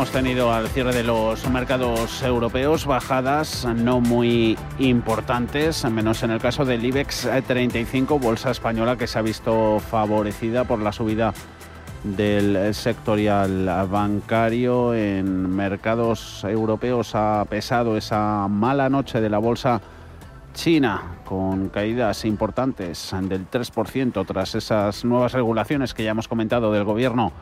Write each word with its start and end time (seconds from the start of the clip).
Hemos 0.00 0.12
tenido 0.12 0.50
al 0.50 0.66
cierre 0.68 0.94
de 0.94 1.04
los 1.04 1.46
mercados 1.50 2.22
europeos 2.22 2.86
bajadas 2.86 3.66
no 3.66 4.00
muy 4.00 4.56
importantes, 4.78 5.84
menos 5.90 6.22
en 6.22 6.30
el 6.30 6.40
caso 6.40 6.64
del 6.64 6.82
IBEX 6.82 7.28
35, 7.46 8.18
bolsa 8.18 8.50
española 8.50 8.96
que 8.96 9.06
se 9.06 9.18
ha 9.18 9.22
visto 9.22 9.78
favorecida 9.78 10.64
por 10.64 10.78
la 10.78 10.92
subida 10.92 11.34
del 12.02 12.74
sectorial 12.74 13.66
bancario 13.90 14.94
en 14.94 15.54
mercados 15.54 16.44
europeos. 16.44 17.14
Ha 17.14 17.44
pesado 17.44 17.98
esa 17.98 18.48
mala 18.48 18.88
noche 18.88 19.20
de 19.20 19.28
la 19.28 19.36
bolsa 19.36 19.82
china 20.54 21.18
con 21.26 21.68
caídas 21.68 22.24
importantes 22.24 23.14
del 23.24 23.50
3% 23.50 24.24
tras 24.24 24.54
esas 24.54 25.04
nuevas 25.04 25.32
regulaciones 25.32 25.92
que 25.92 26.04
ya 26.04 26.12
hemos 26.12 26.26
comentado 26.26 26.72
del 26.72 26.84
gobierno 26.84 27.32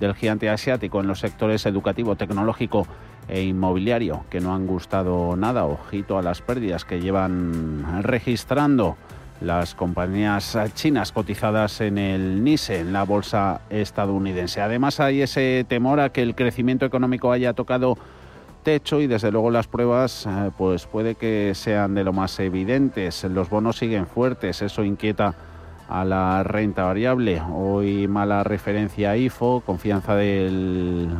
del 0.00 0.14
gigante 0.14 0.48
asiático 0.48 1.00
en 1.00 1.06
los 1.06 1.20
sectores 1.20 1.66
educativo, 1.66 2.16
tecnológico 2.16 2.86
e 3.28 3.42
inmobiliario, 3.42 4.24
que 4.30 4.40
no 4.40 4.54
han 4.54 4.66
gustado 4.66 5.36
nada. 5.36 5.64
Ojito 5.64 6.18
a 6.18 6.22
las 6.22 6.42
pérdidas 6.42 6.84
que 6.84 7.00
llevan 7.00 8.02
registrando 8.02 8.96
las 9.40 9.74
compañías 9.74 10.56
chinas 10.74 11.12
cotizadas 11.12 11.80
en 11.80 11.98
el 11.98 12.42
NISE, 12.42 12.80
en 12.80 12.92
la 12.92 13.04
bolsa 13.04 13.60
estadounidense. 13.70 14.60
Además 14.60 15.00
hay 15.00 15.22
ese 15.22 15.64
temor 15.68 16.00
a 16.00 16.10
que 16.10 16.22
el 16.22 16.34
crecimiento 16.34 16.86
económico 16.86 17.32
haya 17.32 17.52
tocado 17.52 17.98
techo 18.62 19.00
y 19.00 19.06
desde 19.06 19.30
luego 19.30 19.50
las 19.50 19.68
pruebas 19.68 20.26
eh, 20.26 20.50
pues 20.56 20.86
puede 20.86 21.14
que 21.14 21.52
sean 21.54 21.94
de 21.94 22.02
lo 22.02 22.12
más 22.12 22.40
evidentes. 22.40 23.22
Los 23.24 23.48
bonos 23.48 23.76
siguen 23.76 24.06
fuertes, 24.06 24.62
eso 24.62 24.82
inquieta 24.82 25.34
a 25.88 26.04
la 26.04 26.42
renta 26.42 26.84
variable. 26.84 27.42
Hoy 27.52 28.08
mala 28.08 28.44
referencia 28.44 29.12
a 29.12 29.16
IFO, 29.16 29.62
confianza 29.64 30.14
del, 30.14 31.14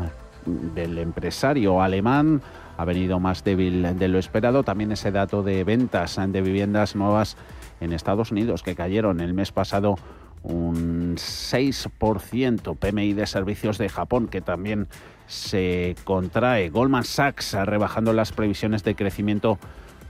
del 0.75 0.99
empresario 0.99 1.83
alemán, 1.83 2.43
ha 2.77 2.85
venido 2.85 3.21
más 3.21 3.45
débil 3.45 3.99
de 3.99 4.09
lo 4.09 4.19
esperado. 4.19 4.63
También 4.63 4.93
ese 4.93 5.11
dato 5.11 5.43
de 5.43 5.65
ventas 5.65 6.19
de 6.29 6.43
viviendas 6.43 6.97
nuevas 6.97 7.37
en 7.81 7.93
Estados 7.93 8.33
Unidos 8.33 8.63
que 8.63 8.75
cayeron 8.75 9.21
el 9.21 9.35
mes 9.35 9.53
pasado 9.53 9.97
un 10.43 11.17
6%. 11.17 12.77
PMI 12.77 13.13
de 13.15 13.27
servicios 13.27 13.79
de 13.79 13.89
Japón 13.89 14.29
que 14.29 14.41
también 14.41 14.89
se 15.27 15.97
contrae. 16.05 16.71
Goldman 16.71 17.05
Sachs 17.05 17.55
rebajando 17.55 18.13
las 18.13 18.33
previsiones 18.33 18.85
de 18.85 18.95
crecimiento 18.95 19.59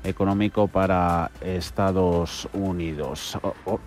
económico 0.06 0.68
para 0.68 1.30
Estados 1.40 2.48
Unidos. 2.52 3.38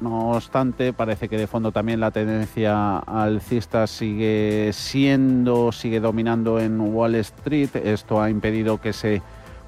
No 0.02 0.32
obstante, 0.32 0.94
parece 0.94 1.30
que 1.30 1.38
de 1.38 1.48
fondo 1.48 1.72
también 1.72 2.00
la 2.00 2.12
tendencia 2.12 2.98
alcista 3.00 3.88
sigue 3.88 4.72
siendo, 4.74 5.72
sigue 5.72 6.00
dominando 6.00 6.60
en 6.60 6.80
Wall 6.80 7.16
Street. 7.16 7.76
Esto 7.76 8.22
ha 8.22 8.30
impedido 8.30 8.80
que 8.80 8.94
se 8.94 9.22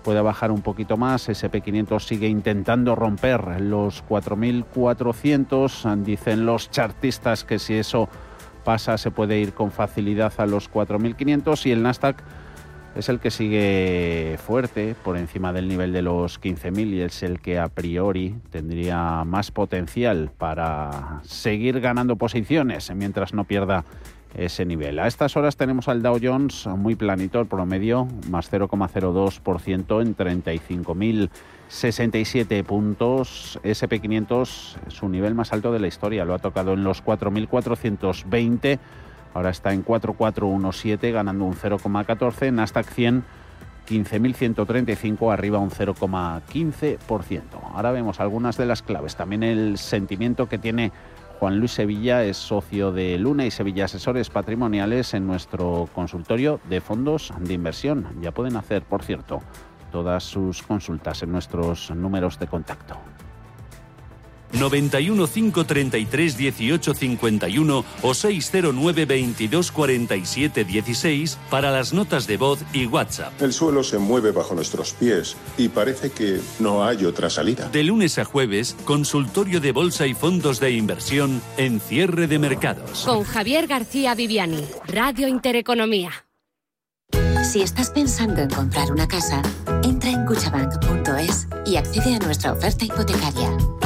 pueda 0.03 0.22
bajar 0.22 0.51
un 0.51 0.62
poquito 0.62 0.97
más. 0.97 1.29
SP500 1.29 2.00
sigue 2.00 2.28
intentando 2.28 2.95
romper 2.95 3.62
los 3.62 4.03
4.400. 4.07 6.03
Dicen 6.03 6.45
los 6.45 6.69
chartistas 6.69 7.44
que 7.44 7.59
si 7.59 7.75
eso 7.75 8.09
pasa 8.63 8.97
se 8.97 9.12
puede 9.12 9.39
ir 9.39 9.53
con 9.53 9.72
facilidad 9.72 10.33
a 10.38 10.45
los 10.45 10.72
4.500 10.72 11.66
y 11.66 11.72
el 11.72 11.81
Nasdaq 11.83 12.22
es 12.96 13.09
el 13.09 13.19
que 13.19 13.29
sigue 13.31 14.38
fuerte 14.46 14.96
por 15.03 15.18
encima 15.18 15.52
del 15.53 15.68
nivel 15.68 15.91
de 15.94 16.02
los 16.02 16.41
15.000 16.41 16.88
y 16.88 17.02
es 17.02 17.22
el 17.24 17.40
que 17.40 17.59
a 17.59 17.69
priori 17.69 18.35
tendría 18.50 19.24
más 19.24 19.52
potencial 19.52 20.31
para 20.38 21.22
seguir 21.24 21.80
ganando 21.80 22.18
posiciones 22.18 22.94
mientras 22.94 23.34
no 23.34 23.46
pierda 23.46 23.85
ese 24.35 24.66
nivel. 24.66 25.00
A 25.00 25.07
estas 25.07 25.38
horas 25.38 25.56
tenemos 25.57 25.88
al 25.88 26.01
Dow 26.01 26.18
Jones 26.22 26.68
muy 26.68 26.96
planito, 26.96 27.40
el 27.40 27.47
promedio 27.47 28.07
más 28.30 28.51
0,02% 28.51 30.01
en 30.01 30.16
35.067 30.16 32.63
puntos. 32.63 33.59
SP500 33.63 34.47
su 34.88 35.10
nivel 35.10 35.36
más 35.36 35.54
alto 35.54 35.71
de 35.71 35.80
la 35.80 35.88
historia, 35.88 36.25
lo 36.25 36.33
ha 36.33 36.39
tocado 36.39 36.74
en 36.74 36.83
los 36.83 37.01
4.420 37.04 38.80
Ahora 39.33 39.50
está 39.50 39.74
en 39.74 39.81
4,417 39.81 41.12
ganando 41.12 41.45
un 41.45 41.56
0,14. 41.56 42.51
Nasdaq 42.51 42.88
100 42.88 43.24
15.135 43.92 45.33
arriba 45.33 45.60
un 45.60 45.69
0,15%. 45.69 47.42
Ahora 47.74 47.92
vemos 47.92 48.19
algunas 48.19 48.57
de 48.57 48.66
las 48.66 48.81
claves. 48.81 49.16
También 49.16 49.44
el 49.44 49.78
sentimiento 49.78 50.48
que 50.48 50.57
tiene 50.57 50.92
Juan 51.39 51.60
Luis 51.60 51.72
Sevilla 51.72 52.24
es 52.24 52.38
socio 52.38 52.92
de 52.92 53.18
Luna 53.18 53.45
y 53.45 53.51
Sevilla 53.51 53.86
Asesores 53.86 54.30
Patrimoniales 54.30 55.13
en 55.13 55.28
nuestro 55.28 55.89
consultorio 55.94 56.60
de 56.69 56.81
fondos 56.81 57.34
de 57.39 57.54
inversión. 57.54 58.07
Ya 58.22 58.31
pueden 58.31 58.56
hacer, 58.56 58.84
por 58.84 59.04
cierto, 59.04 59.42
todas 59.92 60.24
sus 60.24 60.62
consultas 60.62 61.24
en 61.24 61.31
nuestros 61.31 61.92
números 61.92 62.39
de 62.39 62.48
contacto. 62.48 62.95
91 64.53 65.27
533 65.27 66.38
18 66.38 66.94
51 66.94 67.86
o 68.01 68.13
609 68.13 69.06
22 69.06 69.71
47 69.71 70.63
16 70.63 71.38
para 71.50 71.71
las 71.71 71.94
notas 71.94 72.27
de 72.27 72.38
voz 72.38 72.59
y 72.74 72.86
WhatsApp. 72.86 73.39
El 73.42 73.53
suelo 73.53 73.83
se 73.83 73.98
mueve 73.98 74.31
bajo 74.31 74.56
nuestros 74.56 74.94
pies 74.94 75.36
y 75.57 75.69
parece 75.69 76.12
que 76.12 76.39
no 76.59 76.83
hay 76.83 77.06
otra 77.06 77.30
salida. 77.30 77.69
De 77.69 77.83
lunes 77.83 78.18
a 78.18 78.25
jueves, 78.25 78.75
consultorio 78.86 79.59
de 79.59 79.71
bolsa 79.71 80.07
y 80.07 80.13
fondos 80.13 80.59
de 80.59 80.71
inversión 80.71 81.42
en 81.57 81.80
cierre 81.80 82.27
de 82.27 82.39
mercados. 82.39 83.03
Con 83.06 83.24
Javier 83.24 83.68
García 83.68 84.15
Viviani, 84.15 84.65
Radio 84.88 85.27
Intereconomía. 85.27 86.12
Si 87.44 87.62
estás 87.62 87.89
pensando 87.89 88.42
en 88.42 88.50
comprar 88.50 88.92
una 88.92 89.07
casa, 89.07 89.42
entra 89.83 90.12
en 90.12 90.25
cuchabank.es 90.25 91.48
y 91.65 91.75
accede 91.75 92.15
a 92.15 92.19
nuestra 92.19 92.53
oferta 92.53 92.86
hipotecaria. 92.86 93.57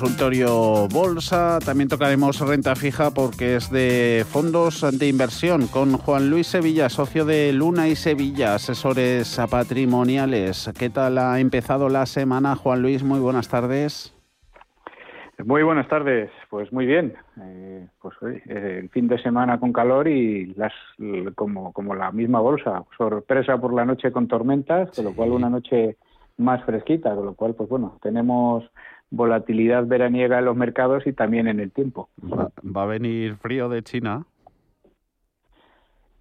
Consultorio 0.00 0.88
bolsa. 0.88 1.58
También 1.58 1.90
tocaremos 1.90 2.40
renta 2.40 2.74
fija 2.74 3.10
porque 3.10 3.56
es 3.56 3.70
de 3.70 4.24
fondos 4.26 4.80
de 4.98 5.08
inversión 5.08 5.66
con 5.66 5.98
Juan 5.98 6.30
Luis 6.30 6.46
Sevilla, 6.46 6.88
socio 6.88 7.26
de 7.26 7.52
Luna 7.52 7.86
y 7.86 7.96
Sevilla, 7.96 8.54
asesores 8.54 9.38
patrimoniales. 9.50 10.72
¿Qué 10.78 10.88
tal 10.88 11.18
ha 11.18 11.38
empezado 11.38 11.90
la 11.90 12.06
semana, 12.06 12.56
Juan 12.56 12.80
Luis? 12.80 13.02
Muy 13.02 13.20
buenas 13.20 13.48
tardes. 13.48 14.16
Muy 15.44 15.62
buenas 15.62 15.88
tardes, 15.88 16.30
pues 16.48 16.72
muy 16.72 16.86
bien. 16.86 17.12
Eh, 17.42 17.86
pues 18.00 18.14
eh, 18.22 18.78
el 18.82 18.88
fin 18.88 19.06
de 19.06 19.20
semana 19.20 19.60
con 19.60 19.70
calor 19.70 20.08
y 20.08 20.46
las 20.54 20.72
como, 21.34 21.74
como 21.74 21.94
la 21.94 22.10
misma 22.10 22.40
bolsa, 22.40 22.84
sorpresa 22.96 23.58
por 23.58 23.74
la 23.74 23.84
noche 23.84 24.12
con 24.12 24.28
tormentas, 24.28 24.90
con 24.96 25.04
lo 25.04 25.12
cual 25.12 25.32
una 25.32 25.50
noche 25.50 25.98
más 26.38 26.64
fresquita, 26.64 27.14
con 27.14 27.26
lo 27.26 27.34
cual 27.34 27.54
pues 27.54 27.68
bueno, 27.68 27.98
tenemos 28.02 28.64
volatilidad 29.10 29.86
veraniega 29.86 30.38
en 30.38 30.44
los 30.44 30.56
mercados 30.56 31.06
y 31.06 31.12
también 31.12 31.48
en 31.48 31.60
el 31.60 31.72
tiempo. 31.72 32.08
¿Va, 32.22 32.82
a 32.82 32.86
venir 32.86 33.36
frío 33.36 33.68
de 33.68 33.82
China? 33.82 34.24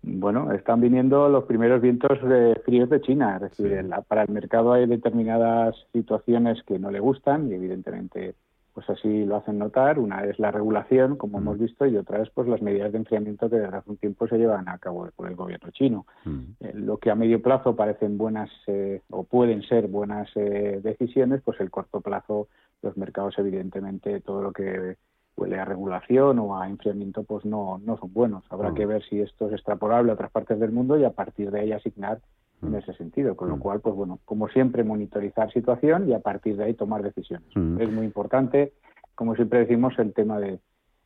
Bueno, 0.01 0.51
están 0.53 0.81
viniendo 0.81 1.29
los 1.29 1.43
primeros 1.43 1.81
vientos 1.81 2.21
de 2.23 2.59
fríos 2.65 2.89
de 2.89 3.01
China. 3.01 3.35
Es 3.35 3.57
decir, 3.57 3.85
para 4.07 4.23
el 4.23 4.29
mercado 4.29 4.73
hay 4.73 4.85
determinadas 4.87 5.75
situaciones 5.93 6.63
que 6.63 6.79
no 6.79 6.89
le 6.89 6.99
gustan 6.99 7.49
y 7.49 7.53
evidentemente 7.53 8.35
pues 8.73 8.89
así 8.89 9.25
lo 9.25 9.35
hacen 9.35 9.59
notar. 9.59 9.99
Una 9.99 10.23
es 10.23 10.39
la 10.39 10.51
regulación, 10.51 11.17
como 11.17 11.39
hemos 11.39 11.59
visto, 11.59 11.85
y 11.85 11.97
otra 11.97 12.21
es 12.21 12.29
pues 12.29 12.47
las 12.47 12.61
medidas 12.61 12.93
de 12.93 12.99
enfriamiento 12.99 13.49
que 13.49 13.57
desde 13.57 13.75
hace 13.75 13.89
un 13.89 13.97
tiempo 13.97 14.25
se 14.27 14.37
llevan 14.37 14.69
a 14.69 14.77
cabo 14.77 15.09
por 15.15 15.27
el 15.27 15.35
gobierno 15.35 15.69
chino. 15.71 16.05
Eh, 16.61 16.71
lo 16.75 16.97
que 16.97 17.11
a 17.11 17.15
medio 17.15 17.41
plazo 17.41 17.75
parecen 17.75 18.17
buenas 18.17 18.49
eh, 18.67 19.01
o 19.09 19.23
pueden 19.23 19.63
ser 19.63 19.87
buenas 19.87 20.29
eh, 20.35 20.79
decisiones, 20.81 21.41
pues 21.41 21.59
el 21.59 21.69
corto 21.69 21.99
plazo 21.99 22.47
los 22.81 22.97
mercados 22.97 23.37
evidentemente 23.37 24.21
todo 24.21 24.41
lo 24.41 24.51
que 24.51 24.97
huele 25.35 25.59
a 25.59 25.65
regulación 25.65 26.39
o 26.39 26.59
a 26.59 26.67
enfriamiento 26.67 27.23
pues 27.23 27.45
no, 27.45 27.79
no 27.83 27.97
son 27.97 28.13
buenos. 28.13 28.43
Habrá 28.49 28.73
que 28.73 28.85
ver 28.85 29.03
si 29.09 29.21
esto 29.21 29.47
es 29.47 29.53
extrapolable 29.53 30.11
a 30.11 30.15
otras 30.15 30.31
partes 30.31 30.59
del 30.59 30.71
mundo 30.71 30.97
y 30.97 31.05
a 31.05 31.11
partir 31.11 31.49
de 31.51 31.61
ahí 31.61 31.71
asignar 31.71 32.19
en 32.61 32.75
ese 32.75 32.93
sentido. 32.93 33.35
Con 33.35 33.49
lo 33.49 33.57
cual, 33.57 33.79
pues 33.79 33.95
bueno, 33.95 34.19
como 34.25 34.49
siempre, 34.49 34.83
monitorizar 34.83 35.51
situación 35.53 36.09
y 36.09 36.13
a 36.13 36.19
partir 36.19 36.57
de 36.57 36.65
ahí 36.65 36.73
tomar 36.73 37.01
decisiones. 37.01 37.47
Es 37.79 37.89
muy 37.89 38.05
importante, 38.05 38.73
como 39.15 39.35
siempre 39.35 39.59
decimos, 39.59 39.97
el 39.97 40.13
tema 40.13 40.39
de 40.39 40.59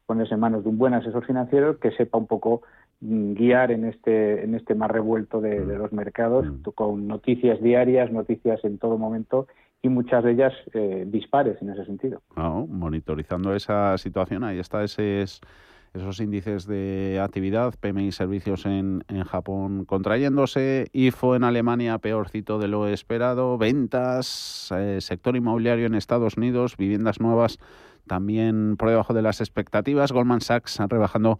ponerse 0.06 0.34
en 0.34 0.40
manos 0.40 0.64
de 0.64 0.70
un 0.70 0.78
buen 0.78 0.94
asesor 0.94 1.26
financiero 1.26 1.80
que 1.80 1.92
sepa 1.92 2.18
un 2.18 2.28
poco 2.28 2.64
mm, 3.02 3.34
guiar 3.34 3.72
en 3.72 3.86
este 3.86 4.44
en 4.44 4.54
este 4.54 4.76
más 4.76 4.92
revuelto 4.92 5.40
de, 5.40 5.66
de 5.66 5.78
los 5.78 5.94
mercados 5.94 6.46
con 6.76 7.08
noticias 7.08 7.62
diarias, 7.62 8.12
noticias 8.12 8.64
en 8.66 8.80
todo 8.80 8.98
momento 8.98 9.48
y 9.84 9.90
muchas 9.90 10.24
de 10.24 10.32
ellas 10.32 10.54
eh, 10.74 11.04
dispares 11.06 11.62
en 11.62 11.70
ese 11.70 11.86
sentido. 11.86 12.22
monitorizando 12.36 13.54
esa 13.54 13.98
situación, 13.98 14.46
ahí 14.46 14.58
está 14.58 14.82
ese, 14.82 15.22
esos 15.22 16.20
índices 16.22 16.66
de 16.66 17.20
actividad, 17.22 17.74
PMI 17.78 18.14
servicios 18.14 18.66
en, 18.66 19.04
en 19.10 19.26
Japón 19.26 19.84
contrayéndose, 19.84 20.88
IFO 20.94 21.36
en 21.36 21.44
Alemania 21.44 21.98
peorcito 21.98 22.60
de 22.60 22.70
lo 22.70 22.88
esperado, 22.88 23.58
ventas, 23.58 24.74
eh, 24.74 25.00
sector 25.02 25.36
inmobiliario 25.36 25.86
en 25.86 25.96
Estados 25.96 26.38
Unidos, 26.38 26.78
viviendas 26.78 27.20
nuevas 27.20 27.60
también 28.08 28.78
por 28.78 28.90
debajo 28.90 29.14
de 29.14 29.22
las 29.22 29.42
expectativas, 29.42 30.14
Goldman 30.14 30.42
Sachs 30.42 30.80
rebajando 30.88 31.40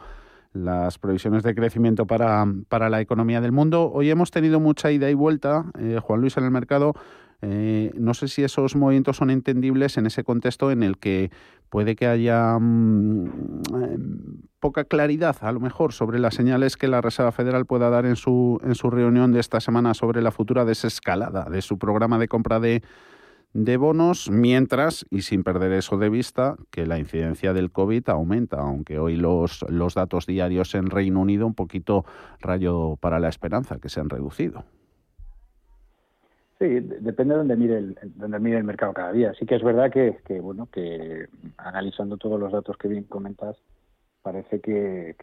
las 0.52 1.00
previsiones 1.00 1.44
de 1.44 1.56
crecimiento 1.56 2.06
para, 2.06 2.46
para 2.68 2.90
la 2.90 3.02
economía 3.02 3.42
del 3.42 3.54
mundo. 3.54 3.90
Hoy 3.92 4.10
hemos 4.10 4.32
tenido 4.32 4.60
mucha 4.60 4.92
ida 4.92 5.10
y 5.10 5.14
vuelta, 5.14 5.66
eh, 5.80 6.00
Juan 6.02 6.22
Luis, 6.22 6.38
en 6.38 6.44
el 6.44 6.52
mercado 6.52 6.94
eh, 7.46 7.92
no 7.96 8.14
sé 8.14 8.30
si 8.30 8.42
esos 8.42 8.78
movimientos 8.78 9.18
son 9.18 9.30
entendibles 9.30 9.98
en 9.98 10.06
ese 10.06 10.24
contexto 10.24 10.72
en 10.72 10.82
el 10.82 10.98
que 10.98 11.30
puede 11.70 11.98
que 11.98 12.08
haya 12.08 12.58
mm, 12.58 13.26
em, 13.76 14.42
poca 14.62 14.86
claridad, 14.86 15.36
a 15.42 15.52
lo 15.52 15.60
mejor, 15.60 15.92
sobre 15.92 16.20
las 16.20 16.36
señales 16.36 16.78
que 16.78 16.88
la 16.88 17.02
Reserva 17.02 17.34
Federal 17.34 17.66
pueda 17.66 17.90
dar 17.90 18.06
en 18.06 18.16
su, 18.16 18.62
en 18.64 18.76
su 18.76 18.90
reunión 18.90 19.34
de 19.34 19.42
esta 19.42 19.60
semana 19.60 19.94
sobre 19.94 20.22
la 20.22 20.32
futura 20.32 20.64
desescalada 20.64 21.44
de 21.50 21.62
su 21.62 21.78
programa 21.78 22.18
de 22.18 22.30
compra 22.30 22.62
de, 22.62 22.82
de 23.52 23.76
bonos, 23.76 24.30
mientras, 24.30 25.06
y 25.10 25.24
sin 25.24 25.44
perder 25.44 25.74
eso 25.74 25.98
de 25.98 26.08
vista, 26.08 26.56
que 26.72 26.86
la 26.86 26.98
incidencia 26.98 27.52
del 27.52 27.72
COVID 27.72 28.08
aumenta, 28.08 28.62
aunque 28.62 29.00
hoy 29.00 29.18
los, 29.18 29.66
los 29.68 29.96
datos 29.96 30.28
diarios 30.28 30.76
en 30.76 30.90
Reino 30.90 31.20
Unido 31.20 31.46
un 31.46 31.56
poquito 31.56 32.06
rayo 32.40 32.96
para 33.02 33.20
la 33.20 33.28
esperanza, 33.28 33.80
que 33.80 33.90
se 33.90 34.00
han 34.00 34.10
reducido. 34.10 34.64
Sí, 36.64 36.80
depende 36.80 37.34
de 37.34 37.40
donde 37.40 37.58
mire 37.58 37.78
el, 37.78 37.98
donde 38.16 38.40
mire 38.40 38.58
el 38.58 38.64
mercado 38.64 38.94
cada 38.94 39.12
día. 39.12 39.34
Sí 39.38 39.46
que 39.46 39.56
es 39.56 39.64
verdad 39.64 39.92
que, 39.92 40.40
bueno, 40.40 40.70
que 40.72 41.28
analizando 41.58 42.16
todos 42.16 42.40
los 42.40 42.54
datos 42.54 42.78
que 42.78 42.88
bien 42.88 43.04
comentas, 43.04 43.58
parece 44.22 44.62
que, 44.62 45.14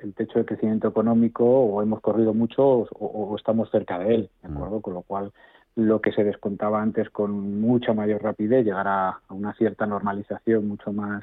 el 0.00 0.14
techo 0.14 0.40
de 0.40 0.44
crecimiento 0.44 0.88
económico 0.88 1.44
o 1.44 1.80
hemos 1.80 2.00
corrido 2.00 2.34
mucho 2.34 2.88
o, 2.90 3.36
estamos 3.36 3.70
cerca 3.70 4.00
de 4.00 4.16
él, 4.16 4.30
¿de 4.42 4.48
mm. 4.48 4.56
acuerdo? 4.56 4.80
Con 4.80 4.94
lo 4.94 5.02
cual 5.02 5.32
lo 5.76 6.00
que 6.00 6.10
se 6.10 6.24
descontaba 6.24 6.82
antes 6.82 7.08
con 7.08 7.60
mucha 7.60 7.94
mayor 7.94 8.24
rapidez 8.24 8.64
llegará 8.64 9.10
a 9.10 9.32
una 9.32 9.54
cierta 9.54 9.86
normalización 9.86 10.66
mucho 10.66 10.92
más 10.92 11.22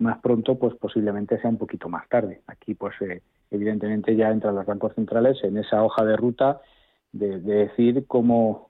más 0.00 0.18
pronto, 0.18 0.58
pues 0.58 0.74
posiblemente 0.74 1.40
sea 1.40 1.50
un 1.50 1.58
poquito 1.58 1.88
más 1.88 2.08
tarde. 2.08 2.40
Aquí, 2.46 2.74
pues 2.74 2.94
eh, 3.00 3.20
evidentemente 3.50 4.14
ya 4.16 4.30
entran 4.30 4.54
los 4.56 4.66
bancos 4.66 4.94
centrales 4.94 5.38
en 5.44 5.56
esa 5.56 5.84
hoja 5.84 6.04
de 6.04 6.16
ruta 6.16 6.60
de, 7.12 7.40
decir 7.40 8.06
cómo, 8.06 8.68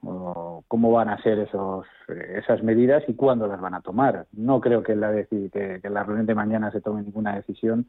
cómo 0.67 0.91
van 0.91 1.09
a 1.09 1.21
ser 1.21 1.39
esos, 1.39 1.85
esas 2.07 2.63
medidas 2.63 3.03
y 3.07 3.13
cuándo 3.13 3.47
las 3.47 3.61
van 3.61 3.73
a 3.73 3.81
tomar. 3.81 4.25
No 4.31 4.61
creo 4.61 4.83
que, 4.83 4.95
la 4.95 5.11
que, 5.25 5.49
que 5.81 5.89
la 5.89 6.03
reunión 6.03 6.25
de 6.25 6.35
mañana 6.35 6.71
se 6.71 6.81
tome 6.81 7.03
ninguna 7.03 7.35
decisión. 7.35 7.87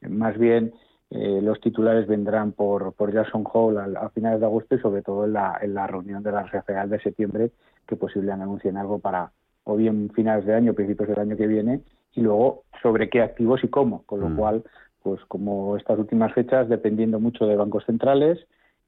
Más 0.00 0.38
bien, 0.38 0.72
eh, 1.10 1.40
los 1.42 1.60
titulares 1.60 2.06
vendrán 2.06 2.52
por, 2.52 2.92
por 2.92 3.12
Jackson 3.12 3.44
Hole 3.50 3.80
a, 3.96 4.10
finales 4.10 4.40
de 4.40 4.46
agosto 4.46 4.74
y 4.74 4.80
sobre 4.80 5.02
todo 5.02 5.24
en 5.24 5.32
la, 5.32 5.58
en 5.60 5.74
la 5.74 5.86
reunión 5.86 6.22
de 6.22 6.32
la 6.32 6.42
Reserva 6.42 6.64
Federal 6.64 6.90
de 6.90 7.00
septiembre, 7.00 7.50
que 7.86 7.96
posiblemente 7.96 8.42
anuncien 8.44 8.76
algo 8.76 8.98
para 8.98 9.32
o 9.64 9.76
bien 9.76 10.10
finales 10.14 10.46
de 10.46 10.54
año, 10.54 10.74
principios 10.74 11.08
del 11.08 11.18
año 11.18 11.36
que 11.36 11.46
viene, 11.46 11.82
y 12.14 12.22
luego 12.22 12.64
sobre 12.82 13.10
qué 13.10 13.20
activos 13.22 13.62
y 13.64 13.68
cómo. 13.68 14.02
Con 14.04 14.20
lo 14.20 14.30
mm. 14.30 14.36
cual, 14.36 14.64
pues 15.02 15.20
como 15.26 15.76
estas 15.76 15.98
últimas 15.98 16.32
fechas, 16.32 16.68
dependiendo 16.68 17.20
mucho 17.20 17.46
de 17.46 17.56
bancos 17.56 17.84
centrales, 17.84 18.38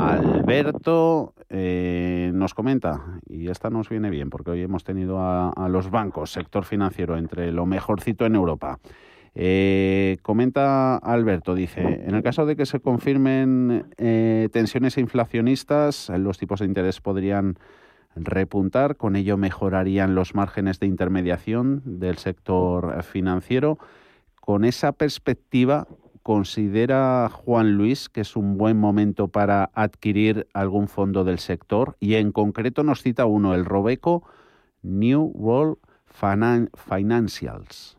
Alberto 0.00 1.34
eh, 1.48 2.30
nos 2.34 2.54
comenta, 2.54 3.20
y 3.28 3.48
esta 3.48 3.70
nos 3.70 3.88
viene 3.88 4.10
bien 4.10 4.30
porque 4.30 4.50
hoy 4.50 4.62
hemos 4.62 4.84
tenido 4.84 5.18
a, 5.20 5.68
los 5.68 5.90
bancos, 5.90 6.32
sector 6.32 6.64
financiero, 6.64 7.16
entre 7.16 7.52
lo 7.52 7.66
mejorcito 7.66 8.24
en 8.24 8.34
Europa. 8.34 8.78
Eh, 9.34 10.16
comenta 10.22 10.96
Alberto, 10.96 11.54
dice, 11.54 12.02
en 12.04 12.14
el 12.14 12.22
caso 12.22 12.46
de 12.46 12.56
que 12.56 12.66
se 12.66 12.80
confirmen 12.80 13.86
eh, 13.98 14.48
tensiones 14.52 14.98
inflacionistas, 14.98 16.10
los 16.18 16.38
tipos 16.38 16.60
de 16.60 16.66
interés 16.66 17.00
podrían 17.00 17.58
repuntar, 18.16 18.96
con 18.96 19.14
ello 19.14 19.36
mejorarían 19.36 20.14
los 20.14 20.34
márgenes 20.34 20.80
de 20.80 20.86
intermediación 20.86 21.82
del 21.84 22.18
sector 22.18 23.02
financiero. 23.04 23.78
Con 24.40 24.64
esa 24.64 24.92
perspectiva, 24.92 25.86
¿Considera 26.22 27.28
Juan 27.30 27.76
Luis 27.76 28.08
que 28.08 28.20
es 28.20 28.36
un 28.36 28.58
buen 28.58 28.76
momento 28.76 29.28
para 29.28 29.70
adquirir 29.74 30.46
algún 30.52 30.88
fondo 30.88 31.24
del 31.24 31.38
sector? 31.38 31.96
Y 31.98 32.16
en 32.16 32.32
concreto 32.32 32.82
nos 32.82 33.02
cita 33.02 33.24
uno, 33.24 33.54
el 33.54 33.64
Robeco 33.64 34.22
New 34.82 35.32
World 35.34 35.78
Financials. 36.76 37.96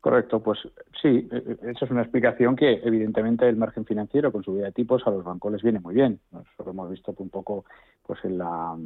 Correcto, 0.00 0.42
pues 0.42 0.58
sí, 1.02 1.28
e, 1.30 1.36
e, 1.36 1.70
esa 1.70 1.84
es 1.84 1.90
una 1.90 2.02
explicación 2.02 2.56
que 2.56 2.80
evidentemente 2.84 3.48
el 3.48 3.56
margen 3.56 3.84
financiero 3.84 4.32
con 4.32 4.42
subida 4.42 4.66
de 4.66 4.72
tipos 4.72 5.06
a 5.06 5.10
los 5.10 5.24
bancos 5.24 5.52
les 5.52 5.62
viene 5.62 5.80
muy 5.80 5.94
bien. 5.94 6.20
Nosotros 6.30 6.68
hemos 6.68 6.90
visto 6.90 7.14
un 7.18 7.30
poco 7.30 7.64
pues 8.06 8.24
en, 8.24 8.38
la, 8.38 8.76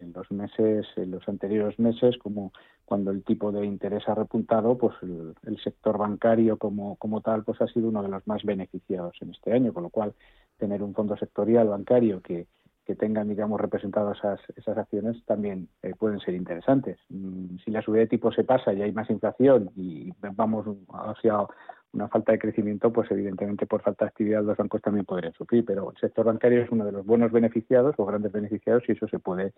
en 0.00 0.12
los 0.12 0.30
meses, 0.30 0.86
en 0.96 1.10
los 1.10 1.28
anteriores 1.28 1.78
meses, 1.78 2.16
como 2.18 2.52
cuando 2.84 3.10
el 3.10 3.22
tipo 3.24 3.52
de 3.52 3.64
interés 3.66 4.08
ha 4.08 4.14
repuntado, 4.14 4.78
pues 4.78 4.94
el, 5.02 5.34
el, 5.46 5.58
sector 5.62 5.98
bancario 5.98 6.56
como, 6.56 6.96
como 6.96 7.20
tal 7.20 7.44
pues 7.44 7.60
ha 7.60 7.66
sido 7.66 7.88
uno 7.88 8.02
de 8.02 8.08
los 8.08 8.26
más 8.26 8.44
beneficiados 8.44 9.16
en 9.20 9.30
este 9.30 9.52
año, 9.52 9.72
con 9.72 9.82
lo 9.82 9.90
cual 9.90 10.14
tener 10.56 10.82
un 10.82 10.94
fondo 10.94 11.16
sectorial 11.16 11.68
bancario 11.68 12.22
que 12.22 12.46
que 12.86 12.94
tengan, 12.94 13.28
digamos, 13.28 13.60
representadas 13.60 14.16
esas, 14.18 14.40
esas 14.56 14.78
acciones 14.78 15.16
también 15.26 15.68
eh, 15.82 15.92
pueden 15.98 16.20
ser 16.20 16.34
interesantes. 16.34 16.98
Mm, 17.08 17.56
si 17.64 17.70
la 17.70 17.82
subida 17.82 18.00
de 18.00 18.06
tipo 18.06 18.30
se 18.32 18.44
pasa 18.44 18.72
y 18.72 18.82
hay 18.82 18.92
más 18.92 19.10
inflación 19.10 19.70
y 19.74 20.12
vamos 20.34 20.66
hacia 20.92 21.46
una 21.92 22.08
falta 22.08 22.32
de 22.32 22.38
crecimiento, 22.38 22.92
pues 22.92 23.10
evidentemente 23.10 23.66
por 23.66 23.82
falta 23.82 24.04
de 24.04 24.10
actividad 24.10 24.44
los 24.44 24.56
bancos 24.56 24.82
también 24.82 25.04
podrían 25.04 25.32
sufrir, 25.32 25.64
pero 25.64 25.90
el 25.90 25.96
sector 25.98 26.26
bancario 26.26 26.62
es 26.62 26.70
uno 26.70 26.84
de 26.84 26.92
los 26.92 27.04
buenos 27.04 27.32
beneficiados 27.32 27.94
o 27.98 28.06
grandes 28.06 28.32
beneficiados 28.32 28.84
y 28.88 28.92
eso 28.92 29.08
se 29.08 29.18
puede 29.18 29.52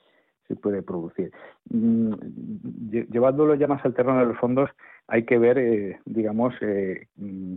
se 0.46 0.56
puede 0.56 0.82
producir. 0.82 1.30
Mm, 1.68 2.14
llevándolo 3.10 3.54
ya 3.54 3.66
más 3.66 3.84
al 3.84 3.92
terreno 3.92 4.20
de 4.20 4.26
los 4.26 4.38
fondos, 4.38 4.70
hay 5.06 5.24
que 5.24 5.38
ver, 5.38 5.58
eh, 5.58 6.00
digamos, 6.06 6.54
eh, 6.62 7.08
mm, 7.16 7.56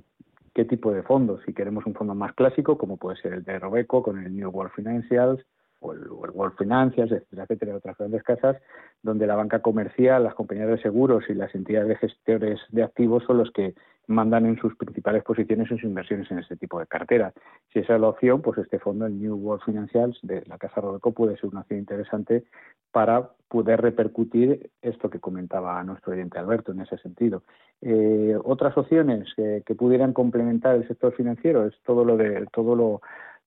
qué 0.54 0.66
tipo 0.66 0.92
de 0.92 1.04
fondos. 1.04 1.42
Si 1.46 1.54
queremos 1.54 1.86
un 1.86 1.94
fondo 1.94 2.14
más 2.14 2.34
clásico, 2.34 2.78
como 2.78 2.98
puede 2.98 3.16
ser 3.18 3.34
el 3.34 3.44
de 3.44 3.60
Robeco 3.60 4.04
con 4.04 4.22
el 4.22 4.36
New 4.36 4.50
World 4.50 4.74
Financials, 4.74 5.42
o 5.82 5.94
el, 5.94 6.10
World 6.10 6.56
Financials, 6.58 7.12
etcétera, 7.12 7.44
etcétera, 7.44 7.76
otras 7.76 7.98
grandes 7.98 8.24
casas, 8.24 8.58
donde 9.04 9.28
la 9.28 9.36
banca 9.36 9.60
comercial, 9.60 10.24
las 10.24 10.36
compañías 10.36 10.70
de 10.70 10.82
seguros 10.82 11.26
y 11.30 11.34
las 11.34 11.54
entidades 11.54 11.90
de 11.90 11.96
gestores 11.98 12.60
de 12.70 12.84
activos 12.84 13.24
son 13.26 13.40
los 13.40 13.52
que 13.52 13.76
mandan 14.08 14.46
en 14.46 14.58
sus 14.58 14.76
principales 14.76 15.24
posiciones 15.24 15.68
sus 15.68 15.84
inversiones 15.84 16.30
en 16.32 16.40
este 16.40 16.56
tipo 16.56 16.80
de 16.80 16.88
carteras. 16.88 17.34
Si 17.72 17.80
esa 17.80 17.96
es 17.96 18.02
la 18.02 18.10
opción, 18.10 18.42
pues 18.42 18.58
este 18.60 18.80
fondo, 18.80 19.06
el 19.06 19.20
New 19.20 19.36
World 19.36 19.64
Financials 19.64 20.20
de 20.22 20.44
la 20.48 20.58
Casa 20.58 20.82
Robeco, 20.82 21.12
puede 21.12 21.38
ser 21.38 21.50
una 21.50 21.62
opción 21.62 21.80
interesante 21.80 22.44
para 22.92 23.30
poder 23.48 23.82
repercutir 23.82 24.70
esto 24.82 25.10
que 25.10 25.20
comentaba 25.20 25.84
nuestro 25.84 26.14
oyente 26.14 26.40
Alberto 26.40 26.72
en 26.72 26.82
ese 26.82 26.98
sentido. 26.98 27.44
Eh, 27.82 28.38
otras 28.44 28.78
opciones 28.78 29.34
que, 29.36 29.64
que, 29.66 29.76
pudieran 29.76 30.14
complementar 30.14 30.76
el 30.76 30.88
sector 30.88 31.14
financiero 31.14 31.66
es 31.66 31.74
todo 31.84 32.06
lo 32.06 32.16
de 32.18 32.46
todo 32.54 32.76
lo 32.76 33.02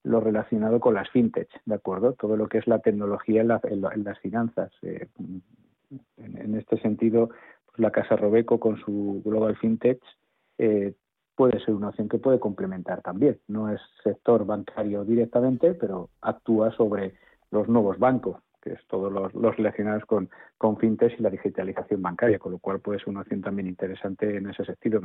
lo 0.05 0.21
relacionado 0.21 0.81
con 0.81 0.95
las 0.95 1.11
fintech, 1.11 1.49
¿de 1.65 1.75
acuerdo? 1.75 2.13
Todo 2.13 2.37
lo 2.37 2.47
que 2.47 2.59
es 2.59 2.67
la 2.67 2.79
tecnología 2.79 3.41
en, 3.41 3.49
las 4.05 4.19
finanzas. 4.21 4.71
Eh, 4.83 5.09
en, 6.19 6.55
este 6.55 6.79
sentido, 6.81 7.31
pues 7.67 7.79
la 7.79 7.91
Casa 7.91 8.15
Robeco 8.15 8.61
con 8.61 8.77
su 8.79 9.23
Global 9.25 9.57
Fintech 9.57 10.01
eh, 10.59 10.95
puede 11.35 11.59
ser 11.65 11.75
una 11.75 11.89
opción 11.89 12.09
que 12.09 12.19
puede 12.19 12.39
complementar 12.39 13.01
también. 13.01 13.41
No 13.49 13.71
es 13.71 13.81
sector 14.03 14.45
bancario 14.45 15.05
directamente, 15.05 15.73
pero 15.73 16.11
actúa 16.21 16.71
sobre 16.73 17.15
los 17.51 17.67
nuevos 17.69 17.99
bancos, 17.99 18.37
que 18.61 18.75
es 18.75 18.87
todos 18.89 19.11
los, 19.11 19.57
relacionados 19.57 20.05
con, 20.05 20.29
con 20.59 20.77
fintech 20.77 21.19
y 21.19 21.23
la 21.23 21.31
digitalización 21.31 22.03
bancaria, 22.03 22.39
con 22.39 22.53
lo 22.53 22.59
cual 22.59 22.81
puede 22.81 22.99
ser 22.99 23.09
una 23.09 23.23
opción 23.23 23.41
también 23.41 23.69
interesante 23.69 24.37
en 24.37 24.51
ese 24.51 24.67
sentido, 24.67 25.01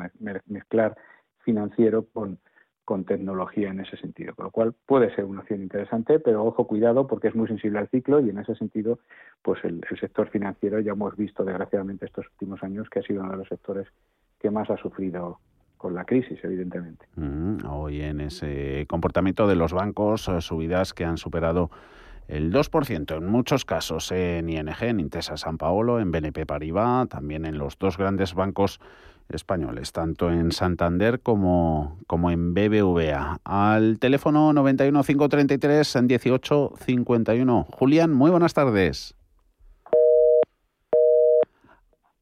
mezclar 0.48 0.98
financiero 1.40 2.06
con, 2.12 2.38
con 2.90 3.06
tecnología 3.06 3.70
en 3.70 3.82
ese 3.82 3.98
sentido, 3.98 4.34
con 4.34 4.46
lo 4.46 4.52
cual 4.52 4.74
puede 4.88 5.14
ser 5.14 5.24
una 5.24 5.42
opción 5.42 5.62
interesante, 5.62 6.20
pero 6.20 6.44
ojo, 6.44 6.66
cuidado, 6.66 7.06
porque 7.06 7.28
es 7.28 7.36
muy 7.36 7.48
sensible 7.48 7.78
al 7.78 7.88
ciclo 7.90 8.20
y 8.20 8.32
en 8.32 8.40
ese 8.40 8.56
sentido, 8.56 8.98
pues 9.44 9.64
el, 9.64 9.86
sector 10.00 10.28
financiero 10.30 10.80
ya 10.80 10.94
hemos 10.94 11.16
visto, 11.16 11.44
desgraciadamente, 11.44 12.08
estos 12.08 12.26
últimos 12.32 12.64
años 12.64 12.90
que 12.90 12.98
ha 12.98 13.04
sido 13.04 13.22
uno 13.22 13.34
de 13.34 13.38
los 13.38 13.48
sectores 13.48 13.86
que 14.40 14.50
más 14.50 14.72
ha 14.72 14.78
sufrido 14.78 15.38
con 15.78 15.94
la 15.94 16.04
crisis, 16.04 16.40
evidentemente. 16.44 17.06
Mm, 17.16 17.58
hoy 17.70 18.02
en 18.02 18.22
ese 18.22 18.88
comportamiento 18.90 19.46
de 19.46 19.56
los 19.56 19.72
bancos, 19.72 20.28
eh, 20.28 20.42
subidas 20.42 20.96
que 20.96 21.06
han 21.06 21.18
superado 21.18 21.70
el 22.28 22.52
2% 22.52 23.18
en 23.18 23.28
muchos 23.28 23.66
casos 23.66 24.12
en 24.12 24.50
ING, 24.50 24.68
en 24.82 25.00
Intesa 25.00 25.38
San 25.38 25.60
Paolo, 25.60 26.00
en 26.00 26.10
BNP 26.10 26.48
Paribas, 26.48 27.08
también 27.08 27.46
en 27.46 27.60
los 27.60 27.78
dos 27.78 28.00
grandes 28.00 28.34
bancos 28.34 28.80
españoles, 29.30 29.92
tanto 29.92 30.32
en 30.32 30.52
Santander 30.52 31.22
como, 31.22 31.98
como 32.08 32.32
en 32.32 32.54
BBVA. 32.54 33.40
Al 33.44 34.00
teléfono 34.00 34.54
91 34.54 35.04
533 35.04 35.96
en 35.96 36.08
18 36.08 36.74
51. 36.78 37.68
Julián, 37.70 38.14
muy 38.14 38.32
buenas 38.32 38.54
tardes. 38.54 39.16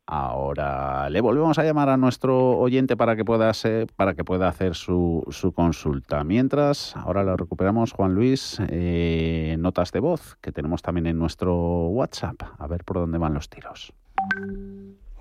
Ahora 0.10 1.10
le 1.10 1.20
volvemos 1.20 1.60
a 1.60 1.66
llamar 1.66 1.90
a 1.90 1.98
nuestro 1.98 2.58
oyente 2.58 2.96
para 2.96 3.18
que 3.18 3.26
pueda, 3.26 3.52
para 3.98 4.14
que 4.14 4.24
pueda 4.24 4.48
hacer 4.48 4.74
su, 4.74 5.26
su, 5.32 5.52
consulta. 5.52 6.24
Mientras, 6.24 6.96
ahora 6.96 7.26
lo 7.26 7.36
recuperamos, 7.36 7.92
Juan 7.92 8.14
Luis, 8.14 8.58
eh, 8.70 9.58
notas 9.60 9.92
de 9.92 10.00
voz 10.00 10.38
que 10.40 10.54
tenemos 10.54 10.82
también 10.82 11.08
en 11.08 11.20
nuestro 11.20 11.88
WhatsApp. 11.88 12.42
A 12.58 12.68
ver 12.68 12.86
por 12.86 13.00
dónde 13.00 13.18
van 13.18 13.34
los 13.34 13.50
tiros. 13.50 13.92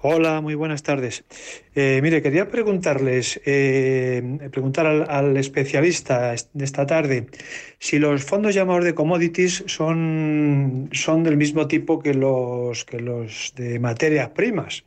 Hola, 0.09 0.41
muy 0.41 0.55
buenas 0.55 0.85
tardes. 0.85 1.25
Eh, 1.75 1.99
mire, 2.01 2.23
quería 2.23 2.49
preguntarles, 2.49 3.41
eh, 3.45 4.49
preguntar 4.53 4.87
al, 4.87 5.37
especialista 5.37 6.33
de 6.53 6.65
esta 6.65 6.87
tarde 6.87 7.27
si 7.81 7.99
los 7.99 8.23
fondos 8.25 8.55
llamados 8.55 8.85
de 8.85 8.95
commodities 8.95 9.65
son, 9.67 10.91
son 10.93 11.25
del 11.25 11.37
mismo 11.37 11.67
tipo 11.67 11.99
que 11.99 12.15
los, 12.15 12.85
que 12.85 13.01
los 13.01 13.53
de 13.57 13.81
materias 13.81 14.29
primas. 14.31 14.85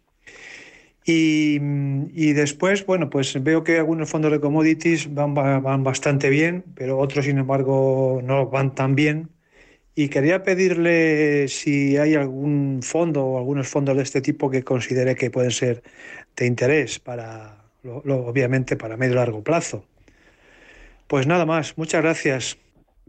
Y, 1.06 1.60
y, 2.14 2.32
después, 2.34 2.86
bueno, 2.86 3.10
pues 3.10 3.44
veo 3.44 3.64
que 3.66 3.78
algunos 3.80 4.10
fondos 4.10 4.32
de 4.32 4.40
commodities 4.40 5.14
van, 5.14 5.34
van 5.34 5.84
bastante 5.84 6.30
bien, 6.30 6.64
pero 6.76 6.98
otros, 6.98 7.26
sin 7.26 7.40
embargo, 7.40 8.22
no 8.24 8.48
van 8.48 8.74
tan 8.74 8.96
bien. 8.96 9.30
Y 10.02 10.08
quería 10.08 10.44
pedirle 10.44 11.50
si 11.50 11.98
hay 11.98 12.16
algún 12.16 12.80
fondo 12.82 13.26
o 13.26 13.38
algunos 13.38 13.68
fondos 13.68 13.98
de 13.98 14.04
este 14.04 14.22
tipo 14.22 14.50
que 14.50 14.64
considere 14.64 15.14
que 15.14 15.30
pueden 15.30 15.52
ser 15.52 15.84
de 16.38 16.46
interés 16.46 17.00
para, 17.00 17.66
obviamente, 17.84 18.78
para 18.78 18.96
medio 18.96 19.12
y 19.12 19.16
largo 19.18 19.44
plazo. 19.44 19.84
Pues 21.06 21.28
nada 21.28 21.46
más, 21.46 21.78
muchas 21.78 22.02
gracias. 22.02 22.58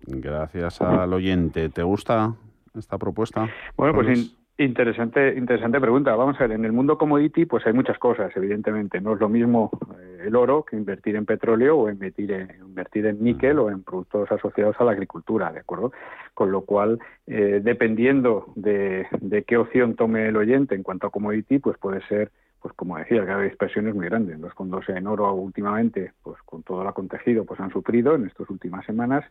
Gracias 0.04 0.80
al 0.80 1.12
oyente. 1.12 1.68
¿Te 1.68 1.84
gusta 1.84 2.34
esta 2.76 2.98
propuesta? 2.98 3.48
Bueno, 3.76 3.94
pues 3.94 4.34
Interesante, 4.60 5.38
interesante 5.38 5.80
pregunta. 5.80 6.14
Vamos 6.14 6.36
a 6.38 6.46
ver, 6.46 6.52
en 6.52 6.66
el 6.66 6.72
mundo 6.72 6.98
commodity 6.98 7.46
pues 7.46 7.66
hay 7.66 7.72
muchas 7.72 7.98
cosas, 7.98 8.30
evidentemente. 8.36 9.00
No 9.00 9.14
es 9.14 9.20
lo 9.20 9.30
mismo 9.30 9.70
eh, 9.98 10.24
el 10.26 10.36
oro 10.36 10.66
que 10.66 10.76
invertir 10.76 11.16
en 11.16 11.24
petróleo 11.24 11.78
o 11.78 11.88
invertir 11.88 12.30
en, 12.30 12.50
invertir 12.60 13.06
en 13.06 13.24
níquel 13.24 13.58
o 13.58 13.70
en 13.70 13.82
productos 13.82 14.30
asociados 14.30 14.76
a 14.78 14.84
la 14.84 14.92
agricultura, 14.92 15.50
¿de 15.50 15.60
acuerdo? 15.60 15.92
Con 16.34 16.52
lo 16.52 16.60
cual, 16.66 16.98
eh, 17.26 17.62
dependiendo 17.64 18.52
de, 18.54 19.06
de 19.22 19.44
qué 19.44 19.56
opción 19.56 19.96
tome 19.96 20.28
el 20.28 20.36
oyente 20.36 20.74
en 20.74 20.82
cuanto 20.82 21.06
a 21.06 21.10
commodity, 21.10 21.58
pues 21.58 21.78
puede 21.78 22.06
ser 22.06 22.30
pues 22.60 22.74
como 22.74 22.98
decía, 22.98 23.24
que 23.24 23.32
hay 23.32 23.48
dispersiones 23.48 23.94
muy 23.94 24.04
grandes. 24.04 24.38
Los 24.38 24.52
fondos 24.52 24.86
en 24.90 25.06
oro 25.06 25.32
últimamente, 25.32 26.12
pues 26.22 26.36
con 26.42 26.62
todo 26.62 26.84
lo 26.84 26.90
acontecido, 26.90 27.46
pues 27.46 27.58
han 27.58 27.72
sufrido 27.72 28.14
en 28.14 28.26
estas 28.26 28.50
últimas 28.50 28.84
semanas 28.84 29.24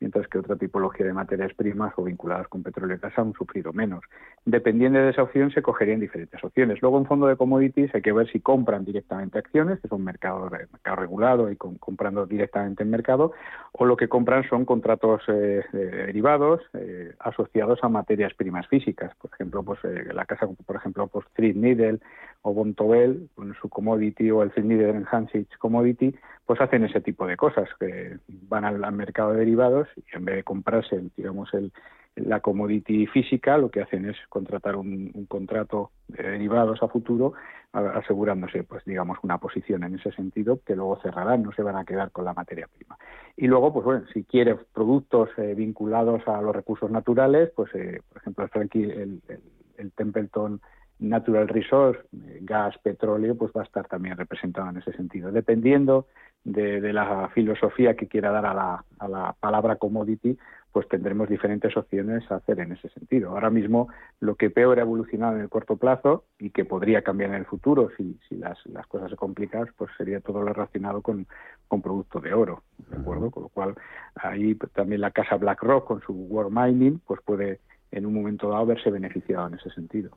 mientras 0.00 0.28
que 0.28 0.38
otra 0.38 0.56
tipología 0.56 1.06
de 1.06 1.12
materias 1.12 1.52
primas 1.54 1.92
o 1.96 2.04
vinculadas 2.04 2.48
con 2.48 2.62
petróleo 2.62 2.96
y 2.96 3.00
gas 3.00 3.18
han 3.18 3.32
sufrido 3.32 3.72
menos. 3.72 4.04
Dependiendo 4.44 4.98
de 4.98 5.10
esa 5.10 5.22
opción, 5.22 5.50
se 5.50 5.62
cogerían 5.62 6.00
diferentes 6.00 6.42
opciones. 6.44 6.80
Luego, 6.82 6.98
en 6.98 7.06
fondo 7.06 7.26
de 7.26 7.36
commodities, 7.36 7.94
hay 7.94 8.02
que 8.02 8.12
ver 8.12 8.30
si 8.30 8.40
compran 8.40 8.84
directamente 8.84 9.38
acciones, 9.38 9.80
que 9.80 9.88
son 9.88 10.04
mercados 10.04 10.50
mercado 10.50 10.96
regulado 10.96 11.50
y 11.50 11.56
comprando 11.56 12.26
directamente 12.26 12.82
en 12.82 12.90
mercado, 12.90 13.32
o 13.72 13.84
lo 13.84 13.96
que 13.96 14.08
compran 14.08 14.48
son 14.48 14.64
contratos 14.64 15.22
eh, 15.28 15.62
derivados 15.72 16.62
eh, 16.74 17.14
asociados 17.20 17.78
a 17.82 17.88
materias 17.88 18.34
primas 18.34 18.66
físicas. 18.68 19.14
Por 19.16 19.30
ejemplo, 19.32 19.62
pues 19.62 19.80
eh, 19.84 20.12
la 20.12 20.24
casa, 20.24 20.46
por 20.66 20.76
ejemplo, 20.76 21.06
pues 21.08 21.26
Needle 21.36 22.00
o 22.42 22.52
Bontobel, 22.54 23.28
con 23.34 23.54
su 23.54 23.68
commodity, 23.68 24.30
o 24.30 24.42
el 24.42 24.52
Needle 24.56 24.90
Enhanced 24.90 25.46
Commodity, 25.58 26.14
pues 26.46 26.60
hacen 26.60 26.84
ese 26.84 27.00
tipo 27.00 27.26
de 27.26 27.36
cosas, 27.36 27.68
que 27.78 28.18
van 28.28 28.64
al, 28.64 28.92
mercado 28.92 29.32
de 29.32 29.40
derivados 29.40 29.85
y 29.96 30.16
en 30.16 30.24
vez 30.24 30.36
de 30.36 30.42
comprarse, 30.44 31.02
digamos, 31.16 31.52
el, 31.54 31.72
la 32.16 32.40
commodity 32.40 33.06
física, 33.06 33.58
lo 33.58 33.70
que 33.70 33.82
hacen 33.82 34.08
es 34.08 34.16
contratar 34.28 34.76
un, 34.76 35.26
contrato 35.28 35.90
de 36.08 36.22
derivados 36.22 36.82
a 36.82 36.88
futuro, 36.88 37.34
asegurándose, 37.72 38.64
pues 38.64 38.84
digamos, 38.86 39.18
una 39.22 39.38
posición 39.38 39.84
en 39.84 39.96
ese 39.96 40.10
sentido 40.12 40.60
que 40.64 40.74
luego 40.74 40.98
cerrarán, 41.02 41.42
no 41.42 41.52
se 41.52 41.62
van 41.62 41.76
a 41.76 41.84
quedar 41.84 42.10
con 42.10 42.24
la 42.24 42.32
materia 42.32 42.68
prima. 42.74 42.96
Y 43.36 43.46
luego, 43.46 43.72
pues 43.72 43.84
bueno, 43.84 44.04
si 44.14 44.24
quiere 44.24 44.54
productos 44.54 45.28
eh, 45.36 45.54
vinculados 45.54 46.26
a 46.26 46.40
los 46.40 46.56
recursos 46.56 46.90
naturales, 46.90 47.50
pues 47.54 47.74
eh, 47.74 48.00
por 48.08 48.22
ejemplo, 48.22 48.48
el, 48.72 49.20
el, 49.28 49.40
el 49.76 49.92
Templeton 49.92 50.60
Natural 50.98 51.48
Resource, 51.48 52.00
eh, 52.12 52.38
gas, 52.42 52.76
petróleo, 52.78 53.36
pues 53.36 53.52
va 53.56 53.62
a 53.62 53.64
estar 53.64 53.86
también 53.86 54.16
representado 54.16 54.70
en 54.70 54.78
ese 54.78 54.92
sentido. 54.92 55.30
Dependiendo 55.30 56.06
de, 56.44 56.92
la 56.92 57.28
filosofía 57.34 57.96
que 57.96 58.06
quiera 58.06 58.30
dar 58.30 58.46
a 58.46 58.54
la, 58.54 58.84
a 58.98 59.08
la, 59.08 59.36
palabra 59.38 59.76
commodity, 59.76 60.38
pues 60.72 60.88
tendremos 60.88 61.28
diferentes 61.28 61.76
opciones 61.76 62.30
a 62.30 62.36
hacer 62.36 62.60
en 62.60 62.72
ese 62.72 62.88
sentido. 62.90 63.30
Ahora 63.30 63.50
mismo 63.50 63.88
lo 64.20 64.36
que 64.36 64.50
peor 64.50 64.78
ha 64.78 64.82
evolucionado 64.82 65.36
en 65.36 65.42
el 65.42 65.48
corto 65.48 65.76
plazo 65.76 66.24
y 66.38 66.50
que 66.50 66.64
podría 66.64 67.02
cambiar 67.02 67.30
en 67.30 67.36
el 67.36 67.46
futuro 67.46 67.90
si, 67.96 68.18
si 68.28 68.36
las, 68.36 68.58
las 68.66 68.86
cosas 68.86 69.10
se 69.10 69.16
complican, 69.16 69.68
pues 69.76 69.90
sería 69.96 70.20
todo 70.20 70.42
lo 70.42 70.52
relacionado 70.52 71.02
con, 71.02 71.26
con 71.66 71.82
producto 71.82 72.20
de 72.20 72.34
oro, 72.34 72.62
¿de 72.90 72.96
acuerdo? 72.96 73.30
Con 73.30 73.44
lo 73.44 73.48
cual 73.48 73.74
ahí 74.14 74.54
también 74.74 75.00
la 75.00 75.10
casa 75.10 75.36
BlackRock 75.36 75.86
con 75.86 76.00
su 76.02 76.12
World 76.12 76.56
Mining 76.56 77.00
pues 77.06 77.20
puede 77.22 77.60
en 77.96 78.04
un 78.04 78.12
momento 78.12 78.50
dado 78.50 78.66
verse 78.66 78.90
beneficiado 78.90 79.46
en 79.46 79.54
ese 79.54 79.70
sentido. 79.70 80.10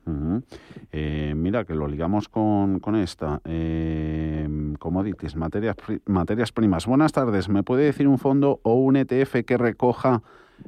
Eh, 0.92 1.32
mira, 1.34 1.64
que 1.64 1.74
lo 1.74 1.88
ligamos 1.88 2.28
con, 2.28 2.78
con 2.78 2.94
esta. 2.94 3.40
Eh, 3.44 4.46
commodities, 4.78 5.34
materias, 5.34 5.76
materias 6.04 6.52
primas. 6.52 6.86
Buenas 6.86 7.12
tardes. 7.12 7.48
¿Me 7.48 7.62
puede 7.62 7.84
decir 7.84 8.06
un 8.06 8.18
fondo 8.18 8.60
o 8.64 8.74
un 8.74 8.96
ETF 8.96 9.44
que 9.46 9.56
recoja 9.56 10.22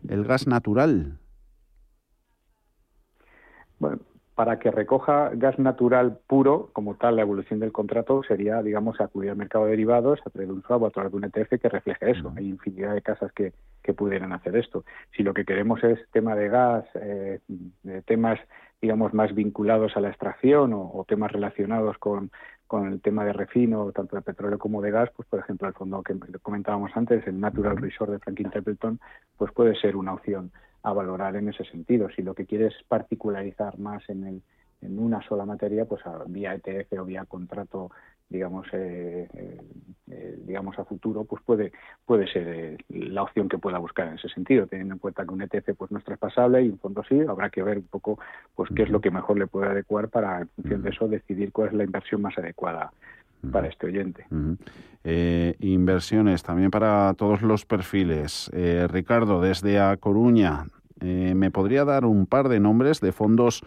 el 0.08 0.24
gas 0.24 0.46
natural? 0.46 1.18
Bueno, 3.78 3.98
para 4.34 4.58
que 4.58 4.70
recoja 4.70 5.30
gas 5.34 5.58
natural 5.58 6.18
puro, 6.26 6.70
como 6.72 6.94
tal, 6.94 7.16
la 7.16 7.22
evolución 7.22 7.60
del 7.60 7.72
contrato 7.72 8.22
sería, 8.22 8.62
digamos, 8.62 9.00
acudir 9.00 9.30
al 9.30 9.36
mercado 9.36 9.66
de 9.66 9.72
derivados 9.72 10.20
a 10.24 10.30
través 10.30 10.48
de 10.48 10.54
un 10.54 10.62
swap 10.62 10.82
o 10.82 10.86
a 10.86 10.90
través 10.90 11.12
de 11.12 11.18
un 11.18 11.24
ETF 11.24 11.60
que 11.60 11.68
refleje 11.68 12.10
eso. 12.10 12.32
Hay 12.36 12.48
infinidad 12.48 12.94
de 12.94 13.02
casas 13.02 13.30
que, 13.32 13.52
que 13.82 13.92
pudieran 13.92 14.32
hacer 14.32 14.56
esto. 14.56 14.84
Si 15.14 15.22
lo 15.22 15.34
que 15.34 15.44
queremos 15.44 15.84
es 15.84 15.98
tema 16.12 16.34
de 16.34 16.48
gas, 16.48 16.84
eh, 16.94 17.40
temas, 18.06 18.40
digamos, 18.80 19.12
más 19.12 19.34
vinculados 19.34 19.96
a 19.96 20.00
la 20.00 20.08
extracción 20.08 20.72
o, 20.72 21.04
temas 21.06 21.30
relacionados 21.30 21.98
con, 21.98 22.30
con 22.66 22.90
el 22.90 23.02
tema 23.02 23.26
de 23.26 23.34
refino, 23.34 23.92
tanto 23.92 24.16
de 24.16 24.22
petróleo 24.22 24.58
como 24.58 24.80
de 24.80 24.90
gas, 24.90 25.10
pues 25.14 25.28
por 25.28 25.40
ejemplo 25.40 25.68
el 25.68 25.74
fondo 25.74 26.02
que 26.02 26.14
comentábamos 26.40 26.90
antes, 26.94 27.26
el 27.26 27.38
Natural 27.38 27.76
Resort 27.76 28.12
de 28.12 28.18
Franklin 28.18 28.50
Templeton, 28.50 28.98
pues 29.36 29.52
puede 29.52 29.74
ser 29.74 29.94
una 29.94 30.14
opción 30.14 30.50
a 30.82 30.92
valorar 30.92 31.36
en 31.36 31.48
ese 31.48 31.64
sentido. 31.64 32.08
Si 32.10 32.22
lo 32.22 32.34
que 32.34 32.46
quieres 32.46 32.74
particularizar 32.88 33.78
más 33.78 34.08
en, 34.08 34.24
el, 34.24 34.42
en 34.80 34.98
una 34.98 35.22
sola 35.22 35.44
materia, 35.44 35.84
pues 35.84 36.02
vía 36.26 36.54
ETF 36.54 37.00
o 37.00 37.04
vía 37.04 37.24
contrato 37.24 37.90
digamos 38.32 38.66
eh, 38.72 39.28
eh, 39.34 39.60
eh, 40.10 40.38
digamos 40.44 40.78
a 40.78 40.84
futuro 40.84 41.24
pues 41.24 41.42
puede 41.44 41.70
puede 42.06 42.26
ser 42.32 42.82
la 42.88 43.22
opción 43.22 43.48
que 43.48 43.58
pueda 43.58 43.78
buscar 43.78 44.08
en 44.08 44.14
ese 44.14 44.28
sentido. 44.30 44.66
Teniendo 44.66 44.94
en 44.94 44.98
cuenta 44.98 45.24
que 45.24 45.32
un 45.32 45.42
ETF 45.42 45.76
pues 45.76 45.90
no 45.92 45.98
es 45.98 46.04
traspasable 46.04 46.62
y 46.62 46.70
un 46.70 46.78
fondo 46.78 47.04
sí 47.08 47.20
habrá 47.28 47.50
que 47.50 47.62
ver 47.62 47.78
un 47.78 47.86
poco 47.86 48.18
pues 48.54 48.70
qué 48.74 48.82
es 48.84 48.90
lo 48.90 49.00
que 49.00 49.10
mejor 49.10 49.38
le 49.38 49.46
puede 49.46 49.70
adecuar 49.70 50.08
para 50.08 50.40
en 50.40 50.48
función 50.48 50.82
de 50.82 50.90
eso 50.90 51.06
decidir 51.08 51.52
cuál 51.52 51.68
es 51.68 51.74
la 51.74 51.84
inversión 51.84 52.22
más 52.22 52.36
adecuada 52.38 52.92
para 53.50 53.68
este 53.68 53.86
oyente. 53.86 54.26
inversiones 55.58 56.42
también 56.42 56.70
para 56.70 57.14
todos 57.14 57.42
los 57.42 57.66
perfiles. 57.66 58.50
Ricardo, 58.88 59.40
desde 59.40 59.80
A 59.80 59.96
Coruña, 59.96 60.66
¿me 61.00 61.50
podría 61.50 61.84
dar 61.84 62.04
un 62.04 62.26
par 62.26 62.48
de 62.48 62.60
nombres 62.60 63.00
de 63.00 63.12
fondos 63.12 63.62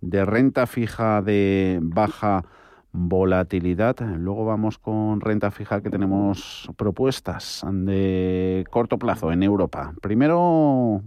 de 0.00 0.24
renta 0.24 0.66
fija 0.66 1.22
de 1.22 1.78
baja 1.82 2.44
volatilidad. 2.92 3.96
Luego 4.00 4.44
vamos 4.44 4.78
con 4.78 5.20
renta 5.20 5.50
fija 5.50 5.82
que 5.82 5.90
tenemos 5.90 6.70
propuestas 6.76 7.64
de 7.70 8.64
corto 8.70 8.98
plazo 8.98 9.32
en 9.32 9.42
Europa. 9.42 9.92
Primero, 10.00 11.02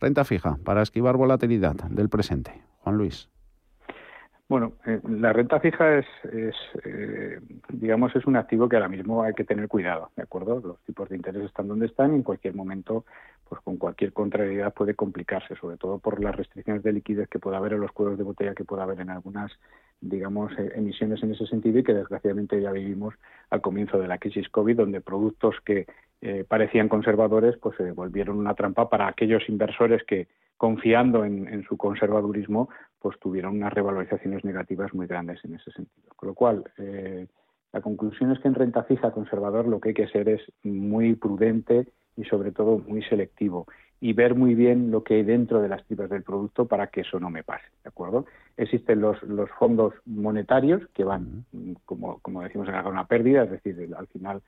renta 0.00 0.24
fija 0.24 0.58
para 0.64 0.82
esquivar 0.82 1.16
volatilidad 1.16 1.74
del 1.74 2.08
presente. 2.08 2.62
Juan 2.78 2.96
Luis. 2.96 3.28
Bueno, 4.52 4.74
eh, 4.84 5.00
la 5.08 5.32
renta 5.32 5.60
fija 5.60 5.96
es, 5.96 6.06
eh, 6.84 7.40
digamos, 7.70 8.14
es 8.14 8.26
un 8.26 8.36
activo 8.36 8.68
que 8.68 8.76
ahora 8.76 8.90
mismo 8.90 9.22
hay 9.22 9.32
que 9.32 9.44
tener 9.44 9.66
cuidado, 9.66 10.10
¿de 10.14 10.24
acuerdo? 10.24 10.60
Los 10.60 10.78
tipos 10.80 11.08
de 11.08 11.16
interés 11.16 11.44
están 11.44 11.68
donde 11.68 11.86
están 11.86 12.12
y 12.12 12.16
en 12.16 12.22
cualquier 12.22 12.54
momento, 12.54 13.06
pues 13.52 13.60
con 13.60 13.76
cualquier 13.76 14.14
contrariedad 14.14 14.72
puede 14.72 14.94
complicarse, 14.94 15.56
sobre 15.56 15.76
todo 15.76 15.98
por 15.98 16.24
las 16.24 16.34
restricciones 16.34 16.82
de 16.82 16.94
liquidez 16.94 17.28
que 17.28 17.38
pueda 17.38 17.58
haber 17.58 17.74
en 17.74 17.82
los 17.82 17.92
cuellos 17.92 18.16
de 18.16 18.24
botella 18.24 18.54
que 18.54 18.64
pueda 18.64 18.84
haber 18.84 19.00
en 19.00 19.10
algunas, 19.10 19.52
digamos, 20.00 20.52
eh, 20.58 20.72
emisiones 20.74 21.22
en 21.22 21.32
ese 21.32 21.46
sentido 21.46 21.78
y 21.78 21.84
que 21.84 21.92
desgraciadamente 21.92 22.62
ya 22.62 22.72
vivimos 22.72 23.14
al 23.50 23.60
comienzo 23.60 23.98
de 23.98 24.08
la 24.08 24.16
crisis 24.16 24.48
COVID, 24.48 24.78
donde 24.78 25.02
productos 25.02 25.56
que 25.66 25.84
parecían 26.48 26.88
conservadores, 26.88 27.56
pues 27.60 27.76
se 27.76 27.90
volvieron 27.90 28.38
una 28.38 28.54
trampa 28.54 28.88
para 28.88 29.06
aquellos 29.08 29.42
inversores 29.48 30.02
que 30.04 30.28
confiando 30.56 31.24
en, 31.24 31.62
su 31.64 31.76
conservadurismo, 31.76 32.70
pues 33.00 33.18
tuvieron 33.18 33.56
unas 33.56 33.72
revalorizaciones 33.74 34.44
negativas 34.44 34.94
muy 34.94 35.08
grandes 35.08 35.44
en 35.44 35.56
ese 35.56 35.72
sentido. 35.72 36.08
Con 36.16 36.28
lo 36.28 36.34
cual, 36.34 36.64
eh, 36.78 37.26
la 37.72 37.80
conclusión 37.82 38.30
es 38.30 38.38
que 38.38 38.48
en 38.48 38.54
renta 38.54 38.84
fija 38.84 39.10
conservador 39.10 39.66
lo 39.66 39.78
que 39.78 39.88
hay 39.88 39.94
que 39.94 40.06
ser 40.06 40.28
es 40.28 40.40
muy 40.62 41.16
prudente 41.16 41.88
y 42.16 42.24
sobre 42.24 42.52
todo 42.52 42.78
muy 42.78 43.02
selectivo. 43.02 43.66
y 44.04 44.14
ver 44.14 44.34
muy 44.34 44.56
bien 44.56 44.90
lo 44.90 45.04
que 45.04 45.14
hay 45.14 45.22
dentro 45.22 45.62
de 45.62 45.68
las 45.68 45.84
tripas 45.84 46.10
del 46.10 46.24
producto 46.24 46.66
para 46.66 46.88
que 46.88 47.02
eso 47.02 47.20
no 47.20 47.30
me 47.30 47.44
pase, 47.44 47.66
¿de 47.84 47.88
acuerdo? 47.88 48.26
Existen 48.56 49.00
los, 49.00 49.22
los 49.22 49.48
fondos 49.50 49.94
monetarios 50.06 50.82
que 50.92 51.04
van, 51.04 51.44
como, 51.84 52.18
como 52.18 52.42
decimos, 52.42 52.68
a 52.68 52.88
una 52.88 53.06
pérdida, 53.06 53.44
es 53.44 53.52
decir, 53.52 53.94
al 53.96 54.08
final 54.08 54.42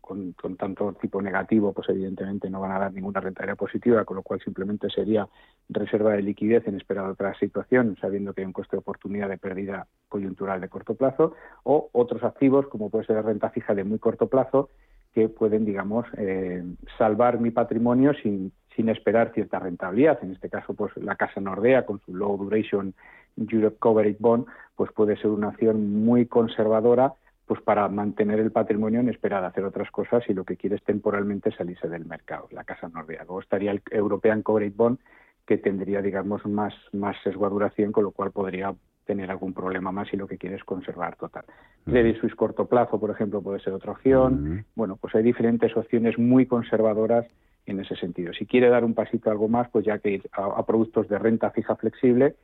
con, 0.00 0.32
con, 0.32 0.56
tanto 0.56 0.92
tipo 0.94 1.22
negativo, 1.22 1.72
pues 1.72 1.88
evidentemente 1.88 2.50
no 2.50 2.60
van 2.60 2.72
a 2.72 2.78
dar 2.80 2.92
ninguna 2.92 3.20
rentabilidad 3.20 3.56
positiva, 3.56 4.04
con 4.04 4.16
lo 4.16 4.22
cual 4.22 4.40
simplemente 4.40 4.90
sería 4.90 5.28
reserva 5.68 6.14
de 6.14 6.22
liquidez 6.22 6.66
en 6.66 6.76
espera 6.76 7.04
de 7.04 7.12
otra 7.12 7.38
situación, 7.38 7.96
sabiendo 8.00 8.34
que 8.34 8.40
hay 8.40 8.46
un 8.46 8.52
coste 8.52 8.76
de 8.76 8.80
oportunidad 8.80 9.28
de 9.28 9.38
pérdida 9.38 9.86
coyuntural 10.08 10.60
de 10.60 10.68
corto 10.68 10.94
plazo, 10.94 11.34
o 11.62 11.88
otros 11.92 12.24
activos, 12.24 12.66
como 12.66 12.90
puede 12.90 13.06
ser 13.06 13.16
la 13.16 13.22
renta 13.22 13.50
fija 13.50 13.74
de 13.74 13.84
muy 13.84 14.00
corto 14.00 14.28
plazo, 14.28 14.70
que 15.12 15.28
pueden, 15.28 15.64
digamos, 15.64 16.06
eh, 16.16 16.62
salvar 16.96 17.38
mi 17.38 17.50
patrimonio 17.50 18.14
sin, 18.22 18.52
sin 18.74 18.88
esperar 18.88 19.32
cierta 19.32 19.58
rentabilidad. 19.58 20.18
En 20.22 20.32
este 20.32 20.48
caso, 20.48 20.74
pues 20.74 20.96
la 20.96 21.16
Casa 21.16 21.40
Nordea, 21.40 21.84
con 21.84 22.00
su 22.00 22.14
Low 22.14 22.36
Duration 22.36 22.94
Europe 23.36 23.76
Coverage 23.78 24.16
Bond, 24.18 24.46
pues 24.76 24.90
puede 24.92 25.16
ser 25.16 25.30
una 25.30 25.48
acción 25.48 26.04
muy 26.04 26.26
conservadora 26.26 27.14
pues 27.46 27.60
para 27.60 27.88
mantener 27.88 28.38
el 28.38 28.52
patrimonio 28.52 29.00
en 29.00 29.08
espera 29.08 29.40
de 29.40 29.48
hacer 29.48 29.64
otras 29.64 29.90
cosas 29.90 30.22
y 30.28 30.32
lo 30.32 30.44
que 30.44 30.56
quiere 30.56 30.76
es 30.76 30.82
temporalmente 30.84 31.50
salirse 31.52 31.88
del 31.88 32.06
mercado, 32.06 32.48
la 32.52 32.64
Casa 32.64 32.88
Nordea. 32.88 33.24
Luego 33.24 33.40
estaría 33.40 33.72
el 33.72 33.82
European 33.90 34.42
Coverage 34.42 34.74
Bond, 34.76 34.98
que 35.44 35.58
tendría, 35.58 36.00
digamos, 36.00 36.46
más, 36.46 36.72
más 36.92 37.16
sesgo 37.22 37.50
con 37.92 38.04
lo 38.04 38.10
cual 38.12 38.30
podría 38.30 38.74
tener 39.12 39.30
algún 39.30 39.52
problema 39.52 39.92
más 39.92 40.10
y 40.14 40.16
lo 40.16 40.26
que 40.26 40.38
quiere 40.38 40.56
es 40.56 40.64
conservar 40.64 41.16
total. 41.16 41.44
Credit 41.84 42.18
Suisse 42.18 42.34
corto 42.34 42.64
plazo, 42.64 42.98
por 42.98 43.10
ejemplo, 43.10 43.42
puede 43.42 43.60
ser 43.60 43.74
otra 43.74 43.92
opción. 43.92 44.64
Bueno, 44.74 44.96
pues 44.96 45.14
hay 45.14 45.22
diferentes 45.22 45.76
opciones 45.76 46.18
muy 46.18 46.46
conservadoras 46.46 47.26
en 47.66 47.78
ese 47.78 47.94
sentido. 47.96 48.32
Si 48.32 48.46
quiere 48.46 48.70
dar 48.70 48.84
un 48.84 48.94
pasito 48.94 49.30
algo 49.30 49.48
más, 49.48 49.68
pues 49.68 49.84
ya 49.84 49.98
que 49.98 50.12
ir 50.12 50.30
a, 50.32 50.64
productos 50.64 51.08
de 51.08 51.18
renta 51.18 51.50
fija 51.50 51.76
flexible, 51.76 52.36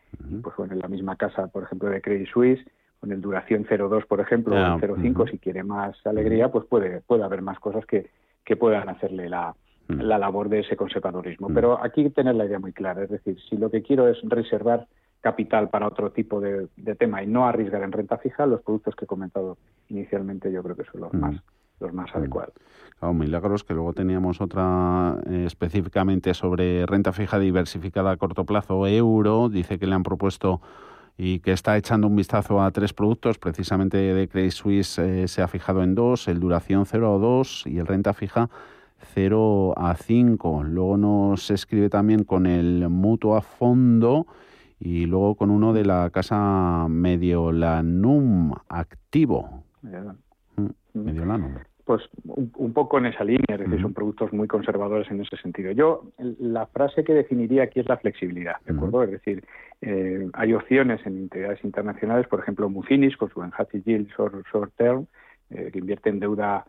pues 0.42 0.54
bueno, 0.56 0.74
en 0.74 0.80
la 0.80 0.88
misma 0.88 1.16
casa, 1.16 1.46
por 1.46 1.62
ejemplo, 1.62 1.88
de 1.88 2.02
Credit 2.02 2.28
Suisse, 2.28 2.60
con 3.00 3.12
el 3.12 3.22
duración 3.22 3.64
0,2, 3.64 4.06
por 4.06 4.20
ejemplo, 4.20 4.54
o 4.54 4.78
0,5, 4.78 5.30
si 5.30 5.38
quiere 5.38 5.62
más 5.62 5.96
alegría, 6.06 6.50
pues 6.50 6.66
puede, 6.66 7.00
puede 7.00 7.24
haber 7.24 7.40
más 7.40 7.58
cosas 7.60 7.86
que, 7.86 8.10
que 8.44 8.56
puedan 8.56 8.90
hacerle 8.90 9.30
la, 9.30 9.54
la 9.88 10.18
labor 10.18 10.50
de 10.50 10.60
ese 10.60 10.76
conservadurismo. 10.76 11.48
Pero 11.54 11.82
aquí 11.82 12.10
tener 12.10 12.34
la 12.34 12.44
idea 12.44 12.58
muy 12.58 12.72
clara, 12.72 13.04
es 13.04 13.10
decir, 13.10 13.38
si 13.48 13.56
lo 13.56 13.70
que 13.70 13.82
quiero 13.82 14.06
es 14.08 14.18
reservar 14.22 14.86
capital 15.20 15.68
para 15.68 15.86
otro 15.86 16.10
tipo 16.10 16.40
de, 16.40 16.68
tema 16.98 17.22
y 17.22 17.26
no 17.26 17.46
arriesgar 17.46 17.82
en 17.82 17.92
renta 17.92 18.18
fija, 18.18 18.46
los 18.46 18.62
productos 18.62 18.94
que 18.94 19.04
he 19.04 19.08
comentado 19.08 19.58
inicialmente 19.88 20.52
yo 20.52 20.62
creo 20.62 20.76
que 20.76 20.84
son 20.84 21.00
los 21.02 21.14
más 21.14 21.36
los 21.80 21.92
más 21.92 22.12
adecuados. 22.12 22.54
Claro, 22.98 23.14
milagros 23.14 23.62
que 23.62 23.72
luego 23.72 23.92
teníamos 23.92 24.40
otra 24.40 25.16
eh, 25.30 25.44
específicamente 25.46 26.34
sobre 26.34 26.84
renta 26.86 27.12
fija 27.12 27.38
diversificada 27.38 28.10
a 28.10 28.16
corto 28.16 28.44
plazo 28.44 28.84
euro, 28.88 29.48
dice 29.48 29.78
que 29.78 29.86
le 29.86 29.94
han 29.94 30.02
propuesto 30.02 30.60
y 31.16 31.40
que 31.40 31.52
está 31.52 31.76
echando 31.76 32.06
un 32.06 32.16
vistazo 32.16 32.60
a 32.60 32.70
tres 32.70 32.92
productos, 32.92 33.38
precisamente 33.38 33.96
de 33.96 34.28
Credit 34.28 34.52
Suisse 34.52 34.98
eh, 34.98 35.28
se 35.28 35.42
ha 35.42 35.48
fijado 35.48 35.82
en 35.82 35.94
dos, 35.94 36.28
el 36.28 36.40
duración 36.40 36.86
0 36.86 37.14
a 37.14 37.18
2 37.18 37.64
y 37.66 37.78
el 37.78 37.86
renta 37.86 38.12
fija 38.12 38.50
0 39.14 39.74
a 39.76 39.94
5. 39.94 40.64
Luego 40.64 40.96
nos 40.96 41.50
escribe 41.50 41.88
también 41.88 42.24
con 42.24 42.46
el 42.46 42.88
mutuo 42.88 43.36
a 43.36 43.42
fondo 43.42 44.26
y 44.80 45.06
luego 45.06 45.34
con 45.34 45.50
uno 45.50 45.72
de 45.72 45.84
la 45.84 46.10
casa 46.10 46.86
Mediolanum 46.88 48.52
activo. 48.68 49.64
Mm, 49.82 50.68
Mediolanum. 50.94 51.54
Pues 51.84 52.02
un, 52.26 52.72
poco 52.74 52.98
en 52.98 53.06
esa 53.06 53.24
línea, 53.24 53.46
es 53.48 53.60
decir, 53.60 53.80
son 53.80 53.94
productos 53.94 54.30
muy 54.34 54.46
conservadores 54.46 55.10
en 55.10 55.22
ese 55.22 55.38
sentido. 55.38 55.72
Yo, 55.72 56.02
la 56.18 56.66
frase 56.66 57.02
que 57.02 57.14
definiría 57.14 57.62
aquí 57.62 57.80
es 57.80 57.88
la 57.88 57.96
flexibilidad, 57.96 58.56
¿de 58.66 58.74
acuerdo? 58.74 59.04
Es 59.04 59.10
decir, 59.12 59.42
eh, 59.80 60.28
hay 60.34 60.52
opciones 60.52 61.00
en 61.06 61.16
entidades 61.16 61.64
internacionales, 61.64 62.26
por 62.28 62.40
ejemplo, 62.40 62.68
Mufinis, 62.68 63.16
con 63.16 63.30
su 63.30 63.42
Enhanced 63.42 63.82
Yield 63.84 64.08
Short, 64.10 64.74
Term, 64.76 65.06
eh, 65.48 65.70
que 65.72 65.78
invierte 65.78 66.10
en 66.10 66.20
deuda 66.20 66.66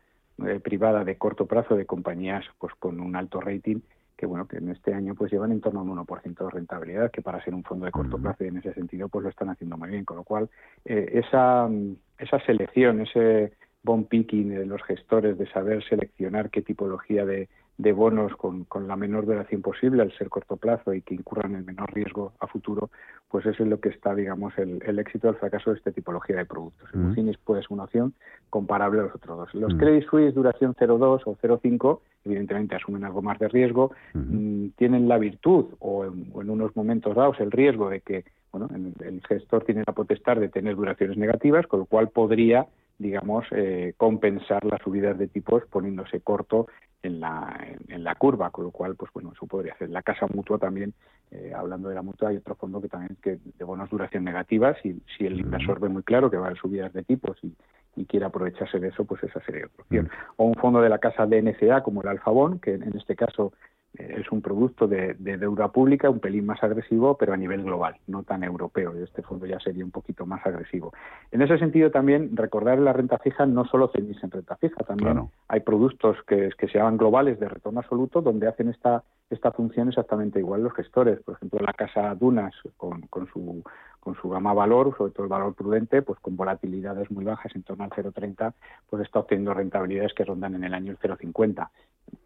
eh, 0.47 0.61
privada 0.61 1.03
de 1.03 1.17
corto 1.17 1.45
plazo 1.47 1.75
de 1.75 1.85
compañías 1.85 2.45
pues 2.57 2.73
con 2.75 3.01
un 3.01 3.17
alto 3.17 3.41
rating 3.41 3.81
que 4.19 4.25
bueno 4.25 4.49
que 4.49 4.57
en 4.57 4.67
este 4.67 4.93
año 4.93 5.15
pues 5.15 5.31
llevan 5.31 5.53
en 5.53 5.61
torno 5.61 5.79
a 5.79 5.83
un 5.83 5.95
1% 6.05 6.43
de 6.43 6.49
rentabilidad 6.49 7.09
que 7.09 7.21
para 7.21 7.41
ser 7.41 7.55
un 7.55 7.63
fondo 7.63 7.85
de 7.85 7.91
corto 7.91 8.17
plazo 8.17 8.43
y 8.43 8.47
en 8.47 8.57
ese 8.57 8.73
sentido 8.73 9.07
pues 9.07 9.23
lo 9.23 9.29
están 9.29 9.49
haciendo 9.49 9.77
muy 9.77 9.89
bien. 9.89 10.03
Con 10.03 10.17
lo 10.17 10.25
cual 10.25 10.49
eh, 10.83 11.09
esa 11.13 11.69
esa 12.17 12.39
selección 12.45 12.99
ese 12.99 13.53
bond 13.81 14.09
picking 14.09 14.49
de 14.49 14.65
los 14.65 14.83
gestores 14.83 15.37
de 15.37 15.49
saber 15.51 15.81
seleccionar 15.85 16.49
qué 16.49 16.61
tipología 16.61 17.25
de, 17.25 17.47
de 17.79 17.93
bonos 17.93 18.35
con, 18.35 18.65
con, 18.65 18.89
la 18.89 18.97
menor 18.97 19.25
duración 19.25 19.61
posible 19.61 20.01
al 20.01 20.11
ser 20.17 20.27
corto 20.27 20.57
plazo 20.57 20.93
y 20.93 21.01
que 21.01 21.15
incurran 21.15 21.55
el 21.55 21.63
menor 21.63 21.93
riesgo 21.93 22.33
a 22.41 22.45
futuro, 22.45 22.89
pues 23.29 23.45
eso 23.45 23.63
es 23.63 23.69
lo 23.69 23.79
que 23.79 23.87
está, 23.87 24.13
digamos, 24.13 24.55
el, 24.57 24.83
el 24.85 24.99
éxito 24.99 25.27
o 25.29 25.31
el 25.31 25.37
fracaso 25.37 25.71
de 25.71 25.77
esta 25.77 25.91
tipología 25.91 26.35
de 26.35 26.45
productos. 26.45 26.89
El 26.93 26.99
Mufinis 26.99 27.37
puede 27.37 27.61
ser 27.61 27.71
una 27.71 27.85
opción 27.85 28.13
comparable 28.49 28.99
a 28.99 29.03
los 29.03 29.15
otros 29.15 29.37
dos. 29.37 29.53
Los 29.53 29.73
Credit 29.75 30.05
Suisse 30.09 30.35
duración 30.35 30.75
0,2 30.75 31.21
o 31.23 31.37
0,5, 31.37 31.99
evidentemente 32.25 32.75
asumen 32.75 33.05
algo 33.05 33.21
más 33.21 33.39
de 33.39 33.47
riesgo, 33.47 33.93
mm, 34.13 34.67
tienen 34.75 35.07
la 35.07 35.17
virtud 35.17 35.67
o 35.79 36.03
en, 36.03 36.49
unos 36.49 36.75
momentos 36.75 37.15
dados 37.15 37.39
el 37.39 37.49
riesgo 37.49 37.89
de 37.89 38.01
que 38.01 38.25
bueno, 38.51 38.67
el 38.73 39.21
gestor 39.25 39.63
tiene 39.63 39.83
la 39.87 39.93
potestad 39.93 40.35
de 40.35 40.49
tener 40.49 40.75
duraciones 40.75 41.17
negativas, 41.17 41.65
con 41.67 41.81
lo 41.81 41.85
cual 41.85 42.09
podría 42.09 42.67
digamos, 42.99 43.45
eh, 43.51 43.93
compensar 43.97 44.63
las 44.65 44.81
subidas 44.81 45.17
de 45.17 45.27
tipos 45.27 45.63
poniéndose 45.71 46.19
corto 46.19 46.67
en 47.01 47.21
la, 47.21 47.57
en, 47.87 48.03
la 48.03 48.15
curva, 48.15 48.51
con 48.51 48.65
lo 48.65 48.71
cual, 48.71 48.95
pues 48.95 49.11
bueno, 49.13 49.31
eso 49.33 49.47
podría 49.47 49.73
hacer. 49.73 49.89
La 49.89 50.03
casa 50.03 50.27
mutua 50.27 50.57
también, 50.57 50.93
eh, 51.31 51.53
hablando 51.55 51.87
de 51.87 51.95
la 51.95 52.01
mutua, 52.01 52.29
hay 52.29 52.37
otro 52.37 52.55
fondo 52.55 52.81
que 52.81 52.89
también 52.89 53.17
que 53.21 53.39
de 53.57 53.63
bonos 53.63 53.89
duración 53.89 54.25
negativa, 54.25 54.75
si, 54.83 55.01
si 55.17 55.25
el 55.25 55.39
inversor 55.39 55.79
ve 55.79 55.87
muy 55.87 56.03
claro 56.03 56.29
que 56.29 56.35
va 56.35 56.43
a 56.43 56.45
haber 56.47 56.59
subidas 56.59 56.91
de 56.91 57.03
tipos 57.03 57.37
y, 57.41 57.55
y 57.95 58.05
quiere 58.05 58.25
aprovecharse 58.25 58.79
de 58.79 58.89
eso, 58.89 59.05
pues 59.05 59.23
esa 59.23 59.39
sería 59.45 59.67
otra 59.67 59.83
opción. 59.83 60.09
O 60.35 60.45
un 60.45 60.55
fondo 60.55 60.81
de 60.81 60.89
la 60.89 60.99
casa 60.99 61.25
DNCA, 61.25 61.83
como 61.83 62.01
el 62.01 62.09
Alfabón, 62.09 62.59
que 62.59 62.73
en 62.73 62.97
este 62.97 63.15
caso 63.15 63.53
es 63.99 64.31
un 64.31 64.41
producto 64.41 64.87
de, 64.87 65.15
deuda 65.15 65.71
pública 65.71 66.09
un 66.09 66.19
pelín 66.19 66.45
más 66.45 66.63
agresivo, 66.63 67.17
pero 67.17 67.33
a 67.33 67.37
nivel 67.37 67.63
global, 67.63 67.95
no 68.07 68.23
tan 68.23 68.43
europeo. 68.43 68.93
Y 68.97 69.03
este 69.03 69.21
fondo 69.21 69.45
ya 69.45 69.59
sería 69.59 69.83
un 69.83 69.91
poquito 69.91 70.25
más 70.25 70.45
agresivo. 70.45 70.93
En 71.31 71.41
ese 71.41 71.57
sentido, 71.57 71.91
también 71.91 72.35
recordar 72.35 72.77
en 72.77 72.85
la 72.85 72.93
renta 72.93 73.17
fija 73.17 73.45
no 73.45 73.65
solo 73.65 73.91
ceñirse 73.93 74.25
en 74.25 74.31
renta 74.31 74.55
fija, 74.55 74.83
también 74.83 75.29
hay 75.47 75.59
productos 75.59 76.17
que, 76.27 76.49
que 76.57 76.67
se 76.67 76.77
llaman 76.77 76.97
globales 76.97 77.39
de 77.39 77.49
retorno 77.49 77.79
absoluto, 77.79 78.21
donde 78.21 78.47
hacen 78.47 78.69
esta, 78.69 79.03
esta 79.29 79.51
función 79.51 79.89
exactamente 79.89 80.39
igual 80.39 80.63
los 80.63 80.73
gestores. 80.73 81.19
Por 81.21 81.35
ejemplo, 81.35 81.59
la 81.59 81.73
casa 81.73 82.15
Dunas, 82.15 82.53
con, 82.77 83.01
con 83.07 83.27
su 83.27 83.63
con 83.99 84.15
su 84.15 84.29
gama 84.29 84.53
valor, 84.53 84.95
sobre 84.97 85.11
todo 85.11 85.23
el 85.23 85.29
valor 85.29 85.53
prudente, 85.53 86.01
pues 86.01 86.19
con 86.19 86.35
volatilidades 86.35 87.11
muy 87.11 87.25
bajas 87.25 87.55
en 87.55 87.63
torno 87.63 87.83
al 87.83 87.91
0,30, 87.91 88.53
pues 88.89 89.03
está 89.03 89.19
obteniendo 89.19 89.53
rentabilidades 89.53 90.13
que 90.13 90.25
rondan 90.25 90.55
en 90.55 90.63
el 90.63 90.73
año 90.73 90.91
el 90.91 90.99
0,50 90.99 91.69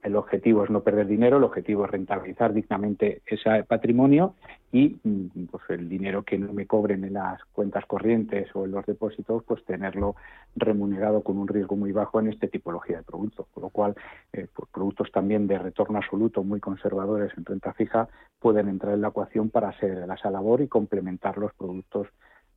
el 0.01 0.15
objetivo 0.15 0.63
es 0.63 0.69
no 0.69 0.81
perder 0.81 1.07
dinero, 1.07 1.38
el 1.38 1.43
objetivo 1.43 1.86
es 1.86 1.91
rentabilizar 1.91 2.53
dignamente 2.53 3.21
ese 3.25 3.63
patrimonio 3.63 4.36
y 4.71 4.97
mm, 5.03 5.45
pues 5.51 5.63
el 5.69 5.88
dinero 5.88 6.23
que 6.23 6.38
no 6.38 6.51
me 6.51 6.65
cobren 6.65 7.03
en 7.03 7.13
las 7.13 7.43
cuentas 7.53 7.86
corrientes 7.86 8.49
o 8.53 8.65
en 8.65 8.71
los 8.71 8.86
depósitos, 8.86 9.43
pues 9.43 9.63
tenerlo 9.65 10.15
remunerado 10.55 11.21
con 11.21 11.38
un 11.38 11.47
riesgo 11.47 11.75
muy 11.75 11.91
bajo 11.91 12.19
en 12.19 12.29
este 12.29 12.47
tipología 12.47 12.97
de 12.97 13.03
productos. 13.03 13.47
Con 13.53 13.63
lo 13.63 13.69
cual, 13.69 13.95
eh, 14.33 14.47
pues 14.53 14.69
productos 14.71 15.12
también 15.12 15.47
de 15.47 15.59
retorno 15.59 15.99
absoluto 15.99 16.43
muy 16.43 16.59
conservadores 16.59 17.31
en 17.38 17.45
renta 17.45 17.73
fija 17.73 18.07
pueden 18.39 18.67
entrar 18.67 18.93
en 18.93 19.01
la 19.01 19.09
ecuación 19.09 19.49
para 19.49 19.69
hacer 19.69 20.05
esa 20.13 20.29
labor 20.29 20.62
y 20.62 20.67
complementar 20.67 21.38
los 21.38 21.53
productos 21.63 22.08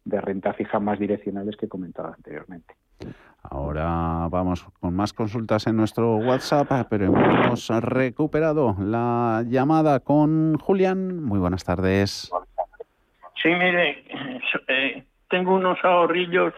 de 0.05 0.21
renta 0.21 0.53
fija 0.53 0.81
más 0.81 0.99
direccionales 0.99 1.57
que 1.57 1.67
he 1.67 1.69
comentado 1.69 2.13
anteriormente. 2.13 2.75
Ahora 3.43 4.27
vamos 4.29 4.67
con 4.81 4.95
más 4.95 5.13
consultas 5.13 5.67
en 5.69 5.77
nuestro 5.77 6.17
WhatsApp, 6.17 6.89
pero 6.91 7.07
hemos 7.07 7.69
recuperado 7.81 8.75
la 8.81 9.45
llamada 9.47 10.01
con 10.01 10.59
Julián. 10.59 11.23
Muy 11.23 11.39
buenas 11.39 11.65
tardes. 11.65 12.33
Sí, 13.41 13.49
mire, 13.49 14.05
eh, 14.69 15.05
tengo 15.29 15.55
unos 15.55 15.79
ahorrillos 15.85 16.55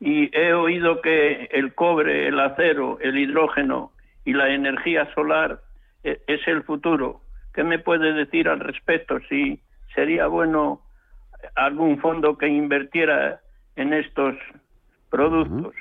y 0.00 0.28
he 0.36 0.52
oído 0.52 1.00
que 1.00 1.48
el 1.52 1.74
cobre, 1.74 2.28
el 2.28 2.38
acero, 2.38 2.98
el 3.00 3.16
hidrógeno 3.16 3.92
y 4.24 4.34
la 4.34 4.50
energía 4.50 5.08
solar 5.14 5.60
eh, 6.04 6.20
es 6.26 6.46
el 6.46 6.62
futuro. 6.64 7.22
¿Qué 7.54 7.64
me 7.64 7.78
puede 7.78 8.12
decir 8.12 8.48
al 8.48 8.60
respecto? 8.60 9.18
Si 9.30 9.62
sería 9.94 10.26
bueno 10.26 10.82
algún 11.56 11.98
fondo 11.98 12.36
que 12.38 12.48
invirtiera 12.48 13.40
en 13.76 13.92
estos 13.92 14.34
productos. 15.10 15.74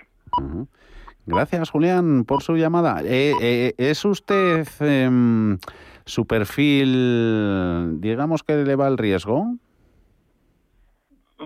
Gracias, 1.25 1.69
Julián, 1.69 2.23
por 2.25 2.43
su 2.43 2.55
llamada. 2.55 3.01
Eh, 3.03 3.33
eh, 3.41 3.73
¿Es 3.77 4.05
usted 4.05 4.67
em, 4.79 5.57
su 6.05 6.25
perfil, 6.27 7.99
digamos 7.99 8.43
que 8.43 8.55
le 8.55 8.75
va 8.75 8.87
el 8.87 8.97
riesgo? 8.97 9.55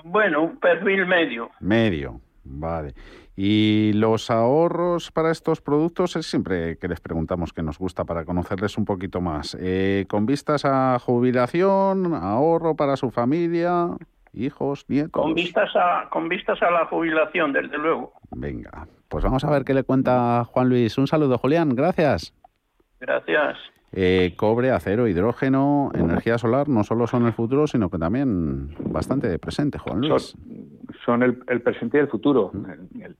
Bueno, 0.04 0.44
un 0.44 0.58
perfil 0.58 1.06
medio. 1.06 1.50
Medio. 1.60 2.22
Vale. 2.44 2.94
Y 3.36 3.94
los 3.94 4.30
ahorros 4.30 5.12
para 5.12 5.32
estos 5.32 5.62
productos 5.62 6.16
es 6.18 6.26
siempre 6.26 6.78
que 6.78 6.90
les 6.90 7.00
preguntamos 7.00 7.54
que 7.54 7.64
nos 7.64 7.78
gusta 7.78 8.04
para 8.04 8.26
conocerles 8.26 8.78
un 8.78 8.84
poquito 8.84 9.22
más. 9.22 9.56
Eh, 9.60 10.06
con 10.10 10.26
vistas 10.26 10.66
a 10.66 11.00
jubilación, 11.00 12.14
ahorro 12.14 12.76
para 12.76 12.98
su 12.98 13.12
familia, 13.12 13.88
hijos, 14.34 14.86
nietos. 14.88 15.22
Con 15.22 15.34
vistas 15.34 15.70
a, 15.76 16.08
con 16.10 16.30
vistas 16.30 16.62
a 16.62 16.72
la 16.72 16.86
jubilación, 16.86 17.54
desde 17.54 17.78
luego. 17.78 18.14
Venga, 18.32 18.88
pues 19.08 19.24
vamos 19.24 19.44
a 19.44 19.50
ver 19.50 19.64
qué 19.64 19.74
le 19.74 19.84
cuenta 19.84 20.44
Juan 20.46 20.70
Luis. 20.70 20.98
Un 20.98 21.08
saludo, 21.08 21.38
Julián. 21.38 21.76
Gracias. 21.76 22.34
Gracias. 23.00 23.58
Eh, 23.92 24.34
cobre, 24.36 24.70
acero, 24.70 25.08
hidrógeno, 25.08 25.90
energía 25.96 26.38
solar 26.38 26.70
no 26.70 26.84
solo 26.84 27.08
son 27.08 27.26
el 27.26 27.34
futuro, 27.34 27.66
sino 27.66 27.90
que 27.90 27.98
también 27.98 28.70
bastante 28.86 29.40
presente, 29.40 29.80
Juan 29.80 30.02
Luis. 30.02 30.36
Son, 31.04 31.24
el, 31.24 31.62
presente 31.62 31.98
y 31.98 32.02
el 32.02 32.08
futuro. 32.08 32.52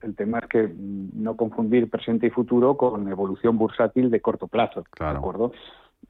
El, 0.02 0.16
tema 0.16 0.40
es 0.40 0.48
que 0.48 0.70
no 0.78 1.36
confundir 1.36 1.90
presente 1.90 2.28
y 2.28 2.30
futuro 2.30 2.78
con 2.78 3.08
evolución 3.08 3.58
bursátil 3.58 4.12
de 4.12 4.22
corto 4.22 4.48
plazo. 4.48 4.84
Claro. 4.92 5.14
¿de 5.14 5.20
acuerdo? 5.20 5.52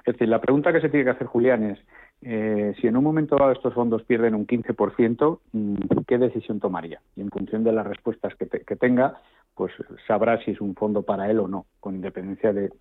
Es 0.05 0.13
decir, 0.13 0.27
la 0.27 0.41
pregunta 0.41 0.73
que 0.73 0.81
se 0.81 0.89
tiene 0.89 1.05
que 1.05 1.11
hacer, 1.11 1.27
Julián, 1.27 1.63
es 1.63 1.79
eh, 2.21 2.73
si 2.79 2.87
en 2.87 2.97
un 2.97 3.03
momento 3.03 3.37
dado 3.37 3.51
estos 3.51 3.73
fondos 3.73 4.03
pierden 4.03 4.35
un 4.35 4.45
15%, 4.45 5.39
mm, 5.53 5.75
¿qué 6.07 6.17
decisión 6.17 6.59
tomaría? 6.59 7.01
Y 7.15 7.21
en 7.21 7.29
función 7.29 7.63
de 7.63 7.71
las 7.71 7.87
respuestas 7.87 8.35
que, 8.35 8.47
que 8.47 8.75
tenga, 8.75 9.19
pues 9.59 9.73
sabrá 10.07 10.41
si 10.45 10.51
es 10.51 10.61
un 10.61 10.73
fondo 10.73 11.01
para 11.01 11.29
él 11.29 11.37
o 11.39 11.49
no, 11.49 11.65
con 11.81 11.93
independencia 11.93 12.53
de, 12.53 12.71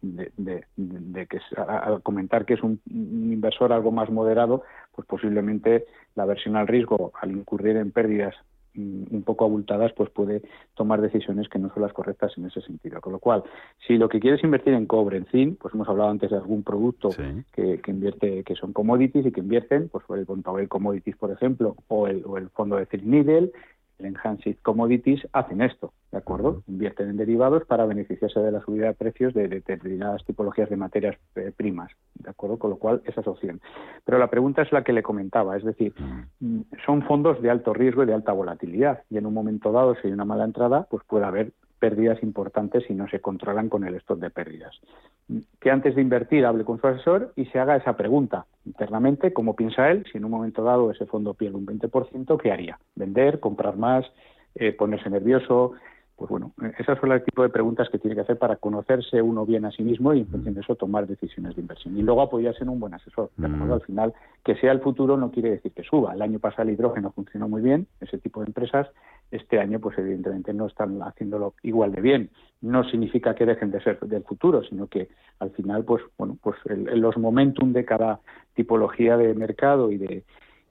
que 1.27 1.41
al 1.57 2.03
comentar 2.03 2.45
que 2.45 2.55
es 2.55 2.63
un, 2.63 2.81
inversor 2.87 3.73
algo 3.73 3.91
más 3.91 4.11
moderado, 4.11 4.63
pues 4.95 5.05
posiblemente 5.09 5.87
la 6.15 6.25
versión 6.25 6.55
al 6.55 6.69
riesgo, 6.69 7.11
al 7.21 7.33
incurrir 7.33 7.77
en 7.79 7.91
pérdidas 7.91 8.37
un 8.77 9.23
poco 9.25 9.45
abultadas, 9.45 9.93
pues 9.93 10.11
puede 10.11 10.43
tomar 10.75 11.01
decisiones 11.01 11.49
que 11.49 11.59
no 11.59 11.73
son 11.73 11.83
las 11.83 11.93
correctas 11.93 12.33
en 12.37 12.47
ese 12.47 12.61
sentido. 12.61 13.01
Con 13.01 13.13
lo 13.13 13.19
cual, 13.19 13.43
si 13.87 13.97
lo 13.97 14.09
que 14.09 14.21
quieres 14.21 14.43
invertir 14.45 14.75
en 14.75 14.87
cobre, 14.87 15.19
en 15.19 15.27
zinc, 15.27 15.59
pues 15.59 15.75
hemos 15.75 15.89
hablado 15.89 16.11
antes 16.11 16.31
de 16.31 16.37
algún 16.37 16.63
producto 16.63 17.11
que, 17.53 17.81
invierte, 17.87 18.45
que 18.45 18.55
son 18.55 18.73
commodities 18.73 19.27
y 19.27 19.33
que 19.33 19.41
invierten, 19.41 19.89
pues 19.89 20.05
el 20.11 20.27
Contable 20.27 20.69
Commodities, 20.69 21.17
por 21.17 21.31
ejemplo, 21.31 21.77
o 21.89 22.07
el, 22.07 22.23
o 22.25 22.39
el 22.39 22.51
fondo 22.51 22.77
de 22.77 22.87
zinc 22.87 23.03
Needle, 23.03 23.53
Enhanced 23.99 24.57
Commodities 24.63 25.27
hacen 25.33 25.63
esto, 25.63 25.93
¿de 26.13 26.19
acuerdo? 26.19 26.63
Invierten 26.69 27.11
en 27.11 27.17
derivados 27.17 27.65
para 27.65 27.87
beneficiarse 27.87 28.41
de 28.41 28.53
la 28.53 28.61
subida 28.61 28.87
de 28.87 28.95
precios 28.95 29.35
de 29.35 29.49
determinadas 29.49 30.25
tipologías 30.25 30.71
de 30.71 30.77
materias 30.77 31.17
eh, 31.37 31.53
primas, 31.57 31.91
¿de 32.15 32.31
acuerdo? 32.31 32.59
Con 32.59 32.71
lo 32.71 32.77
cual, 32.77 33.03
esa 33.05 33.21
es 33.21 33.27
opción. 33.27 33.61
Pero 34.05 34.19
la 34.19 34.31
pregunta 34.31 34.63
es 34.63 34.73
la 34.73 34.85
que 34.85 34.93
le 34.93 35.03
comentaba, 35.03 35.57
es 35.57 35.65
decir, 35.65 35.95
mm, 36.41 36.61
son 36.87 37.03
fondos 37.03 37.41
de 37.43 37.51
alto 37.51 37.75
riesgo 37.75 38.03
y 38.03 38.07
de 38.07 38.15
alta 38.15 38.33
volatilidad, 38.33 39.03
y 39.11 39.19
en 39.19 39.27
un 39.27 39.35
momento 39.35 39.73
dado, 39.73 39.95
si 39.97 40.07
hay 40.07 40.13
una 40.13 40.25
mala 40.25 40.45
entrada, 40.45 40.87
pues 40.91 41.03
puede 41.05 41.25
haber 41.25 41.53
pérdidas 41.79 42.23
importantes 42.23 42.85
si 42.87 42.95
no 42.95 43.09
se 43.09 43.21
controlan 43.21 43.69
con 43.69 43.85
el 43.85 43.95
stock 43.97 44.19
de 44.19 44.31
pérdidas. 44.31 44.75
Que 45.61 45.71
antes 45.71 45.95
de 45.95 46.03
invertir 46.03 46.45
hable 46.45 46.65
con 46.65 46.81
su 46.81 46.87
asesor 46.87 47.33
y 47.37 47.47
se 47.47 47.59
haga 47.59 47.77
esa 47.77 47.97
pregunta 47.97 48.47
internamente, 48.65 49.33
cómo 49.33 49.55
piensa 49.55 49.91
él, 49.91 50.05
si 50.11 50.19
en 50.19 50.25
un 50.25 50.31
momento 50.31 50.63
dado 50.63 50.91
ese 50.91 51.07
fondo 51.07 51.35
pierde 51.35 51.57
un 51.57 51.67
20%, 51.67 52.41
¿qué 52.41 52.53
haría? 52.53 52.79
¿Vender, 52.95 53.41
comprar 53.41 53.77
más, 53.77 54.05
eh, 54.55 54.73
ponerse 54.73 55.11
nervioso? 55.11 55.75
Pues 56.19 56.31
bueno, 56.31 56.53
esas 56.81 56.99
son 56.99 57.13
el 57.13 57.23
tipo 57.23 57.45
de 57.45 57.49
preguntas 57.49 57.89
que 57.91 57.99
tiene 58.01 58.17
que 58.17 58.23
hacer 58.23 58.39
para 58.39 58.57
conocerse 58.57 59.23
uno 59.23 59.47
bien 59.47 59.65
a 59.65 59.71
sí 59.71 59.85
mismo 59.85 60.13
y 60.15 60.21
en 60.23 60.27
función 60.27 60.53
de 60.53 60.63
eso 60.63 60.75
tomar 60.75 61.07
decisiones 61.07 61.55
de 61.55 61.63
inversión. 61.63 61.97
Y 61.97 62.03
luego 62.03 62.23
apoyarse 62.23 62.65
en 62.65 62.71
un 62.71 62.81
buen 62.81 62.93
asesor. 62.93 63.31
Al 63.41 63.81
final, 63.83 64.13
que 64.45 64.57
sea 64.57 64.73
el 64.73 64.81
futuro 64.81 65.17
no 65.17 65.31
quiere 65.31 65.51
decir 65.51 65.71
que 65.71 65.85
suba. 65.85 66.15
El 66.15 66.23
año 66.23 66.41
pasado 66.41 66.65
el 66.65 66.75
hidrógeno 66.75 67.13
funcionó 67.13 67.49
muy 67.49 67.63
bien, 67.63 67.87
ese 68.01 68.19
tipo 68.19 68.41
de 68.41 68.47
empresas, 68.47 68.89
este 69.31 69.59
año 69.59 69.79
pues 69.81 69.99
evidentemente 69.99 70.53
no 70.53 70.67
están 70.67 71.01
haciéndolo 71.03 71.55
igual 71.63 71.93
de 71.93 72.01
bien. 72.01 72.31
No 72.61 72.85
significa 72.85 73.35
que 73.35 73.47
dejen 73.47 73.71
de 73.71 73.83
ser 73.83 74.01
del 74.01 74.25
futuro, 74.25 74.63
sino 74.65 74.87
que 74.87 75.09
al 75.39 75.51
final 75.51 75.85
pues 75.85 76.03
bueno 76.17 76.37
pues 76.43 76.57
los 76.67 77.17
momentum 77.17 77.73
de 77.73 77.85
cada 77.85 78.21
tipología 78.55 79.17
de 79.17 79.35
mercado 79.35 79.91
y 79.93 79.99
de 79.99 80.25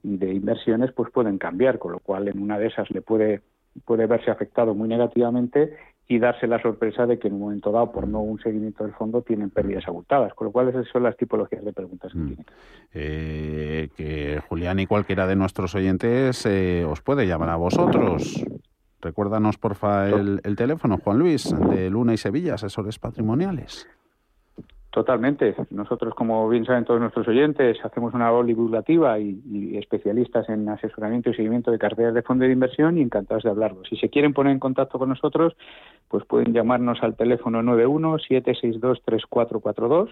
y 0.03 0.17
de 0.17 0.33
inversiones 0.33 0.91
pues 0.93 1.11
pueden 1.11 1.37
cambiar, 1.37 1.79
con 1.79 1.91
lo 1.91 1.99
cual 1.99 2.27
en 2.27 2.39
una 2.39 2.57
de 2.57 2.67
esas 2.67 2.89
le 2.91 3.01
puede 3.01 3.41
puede 3.85 4.07
verse 4.07 4.31
afectado 4.31 4.73
muy 4.73 4.87
negativamente 4.87 5.77
y 6.07 6.19
darse 6.19 6.47
la 6.47 6.61
sorpresa 6.61 7.05
de 7.05 7.19
que 7.19 7.27
en 7.27 7.33
un 7.33 7.41
momento 7.41 7.71
dado, 7.71 7.91
por 7.91 8.07
no 8.07 8.21
un 8.21 8.39
seguimiento 8.39 8.83
del 8.83 8.93
fondo, 8.93 9.21
tienen 9.21 9.49
pérdidas 9.49 9.87
abultadas. 9.87 10.33
Con 10.33 10.45
lo 10.45 10.51
cual, 10.51 10.69
esas 10.69 10.87
son 10.87 11.03
las 11.03 11.17
tipologías 11.17 11.65
de 11.65 11.73
preguntas 11.73 12.13
que 12.13 12.19
mm. 12.19 12.27
tienen. 12.27 12.45
Eh, 12.93 13.89
que 13.95 14.41
Julián 14.47 14.79
y 14.79 14.85
cualquiera 14.85 15.27
de 15.27 15.35
nuestros 15.35 15.75
oyentes 15.75 16.45
eh, 16.45 16.85
os 16.85 17.01
puede 17.01 17.27
llamar 17.27 17.49
a 17.49 17.57
vosotros. 17.57 18.45
Recuérdanos, 19.01 19.57
porfa, 19.57 20.09
el, 20.09 20.39
el 20.43 20.55
teléfono, 20.55 20.97
Juan 20.97 21.19
Luis, 21.19 21.53
de 21.69 21.89
Luna 21.89 22.13
y 22.13 22.17
Sevilla, 22.17 22.55
asesores 22.55 22.99
patrimoniales. 22.99 23.87
Totalmente. 24.97 25.53
Nosotros, 25.69 26.15
como 26.15 26.49
bien 26.49 26.65
saben 26.65 26.83
todos 26.83 26.99
nuestros 26.99 27.27
oyentes, 27.27 27.77
hacemos 27.85 28.15
una 28.15 28.25
labor 28.25 28.47
divulgativa 28.47 29.19
y, 29.19 29.77
especialistas 29.77 30.49
en 30.49 30.67
asesoramiento 30.67 31.29
y 31.29 31.35
seguimiento 31.35 31.69
de 31.69 31.77
carteras 31.77 32.15
de 32.15 32.23
fondo 32.23 32.45
de 32.45 32.51
inversión 32.51 32.97
y 32.97 33.01
encantados 33.01 33.43
de 33.43 33.51
hablarlo. 33.51 33.83
Si 33.87 33.95
se 33.97 34.09
quieren 34.09 34.33
poner 34.33 34.53
en 34.53 34.59
contacto 34.59 34.97
con 34.97 35.09
nosotros, 35.09 35.55
pues 36.07 36.25
pueden 36.25 36.51
llamarnos 36.51 36.97
al 37.03 37.15
teléfono 37.15 37.61
91 37.61 38.17
762 38.17 39.03
3442 39.05 40.09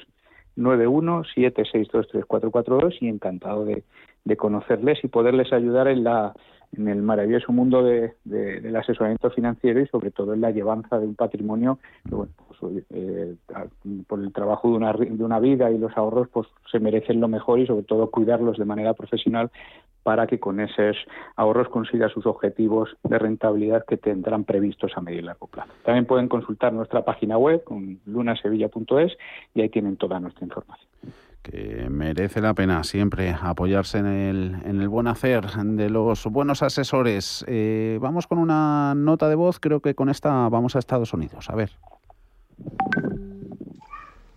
91 0.56 1.24
762 1.34 2.08
3442 2.08 3.02
y 3.02 3.08
encantado 3.08 3.65
de, 3.65 3.84
de 4.26 4.36
conocerles 4.36 5.04
y 5.04 5.08
poderles 5.08 5.54
ayudar 5.54 5.88
en 5.88 6.04
la 6.04 6.34
en 6.78 6.88
el 6.88 7.02
maravilloso 7.02 7.52
mundo 7.52 7.84
de, 7.84 8.16
del 8.24 8.76
asesoramiento 8.76 9.30
financiero 9.30 9.80
y 9.80 9.88
sobre 9.88 10.12
todo 10.12 10.34
en 10.34 10.42
la 10.42 10.52
llevanza 10.52 11.00
de 11.00 11.06
un 11.06 11.16
patrimonio 11.16 11.80
que, 12.04 12.16
pues, 12.60 12.86
eh, 12.90 13.36
por 14.08 14.20
el 14.20 14.32
trabajo 14.34 14.70
de 14.70 14.76
una, 14.76 14.94
de 14.94 15.24
una 15.24 15.40
vida 15.40 15.72
y 15.72 15.78
los 15.78 15.96
ahorros 15.98 16.28
pues 16.30 16.48
se 16.72 16.80
merecen 16.80 17.20
lo 17.20 17.28
mejor 17.28 17.60
y 17.60 17.68
sobre 17.68 17.84
todo 17.84 18.10
cuidarlos 18.10 18.58
de 18.58 18.66
manera 18.66 18.94
profesional 18.94 19.52
para 20.04 20.28
que 20.28 20.40
con 20.40 20.60
esos 20.60 20.98
ahorros 21.36 21.68
consiga 21.70 22.10
sus 22.10 22.26
objetivos 22.28 22.96
de 23.04 23.18
rentabilidad 23.18 23.86
que 23.86 23.98
tendrán 23.98 24.44
previstos 24.44 24.92
a 24.96 25.02
medio 25.02 25.20
y 25.20 25.24
largo 25.24 25.48
plazo. 25.48 25.72
También 25.84 26.06
pueden 26.06 26.28
consultar 26.28 26.74
nuestra 26.74 27.04
página 27.04 27.38
web 27.38 27.64
con 27.64 28.00
lunasevilla.es 28.06 29.18
y 29.56 29.62
ahí 29.62 29.70
tienen 29.70 29.98
toda 29.98 30.20
nuestra 30.20 30.46
información 30.46 30.90
que 31.45 31.88
merece 31.91 32.41
la 32.41 32.55
pena 32.55 32.84
siempre 32.84 33.36
apoyarse 33.39 33.99
en 33.99 34.08
el, 34.08 34.58
en 34.65 34.81
el 34.81 34.89
buen 34.89 35.05
hacer 35.05 35.45
de 35.45 35.91
los 35.91 36.25
buenos 36.25 36.63
asesores. 36.63 37.45
Eh, 37.47 37.99
vamos 38.01 38.25
con 38.25 38.39
una 38.39 38.95
nota 38.95 39.29
de 39.29 39.36
voz, 39.36 39.60
creo 39.60 39.79
que 39.79 39.93
con 39.93 40.10
esta 40.10 40.49
vamos 40.49 40.75
a 40.75 40.79
Estados 40.79 41.13
Unidos. 41.13 41.49
A 41.51 41.55
ver. 41.55 41.71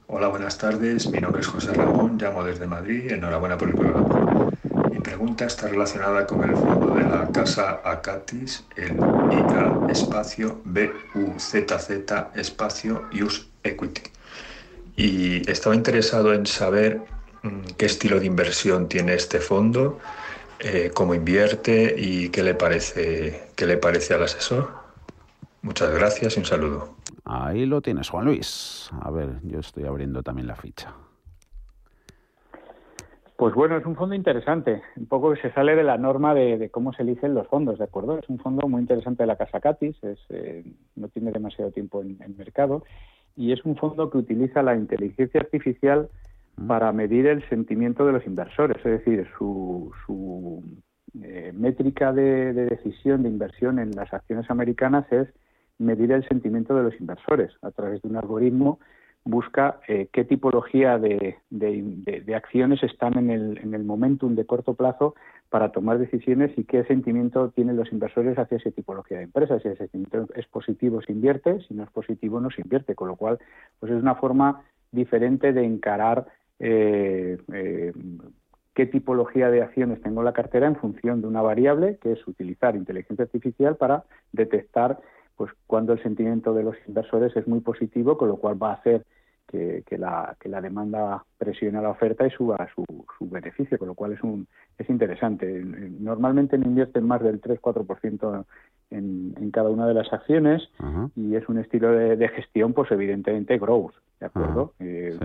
Hola, 0.06 0.28
buenas 0.28 0.58
tardes. 0.58 1.10
Mi 1.10 1.18
nombre 1.18 1.40
es 1.40 1.46
José 1.46 1.72
Ramón, 1.72 2.18
llamo 2.20 2.44
desde 2.44 2.66
Madrid. 2.66 3.10
Enhorabuena 3.10 3.56
por 3.56 3.68
el 3.68 3.74
programa. 3.74 4.50
Mi 4.90 4.98
pregunta 5.00 5.46
está 5.46 5.68
relacionada 5.68 6.26
con 6.26 6.44
el 6.44 6.56
fondo 6.56 6.94
de 6.94 7.04
la 7.04 7.28
casa 7.28 7.80
Acatis, 7.84 8.66
el 8.76 8.96
IA 8.96 9.90
espacio 9.90 10.60
BUZZ 10.64 11.54
espacio 12.34 13.04
Use 13.12 13.46
Equity 13.62 14.17
y 14.98 15.48
estaba 15.48 15.76
interesado 15.76 16.34
en 16.34 16.44
saber 16.44 17.00
mm, 17.44 17.76
qué 17.78 17.86
estilo 17.86 18.18
de 18.18 18.26
inversión 18.26 18.88
tiene 18.88 19.14
este 19.14 19.38
fondo, 19.38 19.98
eh, 20.58 20.90
cómo 20.92 21.14
invierte 21.14 21.94
y 21.96 22.30
qué 22.30 22.42
le 22.42 22.54
parece, 22.54 23.48
qué 23.54 23.64
le 23.64 23.76
parece 23.76 24.14
al 24.14 24.24
asesor. 24.24 24.68
Muchas 25.62 25.94
gracias 25.94 26.36
y 26.36 26.40
un 26.40 26.46
saludo. 26.46 26.96
Ahí 27.24 27.64
lo 27.64 27.80
tienes, 27.80 28.08
Juan 28.08 28.24
Luis. 28.24 28.90
A 29.00 29.10
ver, 29.12 29.40
yo 29.44 29.60
estoy 29.60 29.84
abriendo 29.84 30.22
también 30.24 30.48
la 30.48 30.56
ficha. 30.56 30.92
Pues 33.36 33.54
bueno, 33.54 33.76
es 33.76 33.86
un 33.86 33.94
fondo 33.94 34.16
interesante, 34.16 34.82
un 34.96 35.06
poco 35.06 35.32
que 35.32 35.40
se 35.40 35.52
sale 35.52 35.76
de 35.76 35.84
la 35.84 35.96
norma 35.96 36.34
de, 36.34 36.70
cómo 36.72 36.92
se 36.92 37.02
eligen 37.02 37.34
los 37.34 37.46
fondos, 37.46 37.78
¿de 37.78 37.84
acuerdo? 37.84 38.18
Es 38.18 38.28
un 38.28 38.40
fondo 38.40 38.66
muy 38.66 38.80
interesante 38.80 39.22
de 39.22 39.28
la 39.28 39.36
Casa 39.36 39.60
Catis, 39.60 40.02
es, 40.02 40.18
eh, 40.30 40.64
no 40.96 41.06
tiene 41.06 41.30
demasiado 41.30 41.70
tiempo 41.70 42.02
en 42.02 42.20
el 42.20 42.34
mercado 42.34 42.82
y 43.38 43.52
es 43.52 43.64
un 43.64 43.76
fondo 43.76 44.10
que 44.10 44.18
utiliza 44.18 44.62
la 44.62 44.74
inteligencia 44.74 45.40
artificial 45.40 46.08
mm. 46.56 46.66
para 46.66 46.92
medir 46.92 47.26
el 47.26 47.48
sentimiento 47.48 48.04
de 48.04 48.12
los 48.12 48.26
inversores, 48.26 48.76
es 48.78 49.04
decir, 49.04 49.28
su, 49.38 49.92
su 50.04 50.62
eh, 51.22 51.52
métrica 51.54 52.12
de, 52.12 52.52
decisión 52.52 53.22
de 53.22 53.28
inversión 53.28 53.78
en 53.78 53.92
las 53.92 54.12
acciones 54.12 54.50
americanas 54.50 55.10
es 55.12 55.28
medir 55.78 56.10
el 56.10 56.26
sentimiento 56.26 56.74
de 56.74 56.82
los 56.82 57.00
inversores 57.00 57.52
a 57.62 57.70
través 57.70 58.02
de 58.02 58.08
un 58.08 58.16
algoritmo 58.16 58.80
busca 59.28 59.78
eh, 59.86 60.08
qué 60.10 60.24
tipología 60.24 60.98
de, 60.98 61.36
acciones 62.34 62.82
están 62.82 63.18
en 63.18 63.30
el, 63.30 63.58
en 63.58 63.74
el 63.74 63.84
momentum 63.84 64.34
de 64.34 64.46
corto 64.46 64.72
plazo 64.72 65.14
para 65.50 65.70
tomar 65.70 65.98
decisiones 65.98 66.50
y 66.56 66.64
qué 66.64 66.84
sentimiento 66.84 67.50
tienen 67.50 67.76
los 67.76 67.92
inversores 67.92 68.38
hacia 68.38 68.56
esa 68.56 68.70
tipología 68.70 69.18
de 69.18 69.24
empresas. 69.24 69.60
Si 69.60 69.68
ese 69.68 69.76
sentimiento 69.76 70.26
es 70.34 70.46
positivo, 70.46 71.02
se 71.02 71.12
invierte, 71.12 71.60
si 71.68 71.74
no 71.74 71.84
es 71.84 71.90
positivo, 71.90 72.40
no 72.40 72.50
se 72.50 72.62
invierte. 72.62 72.94
Con 72.94 73.08
lo 73.08 73.16
cual, 73.16 73.38
pues 73.78 73.92
es 73.92 74.00
una 74.00 74.14
forma 74.14 74.62
diferente 74.92 75.52
de 75.52 75.62
encarar 75.62 76.26
eh, 76.58 77.36
eh, 77.52 77.92
qué 78.72 78.86
tipología 78.86 79.50
de 79.50 79.60
acciones 79.60 80.00
tengo 80.00 80.22
en 80.22 80.24
la 80.24 80.32
cartera 80.32 80.66
en 80.66 80.76
función 80.76 81.20
de 81.20 81.26
una 81.26 81.42
variable 81.42 81.98
que 82.00 82.12
es 82.12 82.26
utilizar 82.26 82.76
inteligencia 82.76 83.24
artificial 83.24 83.76
para 83.76 84.04
detectar 84.32 85.00
pues 85.36 85.52
cuando 85.66 85.92
el 85.92 86.02
sentimiento 86.02 86.52
de 86.54 86.64
los 86.64 86.76
inversores 86.86 87.36
es 87.36 87.46
muy 87.46 87.60
positivo, 87.60 88.18
con 88.18 88.28
lo 88.28 88.38
cual 88.38 88.60
va 88.60 88.70
a 88.70 88.74
hacer 88.74 89.04
que, 89.48 89.82
la, 89.98 90.36
que 90.38 90.48
la 90.48 90.60
demanda 90.60 91.24
presione 91.38 91.78
a 91.78 91.82
la 91.82 91.90
oferta 91.90 92.26
y 92.26 92.30
suba 92.30 92.68
su, 92.74 92.84
su 93.16 93.30
beneficio, 93.30 93.78
con 93.78 93.88
lo 93.88 93.94
cual 93.94 94.12
es, 94.12 94.22
un, 94.22 94.46
es 94.76 94.90
interesante. 94.90 95.46
Normalmente 96.00 96.58
no 96.58 96.66
invierten 96.66 97.06
más 97.06 97.22
del 97.22 97.40
3-4% 97.40 98.44
en, 98.90 99.34
en, 99.38 99.50
cada 99.50 99.70
una 99.70 99.86
de 99.86 99.94
las 99.94 100.12
acciones 100.12 100.68
y 101.14 101.36
es 101.36 101.48
un 101.48 101.58
estilo 101.58 101.92
de, 101.92 102.28
gestión, 102.28 102.72
pues 102.72 102.90
evidentemente 102.90 103.58
growth, 103.58 103.94
¿de 104.18 104.26
acuerdo? 104.26 104.72
Eh, 104.80 105.16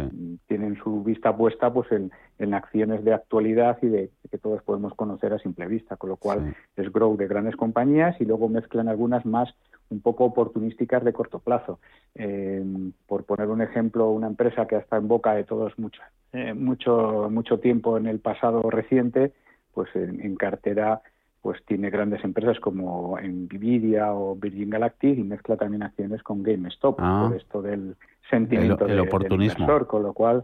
tienen 0.47 0.77
su 0.77 1.03
vista 1.03 1.35
puesta 1.35 1.73
pues 1.73 1.91
en, 1.91 2.11
en, 2.39 2.53
acciones 2.53 3.03
de 3.03 3.13
actualidad 3.13 3.77
y 3.81 3.87
de 3.87 4.11
que 4.29 4.37
todos 4.37 4.61
podemos 4.63 4.93
conocer 4.95 5.33
a 5.33 5.39
simple 5.39 5.65
vista, 5.67 5.95
con 5.95 6.09
lo 6.09 6.17
cual 6.17 6.55
es 6.75 6.91
growth 6.91 7.17
de 7.17 7.27
grandes 7.27 7.55
compañías 7.55 8.19
y 8.19 8.25
luego 8.25 8.49
mezclan 8.49 8.87
algunas 8.87 9.25
más 9.25 9.53
un 9.89 10.01
poco 10.01 10.25
oportunísticas 10.25 11.03
de 11.03 11.13
corto 11.13 11.39
plazo. 11.39 11.79
Eh, 12.15 12.63
por 13.07 13.23
poner 13.23 13.47
un 13.47 13.61
ejemplo, 13.61 14.09
una 14.09 14.27
empresa 14.27 14.67
que 14.67 14.75
estado 14.75 15.01
en 15.01 15.07
boca 15.07 15.33
de 15.33 15.43
todos 15.43 15.77
mucho, 15.79 16.01
eh, 16.33 16.53
mucho, 16.53 17.29
mucho 17.31 17.59
tiempo 17.59 17.97
en 17.97 18.07
el 18.07 18.19
pasado 18.19 18.69
reciente, 18.69 19.33
pues 19.73 19.89
en, 19.95 20.35
cartera 20.35 21.01
pues 21.41 21.63
tiene 21.65 21.89
grandes 21.89 22.23
empresas 22.23 22.59
como 22.59 23.17
Nvidia 23.21 24.13
o 24.13 24.35
Virgin 24.35 24.69
Galactic 24.69 25.17
y 25.17 25.23
mezcla 25.23 25.57
también 25.57 25.83
acciones 25.83 26.23
con 26.23 26.41
GameStop 26.41 26.95
ah. 26.99 27.25
por 27.27 27.37
esto 27.37 27.61
del 27.61 27.97
sentimiento 28.29 28.85
el, 28.85 28.99
oportunismo. 29.01 29.67
Del 29.67 29.85
con 29.85 30.03
lo 30.03 30.13
cual, 30.13 30.43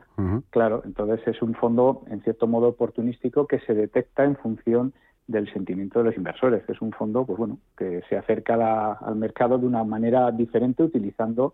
claro, 0.49 0.81
entonces 0.85 1.25
es 1.25 1.41
un 1.41 1.53
fondo 1.53 2.03
en 2.09 2.21
cierto 2.21 2.47
modo 2.47 2.67
oportunístico 2.67 3.47
que 3.47 3.59
se 3.61 3.73
detecta 3.73 4.25
en 4.25 4.35
función 4.35 4.93
del 5.29 5.51
sentimiento 5.53 5.99
de 5.99 6.05
los 6.05 6.17
inversores. 6.17 6.63
Es 6.67 6.81
un 6.81 6.91
fondo, 6.91 7.25
pues 7.25 7.37
bueno, 7.37 7.59
que 7.77 8.01
se 8.09 8.17
acerca 8.17 8.93
al 8.93 9.15
mercado 9.15 9.57
de 9.57 9.67
una 9.67 9.83
manera 9.83 10.31
diferente 10.31 10.83
utilizando 10.83 11.53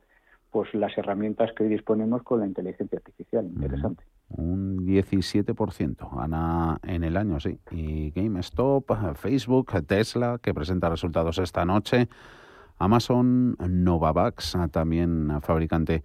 pues 0.55 0.73
las 0.73 0.97
herramientas 0.97 1.51
que 1.51 1.63
hoy 1.63 1.69
disponemos 1.69 2.23
con 2.23 2.39
la 2.39 2.47
inteligencia 2.47 2.97
artificial. 2.97 3.43
Interesante. 3.43 4.05
Un 4.29 4.87
17%, 4.87 6.17
Ana, 6.17 6.79
en 6.81 7.03
el 7.03 7.17
año, 7.17 7.41
sí. 7.41 7.59
Y 7.71 8.11
GameStop, 8.11 8.89
Facebook, 9.15 9.73
Tesla, 9.85 10.39
que 10.41 10.53
presenta 10.53 10.87
resultados 10.87 11.39
esta 11.39 11.65
noche. 11.65 12.07
Amazon, 12.77 13.57
Novavax, 13.59 14.57
también 14.71 15.41
fabricante 15.41 16.03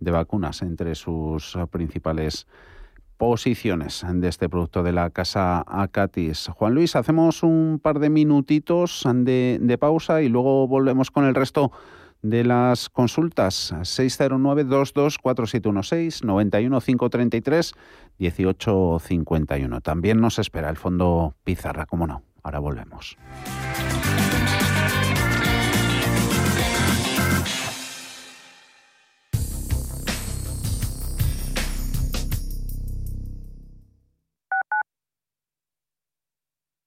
de 0.00 0.10
vacunas, 0.10 0.62
entre 0.62 0.96
sus 0.96 1.56
principales 1.70 2.48
posiciones 3.18 4.04
de 4.14 4.26
este 4.26 4.48
producto 4.48 4.82
de 4.82 4.90
la 4.90 5.10
casa 5.10 5.62
Acatis. 5.64 6.48
Juan 6.48 6.74
Luis, 6.74 6.96
hacemos 6.96 7.44
un 7.44 7.78
par 7.80 8.00
de 8.00 8.10
minutitos 8.10 9.06
de, 9.14 9.60
de 9.62 9.78
pausa 9.78 10.22
y 10.22 10.28
luego 10.28 10.66
volvemos 10.66 11.12
con 11.12 11.24
el 11.24 11.36
resto 11.36 11.70
de 12.22 12.44
las 12.44 12.88
consultas 12.88 13.72
609-224716, 13.72 16.22
91-533-1851. 18.18 19.82
También 19.82 20.20
nos 20.20 20.38
espera 20.38 20.70
el 20.70 20.76
fondo 20.76 21.34
Pizarra, 21.44 21.86
como 21.86 22.06
no. 22.06 22.22
Ahora 22.42 22.60
volvemos. 22.60 23.16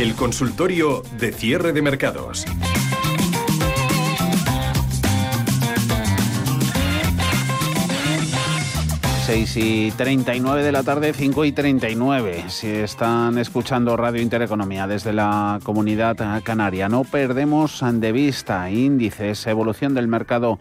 El 0.00 0.14
consultorio 0.14 1.02
de 1.18 1.30
cierre 1.30 1.74
de 1.74 1.82
mercados. 1.82 2.46
Y 9.56 9.90
39 9.92 10.62
de 10.62 10.72
la 10.72 10.82
tarde, 10.82 11.12
5 11.12 11.44
y 11.44 11.52
39. 11.52 12.44
Si 12.48 12.66
están 12.66 13.36
escuchando 13.38 13.96
Radio 13.96 14.22
Intereconomía 14.22 14.86
desde 14.86 15.12
la 15.12 15.60
comunidad 15.62 16.16
canaria, 16.42 16.88
no 16.88 17.04
perdemos 17.04 17.82
de 17.92 18.12
vista 18.12 18.70
índices, 18.70 19.46
evolución 19.46 19.94
del 19.94 20.08
mercado 20.08 20.58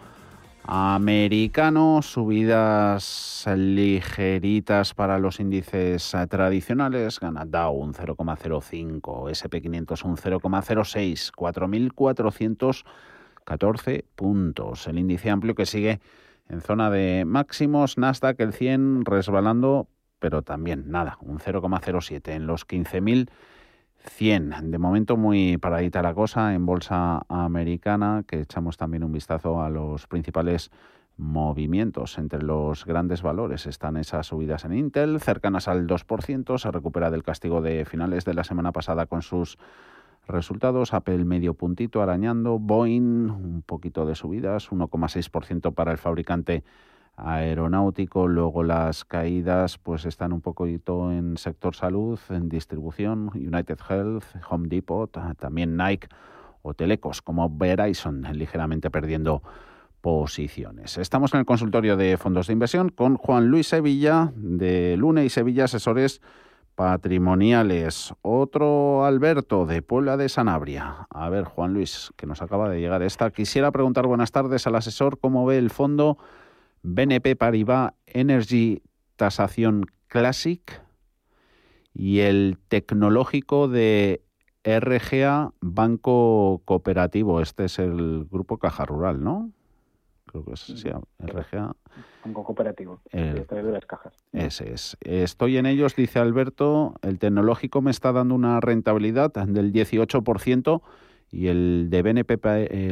americano, 0.72 2.04
subidas 2.04 3.44
ligeritas 3.56 4.94
para 4.94 5.18
los 5.18 5.40
índices 5.40 6.16
tradicionales, 6.30 7.20
gana 7.20 7.42
un 7.72 7.96
0,05, 7.96 9.32
SP500 9.32 10.06
un 10.06 10.16
0,06, 10.16 11.32
4.414 11.34 14.04
puntos. 14.16 14.86
El 14.86 15.00
índice 15.00 15.32
amplio 15.32 15.56
que 15.56 15.66
sigue 15.66 16.02
en 16.50 16.62
zona 16.62 16.92
de 16.92 17.26
máximos, 17.26 17.98
Nasdaq 17.98 18.40
el 18.40 18.54
100 18.54 19.06
resbalando, 19.06 19.88
pero 20.20 20.44
también 20.44 20.92
nada, 20.92 21.18
un 21.22 21.40
0,07 21.40 22.30
en 22.30 22.46
los 22.46 22.68
15.000. 22.68 23.32
100. 24.06 24.72
De 24.72 24.78
momento 24.78 25.18
muy 25.18 25.58
paradita 25.58 26.02
la 26.02 26.14
cosa 26.14 26.54
en 26.54 26.66
bolsa 26.66 27.22
americana, 27.28 28.24
que 28.28 28.42
echamos 28.42 28.78
también 28.78 29.04
un 29.04 29.12
vistazo 29.12 29.62
a 29.62 29.70
los 29.70 30.08
principales 30.08 30.72
movimientos 31.18 32.18
entre 32.18 32.42
los 32.42 32.86
grandes 32.86 33.22
valores. 33.22 33.68
Están 33.68 33.98
esas 33.98 34.28
subidas 34.28 34.66
en 34.66 34.74
Intel, 34.74 35.20
cercanas 35.20 35.68
al 35.68 35.86
2%, 35.86 36.58
se 36.58 36.72
recupera 36.72 37.12
del 37.12 37.24
castigo 37.24 37.62
de 37.62 37.86
finales 37.86 38.26
de 38.26 38.34
la 38.34 38.44
semana 38.44 38.72
pasada 38.72 39.06
con 39.06 39.22
sus 39.22 39.58
resultados. 40.28 40.94
Apple 40.94 41.26
medio 41.26 41.54
puntito 41.54 42.02
arañando, 42.02 42.58
Boeing 42.58 43.30
un 43.30 43.64
poquito 43.66 44.06
de 44.06 44.16
subidas, 44.16 44.72
1,6% 44.72 45.74
para 45.74 45.92
el 45.92 45.98
fabricante 45.98 46.64
aeronáutico. 47.24 48.28
Luego 48.28 48.64
las 48.64 49.06
caídas 49.06 49.78
pues 49.78 50.06
están 50.06 50.34
un 50.34 50.42
poquito 50.42 51.12
en 51.12 51.38
sector 51.38 51.76
salud, 51.76 52.20
en 52.30 52.50
distribución, 52.50 53.30
United 53.34 53.78
Health, 53.90 54.24
Home 54.50 54.68
Depot, 54.68 55.12
también 55.38 55.78
Nike 55.78 56.08
o 56.62 56.74
Telecos 56.74 57.22
como 57.22 57.50
Verizon 57.50 58.26
ligeramente 58.34 58.90
perdiendo 58.90 59.42
posiciones. 60.02 60.98
Estamos 60.98 61.34
en 61.34 61.42
el 61.42 61.46
consultorio 61.46 61.98
de 61.98 62.18
fondos 62.18 62.48
de 62.48 62.54
inversión 62.54 62.90
con 62.90 63.18
Juan 63.18 63.48
Luis 63.48 63.68
Sevilla 63.68 64.32
de 64.36 64.96
Lune 64.98 65.26
y 65.26 65.30
Sevilla 65.30 65.66
Asesores 65.66 66.22
Patrimoniales. 66.76 68.14
Otro 68.22 69.04
Alberto 69.04 69.66
de 69.66 69.82
Puebla 69.82 70.16
de 70.16 70.30
Sanabria. 70.30 71.08
A 71.10 71.30
ver, 71.30 71.44
Juan 71.44 71.74
Luis, 71.74 72.12
que 72.16 72.26
nos 72.26 72.42
acaba 72.42 72.70
de 72.70 72.80
llegar 72.80 73.04
esta. 73.04 73.32
Quisiera 73.32 73.72
preguntar 73.72 74.08
buenas 74.08 74.32
tardes 74.32 74.66
al 74.66 74.76
asesor 74.76 75.20
cómo 75.20 75.46
ve 75.46 75.58
el 75.58 75.72
fondo 75.72 76.18
BNP 76.84 77.36
Paribas 77.36 77.94
Energy 78.06 78.82
Tasación 79.16 79.86
Classic 80.08 80.82
y 81.94 82.20
el 82.20 82.58
tecnológico 82.68 83.68
de 83.68 84.22
RGA 84.64 85.54
Banco 85.62 86.62
Cooperativo. 86.66 87.42
Este 87.42 87.66
es 87.66 87.80
el 87.80 88.26
grupo 88.30 88.58
Caja 88.58 88.86
Rural, 88.86 89.24
¿no? 89.24 89.52
Creo 90.26 90.46
que 90.46 90.54
es 90.54 90.86
RGA. 91.20 91.76
Banco 92.24 92.44
Cooperativo. 92.44 93.02
El, 93.10 93.46
de 93.48 93.72
las 93.72 93.86
cajas. 93.86 94.14
Ese 94.32 94.74
es. 94.74 94.96
Estoy 95.02 95.58
en 95.58 95.66
ellos, 95.66 95.96
dice 95.96 96.20
Alberto. 96.20 96.94
El 97.02 97.18
tecnológico 97.18 97.82
me 97.82 97.90
está 97.90 98.12
dando 98.12 98.36
una 98.36 98.60
rentabilidad 98.60 99.34
del 99.34 99.74
18% 99.74 100.82
y 101.32 101.48
el 101.48 101.88
de 101.90 102.02
BNP, 102.02 102.40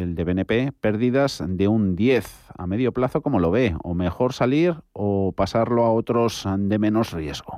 el 0.01 0.15
de 0.15 0.23
BNP 0.23 0.71
pérdidas 0.79 1.43
de 1.45 1.67
un 1.67 1.95
10 1.95 2.51
a 2.57 2.67
medio 2.67 2.91
plazo, 2.91 3.21
como 3.21 3.39
lo 3.39 3.51
ve? 3.51 3.75
¿O 3.83 3.93
mejor 3.93 4.33
salir 4.33 4.75
o 4.93 5.31
pasarlo 5.31 5.83
a 5.85 5.91
otros 5.91 6.45
de 6.57 6.79
menos 6.79 7.13
riesgo? 7.13 7.56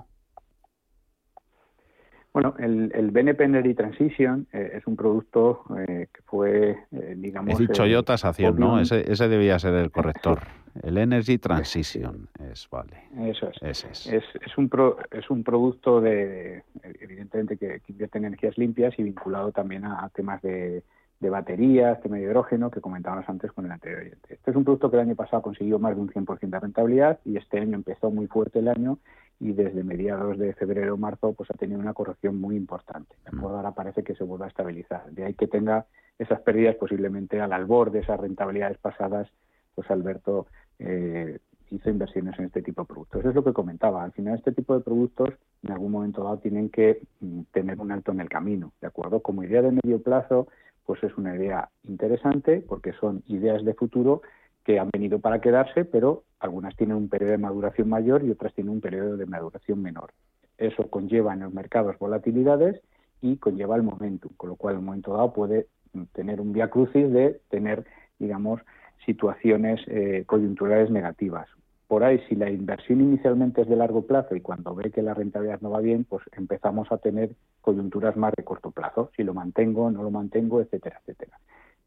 Bueno, 2.42 2.56
el, 2.58 2.92
el 2.96 3.12
BNP 3.12 3.44
Energy 3.44 3.74
Transition 3.74 4.48
eh, 4.54 4.72
es 4.76 4.88
un 4.88 4.96
producto 4.96 5.64
eh, 5.78 6.08
que 6.14 6.22
fue, 6.22 6.78
eh, 6.92 7.16
digamos... 7.18 7.60
He 7.60 7.64
dicho 7.64 7.86
yo 7.86 8.04
tasación, 8.04 8.58
¿no? 8.58 8.80
Ese, 8.80 9.12
ese 9.12 9.28
debía 9.28 9.60
ser 9.60 9.74
el 9.74 9.92
corrector. 9.92 10.40
El 10.82 10.98
Energy 10.98 11.38
Transition 11.38 12.30
es, 12.50 12.70
vale. 12.70 13.04
Eso 13.30 13.50
es. 13.62 13.84
es. 13.84 14.06
es. 14.06 14.58
un, 14.58 14.70
es 15.12 15.30
un 15.30 15.44
producto 15.44 16.00
de, 16.00 16.64
evidentemente, 17.02 17.58
que, 17.58 17.82
invierte 17.90 18.20
en 18.20 18.26
energías 18.26 18.58
limpias 18.58 18.98
y 18.98 19.04
vinculado 19.04 19.52
también 19.52 19.84
a, 19.84 20.08
temas 20.10 20.42
de, 20.42 20.84
de 21.20 21.30
baterías, 21.30 22.00
tema 22.02 22.16
de 22.16 22.24
hidrógeno, 22.24 22.72
que 22.72 22.80
comentábamos 22.80 23.28
antes 23.28 23.52
con 23.52 23.66
el 23.66 23.72
anterior 23.72 24.16
Este 24.30 24.52
es 24.52 24.56
un 24.56 24.64
producto 24.64 24.90
que 24.90 24.96
el 24.96 25.02
año 25.02 25.16
pasado 25.16 25.42
consiguió 25.42 25.78
más 25.78 25.94
de 25.96 26.02
un 26.02 26.10
100% 26.10 26.40
de 26.40 26.60
rentabilidad 26.60 27.20
y 27.26 27.36
este 27.36 27.60
año 27.60 27.76
empezó 27.76 28.12
muy 28.12 28.28
fuerte 28.28 28.60
el 28.60 28.70
año 28.70 29.00
y 29.40 29.54
desde 29.54 29.84
mediados 29.84 30.38
de 30.38 30.54
febrero 30.54 30.96
o 30.96 30.98
marzo 30.98 31.34
pues 31.34 31.50
ha 31.52 31.58
tenido 31.58 31.80
una 31.80 31.94
corrección 31.94 32.40
muy 32.40 32.56
importante. 32.56 33.16
Mm. 33.32 33.44
Ahora 33.44 33.72
parece 33.72 34.04
que 34.04 34.16
se 34.16 34.24
vuelve 34.24 34.46
a 34.46 34.50
estabilizar. 34.50 35.10
De 35.12 35.26
ahí 35.26 35.34
que 35.34 35.48
tenga 35.48 35.86
esas 36.18 36.42
pérdidas 36.42 36.76
posiblemente 36.76 37.40
al 37.40 37.54
albor 37.54 37.92
de 37.92 38.00
esas 38.00 38.20
rentabilidades 38.20 38.78
pasadas, 38.78 39.30
pues 39.74 39.90
Alberto 39.90 40.48
eh, 40.80 41.40
hizo 41.72 41.90
inversiones 41.90 42.38
en 42.40 42.46
este 42.46 42.62
tipo 42.62 42.82
de 42.82 42.88
productos. 42.88 43.22
Eso 43.22 43.30
es 43.30 43.36
lo 43.36 43.44
que 43.44 43.54
comentaba. 43.54 44.04
Al 44.04 44.12
final 44.12 44.36
este 44.36 44.52
tipo 44.52 44.74
de 44.76 44.84
productos 44.84 45.30
en 45.64 45.72
algún 45.72 45.92
momento 45.92 46.24
dado 46.24 46.40
tienen 46.40 46.70
que 46.70 47.02
mm, 47.22 47.42
tener 47.52 47.80
un 47.80 47.92
alto 47.92 48.12
en 48.12 48.20
el 48.20 48.30
camino, 48.30 48.74
¿de 48.82 48.88
acuerdo? 48.88 49.22
Como 49.22 49.44
idea 49.44 49.62
de 49.62 49.72
medio 49.84 50.02
plazo, 50.02 50.48
pues 50.86 51.04
es 51.04 51.16
una 51.18 51.36
idea 51.36 51.70
interesante 51.84 52.64
porque 52.68 52.94
son 52.94 53.24
ideas 53.28 53.64
de 53.64 53.74
futuro 53.74 54.22
que 54.64 54.80
han 54.80 54.90
venido 54.92 55.20
para 55.20 55.42
quedarse, 55.42 55.86
pero 55.86 56.24
algunas 56.40 56.76
tienen 56.76 56.98
un 56.98 57.10
periodo 57.10 57.32
de 57.32 57.38
maduración 57.38 57.90
mayor 57.90 58.24
y 58.24 58.32
otras 58.32 58.54
tienen 58.54 58.74
un 58.74 58.82
periodo 58.82 59.18
de 59.18 59.26
maduración 59.26 59.82
menor. 59.82 60.12
Eso 60.58 60.90
conlleva 60.90 61.34
en 61.34 61.42
los 61.42 61.54
mercados 61.54 61.98
volatilidades 62.00 62.82
y 63.22 63.38
conlleva 63.38 63.76
el 63.76 63.84
momentum, 63.84 64.32
con 64.38 64.50
lo 64.50 64.56
cual 64.56 64.76
en 64.76 64.80
un 64.80 64.86
momento 64.86 65.14
dado 65.14 65.34
puede 65.34 65.68
tener 66.14 66.40
un 66.42 66.54
vía 66.54 66.70
crucis 66.70 67.12
de 67.12 67.42
tener, 67.50 67.86
digamos, 68.20 68.62
situaciones 69.06 69.82
eh, 69.88 70.24
coyunturales 70.26 70.90
negativas. 70.92 71.48
Por 71.88 72.04
ahí, 72.04 72.22
si 72.30 72.36
la 72.36 72.52
inversión 72.52 73.02
inicialmente 73.02 73.62
es 73.62 73.68
de 73.68 73.76
largo 73.76 74.06
plazo 74.06 74.36
y 74.36 74.42
cuando 74.42 74.76
ve 74.76 74.92
que 74.92 75.02
la 75.02 75.16
rentabilidad 75.16 75.62
no 75.62 75.72
va 75.72 75.80
bien, 75.80 76.04
pues 76.04 76.24
empezamos 76.34 76.92
a 76.92 76.98
tener 76.98 77.32
coyunturas 77.62 78.16
más 78.16 78.34
de 78.38 78.44
corto 78.44 78.70
plazo. 78.70 79.10
Si 79.16 79.24
lo 79.24 79.34
mantengo, 79.34 79.90
no 79.90 80.04
lo 80.04 80.12
mantengo, 80.12 80.62
etcétera, 80.62 81.00
etcétera. 81.00 81.40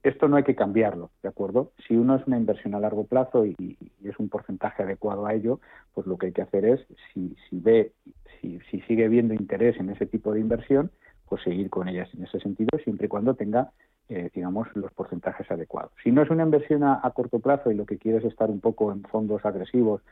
Esto 0.03 0.27
no 0.27 0.37
hay 0.37 0.43
que 0.43 0.57
cambiarlo, 0.57 1.11
¿de 1.23 1.29
acuerdo? 1.29 1.73
Si 1.87 1.97
uno 1.97 2.17
es 2.17 2.27
una 2.27 2.37
inversión 2.37 2.75
a 2.75 2.81
largo 2.81 3.05
plazo 3.05 3.47
y, 3.47 3.79
es 4.03 4.19
un 4.19 4.29
porcentaje 4.29 4.83
adecuado 4.83 5.27
a 5.27 5.35
ello, 5.35 5.61
pues 5.95 6.07
lo 6.09 6.19
que 6.19 6.27
hay 6.27 6.33
que 6.33 6.43
hacer 6.43 6.65
es, 6.65 6.81
si, 7.13 7.37
si 7.49 7.61
ve, 7.61 7.93
si, 8.41 8.61
sigue 8.89 9.09
viendo 9.09 9.33
interés 9.33 9.79
en 9.79 9.91
ese 9.91 10.07
tipo 10.07 10.33
de 10.33 10.41
inversión, 10.41 10.91
pues 11.29 11.43
seguir 11.43 11.71
con 11.71 11.89
ellas 11.89 12.09
en 12.15 12.25
ese 12.25 12.41
sentido, 12.41 12.71
siempre 12.83 13.07
y 13.07 13.09
cuando 13.09 13.35
tenga, 13.35 13.71
eh, 14.09 14.29
digamos, 14.35 14.67
los 14.75 14.93
porcentajes 14.93 15.49
adecuados. 15.51 15.93
Si 16.03 16.11
no 16.11 16.23
es 16.23 16.31
una 16.31 16.43
inversión 16.43 16.83
a, 16.83 17.01
corto 17.15 17.39
plazo 17.39 17.71
y 17.71 17.75
lo 17.75 17.87
que 17.87 17.99
quiere 17.99 18.19
es 18.19 18.25
estar 18.25 18.51
un 18.51 18.61
poco 18.61 18.91
en 18.91 19.03
fondos 19.05 19.45
agresivos 19.45 20.03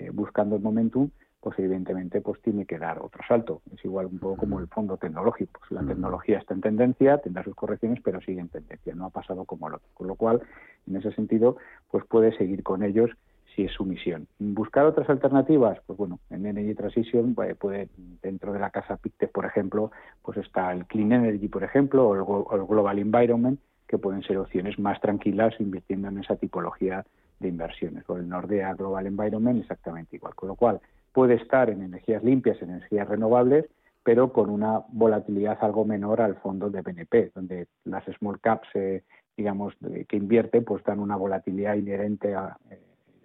eh, 0.00 0.10
buscando 0.10 0.56
el 0.56 0.62
momentum, 0.62 1.10
pues 1.40 1.58
evidentemente 1.58 2.20
pues 2.20 2.40
tiene 2.42 2.66
que 2.66 2.78
dar 2.78 2.98
otro 3.00 3.22
salto. 3.26 3.62
Es 3.74 3.84
igual 3.84 4.06
un 4.06 4.18
poco 4.18 4.36
como 4.36 4.58
el 4.58 4.68
fondo 4.68 4.96
tecnológico. 4.96 5.60
Pues 5.60 5.70
la 5.72 5.86
tecnología 5.86 6.38
está 6.38 6.54
en 6.54 6.60
tendencia, 6.60 7.18
tendrá 7.18 7.44
sus 7.44 7.54
correcciones, 7.54 8.00
pero 8.02 8.20
sigue 8.20 8.40
en 8.40 8.48
tendencia, 8.48 8.94
no 8.94 9.06
ha 9.06 9.10
pasado 9.10 9.44
como 9.44 9.68
el 9.68 9.74
otro. 9.74 9.88
Con 9.94 10.06
lo 10.06 10.14
cual, 10.14 10.42
en 10.86 10.96
ese 10.96 11.12
sentido, 11.12 11.56
pues 11.90 12.04
puede 12.06 12.36
seguir 12.36 12.62
con 12.62 12.82
ellos 12.82 13.10
si 13.54 13.64
es 13.64 13.72
su 13.72 13.84
misión. 13.84 14.26
Buscar 14.38 14.86
otras 14.86 15.08
alternativas, 15.10 15.78
pues 15.86 15.98
bueno, 15.98 16.20
en 16.30 16.46
Energy 16.46 16.74
Transition 16.74 17.34
puede, 17.34 17.88
dentro 18.22 18.52
de 18.52 18.58
la 18.58 18.70
casa 18.70 18.96
Pictet, 18.96 19.32
por 19.32 19.44
ejemplo, 19.44 19.90
pues 20.22 20.38
está 20.38 20.72
el 20.72 20.86
Clean 20.86 21.12
Energy, 21.12 21.48
por 21.48 21.64
ejemplo, 21.64 22.08
o 22.08 22.54
el, 22.54 22.64
Global 22.64 22.98
Environment, 22.98 23.60
que 23.88 23.98
pueden 23.98 24.22
ser 24.22 24.38
opciones 24.38 24.78
más 24.78 25.00
tranquilas 25.00 25.54
invirtiendo 25.58 26.08
en 26.08 26.18
esa 26.18 26.36
tipología 26.36 27.04
de 27.40 27.48
inversiones. 27.48 28.08
O 28.08 28.16
el 28.16 28.28
Nordea 28.28 28.74
Global 28.74 29.06
Environment 29.06 29.60
exactamente 29.60 30.16
igual. 30.16 30.34
Con 30.34 30.48
lo 30.48 30.54
cual, 30.54 30.80
puede 31.12 31.34
estar 31.34 31.70
en 31.70 31.82
energías 31.82 32.22
limpias, 32.22 32.60
en 32.62 32.70
energías 32.70 33.08
renovables, 33.08 33.66
pero 34.02 34.32
con 34.32 34.50
una 34.50 34.82
volatilidad 34.88 35.58
algo 35.60 35.84
menor 35.84 36.20
al 36.20 36.36
fondo 36.36 36.70
de 36.70 36.82
BNP, 36.82 37.32
donde 37.34 37.66
las 37.84 38.04
small 38.18 38.40
caps, 38.40 38.68
eh, 38.74 39.02
digamos, 39.36 39.74
que 40.08 40.16
invierten, 40.16 40.64
pues 40.64 40.84
dan 40.84 41.00
una 41.00 41.16
volatilidad 41.16 41.74
inherente 41.74 42.34
a 42.34 42.56
eh, 42.70 42.80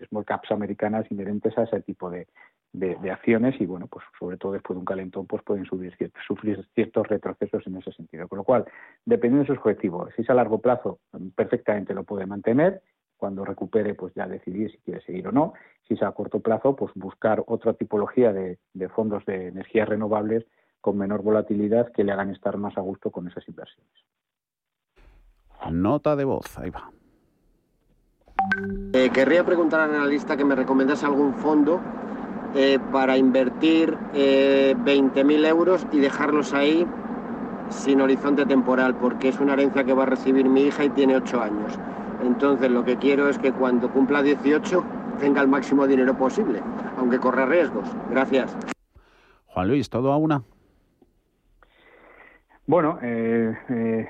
small 0.09 0.25
caps 0.25 0.51
americanas 0.51 1.05
inherentes 1.09 1.57
a 1.57 1.63
ese 1.63 1.81
tipo 1.81 2.09
de, 2.09 2.27
acciones 3.09 3.55
y, 3.61 3.65
bueno, 3.65 3.87
pues 3.87 4.03
sobre 4.19 4.35
todo 4.35 4.51
después 4.51 4.75
de 4.75 4.79
un 4.79 4.85
calentón, 4.85 5.25
pues 5.27 5.41
pueden 5.43 5.63
subir 5.65 5.95
sufrir 6.27 6.67
ciertos 6.75 7.07
retrocesos 7.07 7.65
en 7.67 7.77
ese 7.77 7.93
sentido. 7.93 8.27
Con 8.27 8.39
lo 8.39 8.43
cual, 8.43 8.65
dependiendo 9.05 9.43
de 9.43 9.47
sus 9.47 9.57
objetivos, 9.59 10.11
si 10.13 10.23
es 10.23 10.29
a 10.29 10.33
largo 10.33 10.59
plazo, 10.59 10.99
perfectamente 11.35 11.93
lo 11.93 12.03
puede 12.03 12.25
mantener 12.25 12.81
cuando 13.17 13.45
recupere, 13.45 13.93
pues 13.95 14.13
ya 14.13 14.27
decidir 14.27 14.71
si 14.71 14.77
quiere 14.79 15.01
seguir 15.01 15.27
o 15.27 15.31
no. 15.31 15.53
Si 15.87 15.93
es 15.93 16.03
a 16.03 16.11
corto 16.11 16.39
plazo, 16.39 16.75
pues 16.75 16.91
buscar 16.95 17.43
otra 17.47 17.73
tipología 17.73 18.33
de, 18.33 18.57
fondos 18.89 19.25
de 19.25 19.47
energías 19.47 19.87
renovables 19.87 20.45
con 20.81 20.97
menor 20.97 21.21
volatilidad 21.23 21.91
que 21.91 22.03
le 22.03 22.11
hagan 22.11 22.31
estar 22.31 22.57
más 22.57 22.77
a 22.77 22.81
gusto 22.81 23.11
con 23.11 23.27
esas 23.27 23.47
inversiones. 23.47 23.91
Nota 25.71 26.15
de 26.15 26.25
voz, 26.25 26.57
ahí 26.59 26.69
va. 26.69 26.91
Eh, 28.93 29.09
querría 29.11 29.43
preguntar 29.43 29.81
al 29.81 29.95
analista 29.95 30.37
que 30.37 30.45
me 30.45 30.55
recomendase 30.55 31.05
algún 31.05 31.33
fondo 31.33 31.81
eh, 32.53 32.79
para 32.91 33.17
invertir 33.17 33.97
eh, 34.13 34.75
20.000 34.77 35.47
euros 35.47 35.87
y 35.91 35.99
dejarlos 35.99 36.53
ahí 36.53 36.85
sin 37.69 38.01
horizonte 38.01 38.45
temporal, 38.45 38.95
porque 38.95 39.29
es 39.29 39.39
una 39.39 39.53
herencia 39.53 39.83
que 39.83 39.93
va 39.93 40.03
a 40.03 40.07
recibir 40.07 40.47
mi 40.47 40.63
hija 40.63 40.85
y 40.85 40.89
tiene 40.89 41.15
8 41.15 41.41
años. 41.41 41.79
Entonces 42.23 42.71
lo 42.71 42.83
que 42.83 42.97
quiero 42.97 43.29
es 43.29 43.37
que 43.37 43.51
cuando 43.51 43.89
cumpla 43.89 44.21
18 44.21 44.83
tenga 45.19 45.41
el 45.41 45.47
máximo 45.47 45.87
dinero 45.87 46.17
posible, 46.17 46.61
aunque 46.97 47.19
corra 47.19 47.45
riesgos. 47.45 47.87
Gracias. 48.09 48.55
Juan 49.47 49.67
Luis, 49.67 49.89
¿todo 49.89 50.11
a 50.11 50.17
una? 50.17 50.43
Bueno, 52.67 52.97
eh, 53.01 53.53
eh, 53.69 54.07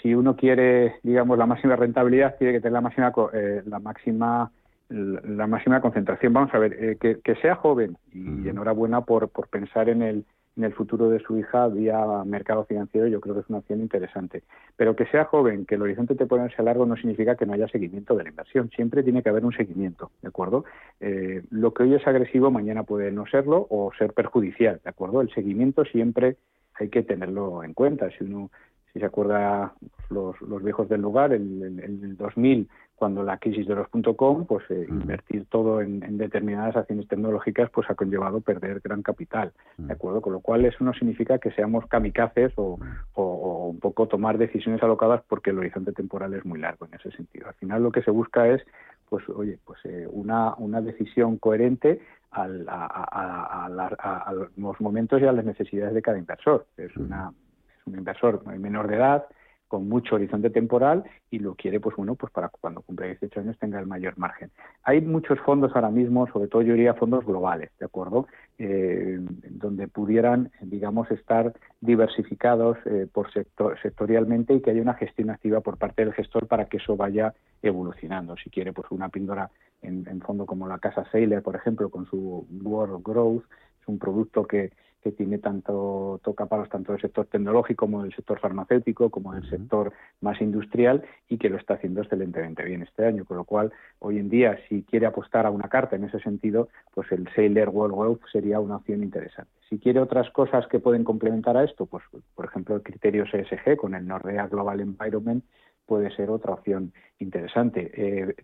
si 0.00 0.14
uno 0.14 0.36
quiere, 0.36 1.00
digamos, 1.02 1.36
la 1.36 1.46
máxima 1.46 1.74
rentabilidad, 1.74 2.36
tiene 2.38 2.52
que 2.52 2.60
tener 2.60 2.74
la 2.74 2.80
máxima, 2.80 3.12
eh, 3.32 3.62
la 3.66 3.80
máxima, 3.80 4.52
la 4.88 5.46
máxima 5.48 5.80
concentración. 5.80 6.32
Vamos 6.32 6.54
a 6.54 6.58
ver, 6.58 6.98
que, 6.98 7.34
sea 7.42 7.56
joven 7.56 7.96
y 8.12 8.48
enhorabuena 8.48 9.00
por, 9.00 9.28
por 9.28 9.48
pensar 9.48 9.88
en 9.88 10.02
el, 10.02 10.24
en 10.60 10.64
el 10.64 10.74
futuro 10.74 11.08
de 11.08 11.20
su 11.20 11.38
hija 11.38 11.68
vía 11.68 11.98
mercado 12.26 12.66
financiero, 12.66 13.06
yo 13.08 13.20
creo 13.20 13.34
que 13.34 13.40
es 13.40 13.48
una 13.48 13.58
opción 13.58 13.80
interesante. 13.80 14.42
Pero 14.76 14.94
que 14.94 15.06
sea 15.06 15.24
joven, 15.24 15.64
que 15.64 15.76
el 15.76 15.82
horizonte 15.82 16.14
temporal 16.14 16.52
sea 16.54 16.64
largo, 16.64 16.84
no 16.84 16.96
significa 16.96 17.34
que 17.34 17.46
no 17.46 17.54
haya 17.54 17.66
seguimiento 17.68 18.14
de 18.14 18.24
la 18.24 18.28
inversión. 18.28 18.70
Siempre 18.70 19.02
tiene 19.02 19.22
que 19.22 19.30
haber 19.30 19.44
un 19.44 19.52
seguimiento, 19.52 20.10
¿de 20.20 20.28
acuerdo? 20.28 20.66
Eh, 21.00 21.42
lo 21.50 21.72
que 21.72 21.84
hoy 21.84 21.94
es 21.94 22.06
agresivo, 22.06 22.50
mañana 22.50 22.82
puede 22.82 23.10
no 23.10 23.26
serlo 23.26 23.66
o 23.70 23.90
ser 23.98 24.12
perjudicial, 24.12 24.80
¿de 24.84 24.90
acuerdo? 24.90 25.22
El 25.22 25.32
seguimiento 25.32 25.84
siempre 25.84 26.36
hay 26.74 26.90
que 26.90 27.02
tenerlo 27.02 27.64
en 27.64 27.72
cuenta. 27.72 28.10
Si 28.10 28.24
uno 28.24 28.50
si 28.92 28.98
se 28.98 29.06
acuerda 29.06 29.72
los, 30.08 30.36
viejos 30.62 30.88
del 30.88 31.00
lugar, 31.00 31.32
en 31.32 31.80
el, 31.80 32.16
2000 32.16 32.68
cuando 33.00 33.22
la 33.22 33.38
crisis 33.38 33.66
de 33.66 33.74
los 33.74 33.88
.com, 34.14 34.44
pues 34.44 34.62
eh, 34.70 34.84
invertir 34.86 35.46
todo 35.46 35.80
en, 35.80 36.18
determinadas 36.18 36.76
acciones 36.76 37.08
tecnológicas 37.08 37.70
pues 37.70 37.88
ha 37.88 37.94
conllevado 37.94 38.42
perder 38.42 38.80
gran 38.80 39.00
capital, 39.00 39.52
¿de 39.78 39.90
acuerdo? 39.90 40.20
Con 40.20 40.34
lo 40.34 40.40
cual 40.40 40.66
eso 40.66 40.84
no 40.84 40.92
significa 40.92 41.38
que 41.38 41.50
seamos 41.52 41.86
kamikazes 41.86 42.52
o, 42.56 42.78
un 43.16 43.80
poco 43.80 44.06
tomar 44.06 44.36
decisiones 44.36 44.82
alocadas 44.82 45.22
porque 45.26 45.48
el 45.48 45.58
horizonte 45.58 45.92
temporal 45.92 46.34
es 46.34 46.44
muy 46.44 46.60
largo 46.60 46.84
en 46.84 46.92
ese 46.92 47.10
sentido. 47.12 47.48
Al 47.48 47.54
final 47.54 47.82
lo 47.82 47.90
que 47.90 48.02
se 48.02 48.10
busca 48.10 48.46
es, 48.46 48.60
pues 49.08 49.26
oye, 49.30 49.58
pues 49.64 49.80
eh, 49.84 50.06
una, 50.10 50.54
una 50.56 50.82
decisión 50.82 51.38
coherente 51.38 52.00
al, 52.32 52.68
a, 52.68 52.86
a, 52.86 54.32
los 54.58 54.78
momentos 54.78 55.22
y 55.22 55.24
a 55.24 55.32
las 55.32 55.46
necesidades 55.46 55.94
de 55.94 56.02
cada 56.02 56.18
inversor. 56.18 56.66
Es 56.76 56.94
una 56.98 57.32
es 57.80 57.86
un 57.86 57.96
inversor 57.96 58.46
menor 58.58 58.88
de 58.88 58.96
edad 58.96 59.24
con 59.70 59.88
mucho 59.88 60.16
horizonte 60.16 60.50
temporal 60.50 61.04
y 61.30 61.38
lo 61.38 61.54
quiere, 61.54 61.78
pues 61.78 61.94
bueno, 61.94 62.16
pues 62.16 62.32
para 62.32 62.48
cuando 62.48 62.82
cumpla 62.82 63.06
18 63.06 63.38
años 63.38 63.56
tenga 63.56 63.78
el 63.78 63.86
mayor 63.86 64.18
margen. 64.18 64.50
Hay 64.82 65.00
muchos 65.00 65.38
fondos 65.38 65.70
ahora 65.76 65.90
mismo, 65.90 66.26
sobre 66.32 66.48
todo 66.48 66.62
yo 66.62 66.74
diría 66.74 66.94
fondos 66.94 67.24
globales, 67.24 67.70
¿de 67.78 67.86
acuerdo? 67.86 68.26
Eh, 68.58 69.20
donde 69.48 69.86
pudieran, 69.86 70.50
digamos, 70.60 71.08
estar 71.12 71.54
diversificados 71.80 72.78
eh, 72.84 73.06
por 73.12 73.32
sector, 73.32 73.78
sectorialmente 73.80 74.54
y 74.54 74.60
que 74.60 74.72
haya 74.72 74.82
una 74.82 74.94
gestión 74.94 75.30
activa 75.30 75.60
por 75.60 75.78
parte 75.78 76.04
del 76.04 76.14
gestor 76.14 76.48
para 76.48 76.64
que 76.64 76.78
eso 76.78 76.96
vaya 76.96 77.32
evolucionando. 77.62 78.34
Si 78.42 78.50
quiere, 78.50 78.72
pues 78.72 78.90
una 78.90 79.08
píldora 79.08 79.50
en, 79.82 80.04
en 80.08 80.20
fondo 80.20 80.46
como 80.46 80.66
la 80.66 80.80
Casa 80.80 81.04
Sailor, 81.12 81.44
por 81.44 81.54
ejemplo, 81.54 81.90
con 81.90 82.06
su 82.06 82.44
World 82.64 83.04
Growth, 83.04 83.44
es 83.80 83.86
un 83.86 84.00
producto 84.00 84.44
que 84.48 84.72
que 85.02 85.12
tiene 85.12 85.38
tanto 85.38 86.20
toca 86.22 86.46
palos 86.46 86.68
tanto 86.68 86.92
del 86.92 87.00
sector 87.00 87.26
tecnológico 87.26 87.86
como 87.86 88.02
del 88.02 88.14
sector 88.14 88.38
farmacéutico 88.38 89.10
como 89.10 89.34
del 89.34 89.48
sector 89.48 89.92
más 90.20 90.40
industrial 90.40 91.02
y 91.28 91.38
que 91.38 91.48
lo 91.48 91.56
está 91.56 91.74
haciendo 91.74 92.02
excelentemente 92.02 92.62
bien 92.64 92.82
este 92.82 93.06
año. 93.06 93.24
Con 93.24 93.36
lo 93.36 93.44
cual 93.44 93.72
hoy 93.98 94.18
en 94.18 94.28
día 94.28 94.58
si 94.68 94.82
quiere 94.82 95.06
apostar 95.06 95.46
a 95.46 95.50
una 95.50 95.68
carta 95.68 95.96
en 95.96 96.04
ese 96.04 96.20
sentido 96.20 96.68
pues 96.94 97.10
el 97.12 97.28
Sailor 97.34 97.70
World 97.70 97.94
Wealth 97.94 98.22
sería 98.30 98.60
una 98.60 98.76
opción 98.76 99.02
interesante. 99.02 99.50
Si 99.68 99.78
quiere 99.78 100.00
otras 100.00 100.30
cosas 100.30 100.66
que 100.66 100.80
pueden 100.80 101.04
complementar 101.04 101.56
a 101.56 101.64
esto 101.64 101.86
pues 101.86 102.04
por 102.34 102.44
ejemplo 102.44 102.76
el 102.76 102.82
criterio 102.82 103.24
CSG 103.24 103.76
con 103.76 103.94
el 103.94 104.06
Nordea 104.06 104.48
Global 104.48 104.80
Environment 104.80 105.44
puede 105.90 106.14
ser 106.14 106.30
otra 106.30 106.52
opción 106.52 106.92
interesante. 107.18 107.90
Eh, 107.94 108.34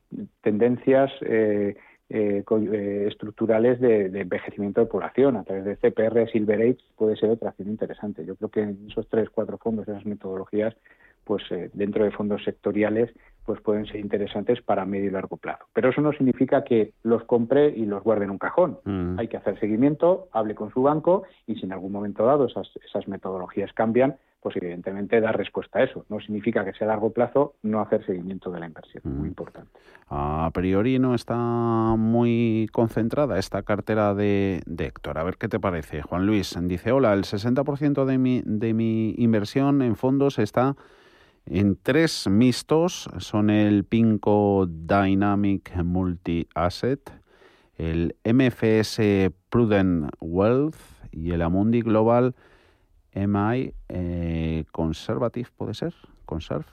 tendencias 0.40 1.12
eh, 1.20 1.76
eh, 2.08 2.44
eh, 2.48 3.04
estructurales 3.08 3.80
de, 3.80 4.06
envejecimiento 4.06 4.80
de 4.80 4.86
población 4.86 5.36
a 5.36 5.42
través 5.42 5.64
de 5.64 5.76
CPR, 5.76 6.30
Silver 6.30 6.60
Age, 6.60 6.78
puede 6.96 7.16
ser 7.16 7.30
otra 7.30 7.50
acción 7.50 7.68
interesante. 7.68 8.24
Yo 8.24 8.36
creo 8.36 8.48
que 8.48 8.62
en 8.62 8.86
esos 8.88 9.08
tres, 9.08 9.28
cuatro 9.28 9.58
fondos, 9.58 9.88
esas 9.88 10.06
metodologías, 10.06 10.76
pues 11.24 11.42
eh, 11.50 11.68
dentro 11.72 12.04
de 12.04 12.12
fondos 12.12 12.44
sectoriales, 12.44 13.12
pues 13.44 13.60
pueden 13.60 13.86
ser 13.86 13.96
interesantes 13.96 14.62
para 14.62 14.84
medio 14.84 15.06
y 15.06 15.10
largo 15.10 15.36
plazo. 15.36 15.64
Pero 15.72 15.90
eso 15.90 16.00
no 16.00 16.12
significa 16.12 16.62
que 16.62 16.92
los 17.02 17.24
compre 17.24 17.70
y 17.70 17.86
los 17.86 18.04
guarde 18.04 18.24
en 18.24 18.30
un 18.30 18.38
cajón. 18.38 18.78
Mm. 18.84 19.18
Hay 19.18 19.26
que 19.26 19.36
hacer 19.36 19.58
seguimiento, 19.58 20.28
hable 20.32 20.54
con 20.54 20.70
su 20.72 20.82
banco 20.82 21.24
y 21.46 21.56
si 21.56 21.64
en 21.64 21.72
algún 21.72 21.90
momento 21.90 22.24
dado 22.24 22.46
esas, 22.46 22.70
esas 22.84 23.08
metodologías 23.08 23.72
cambian, 23.72 24.16
pues 24.46 24.54
evidentemente 24.62 25.20
dar 25.20 25.36
respuesta 25.36 25.80
a 25.80 25.82
eso. 25.82 26.06
No 26.08 26.20
significa 26.20 26.64
que 26.64 26.72
sea 26.72 26.86
a 26.86 26.90
largo 26.90 27.10
plazo 27.10 27.56
no 27.62 27.80
hacer 27.80 28.06
seguimiento 28.06 28.48
de 28.52 28.60
la 28.60 28.66
inversión, 28.66 29.02
muy 29.04 29.24
mm. 29.24 29.26
importante. 29.26 29.72
A 30.08 30.48
priori 30.54 31.00
no 31.00 31.16
está 31.16 31.34
muy 31.36 32.68
concentrada 32.70 33.40
esta 33.40 33.64
cartera 33.64 34.14
de, 34.14 34.62
Héctor. 34.78 35.18
A 35.18 35.24
ver 35.24 35.36
qué 35.36 35.48
te 35.48 35.58
parece. 35.58 36.00
Juan 36.00 36.26
Luis 36.26 36.56
dice, 36.62 36.92
hola, 36.92 37.12
el 37.12 37.24
60% 37.24 38.04
de 38.04 38.18
mi, 38.18 38.40
de 38.44 38.72
mi 38.72 39.16
inversión 39.18 39.82
en 39.82 39.96
fondos 39.96 40.38
está 40.38 40.76
en 41.44 41.76
tres 41.82 42.28
mixtos. 42.30 43.10
Son 43.18 43.50
el 43.50 43.82
Pinco 43.82 44.68
Dynamic 44.68 45.74
Multi 45.82 46.46
Asset, 46.54 47.00
el 47.74 48.14
MFS 48.22 49.32
Prudent 49.50 50.08
Wealth 50.20 50.76
y 51.10 51.32
el 51.32 51.42
Amundi 51.42 51.82
Global 51.82 52.36
MI 53.16 53.72
eh, 53.88 54.64
Conservative, 54.72 55.48
¿puede 55.56 55.74
ser? 55.74 55.94
Conserve. 56.26 56.66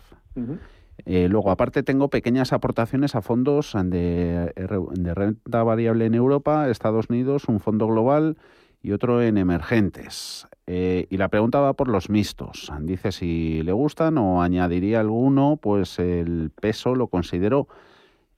Eh, 1.06 1.28
luego, 1.30 1.52
aparte, 1.52 1.84
tengo 1.84 2.10
pequeñas 2.10 2.54
aportaciones 2.54 3.16
a 3.16 3.22
fondos 3.22 3.74
de, 3.74 4.54
de, 4.56 5.14
renta 5.14 5.64
variable 5.64 6.06
en 6.06 6.14
Europa, 6.14 6.70
Estados 6.70 7.10
Unidos, 7.10 7.46
un 7.48 7.60
fondo 7.60 7.88
global 7.88 8.38
y 8.82 8.92
otro 8.92 9.22
en 9.22 9.38
emergentes. 9.38 10.48
Eh, 10.68 11.08
y 11.10 11.18
la 11.18 11.30
pregunta 11.30 11.60
va 11.60 11.74
por 11.74 11.88
los 11.88 12.10
mixtos. 12.10 12.72
Dice 12.82 13.12
si 13.12 13.64
le 13.64 13.72
gustan 13.72 14.18
o 14.18 14.42
añadiría 14.42 15.00
alguno, 15.00 15.58
pues 15.62 16.00
el 16.00 16.52
peso 16.52 16.96
lo 16.96 17.08
considero 17.08 17.68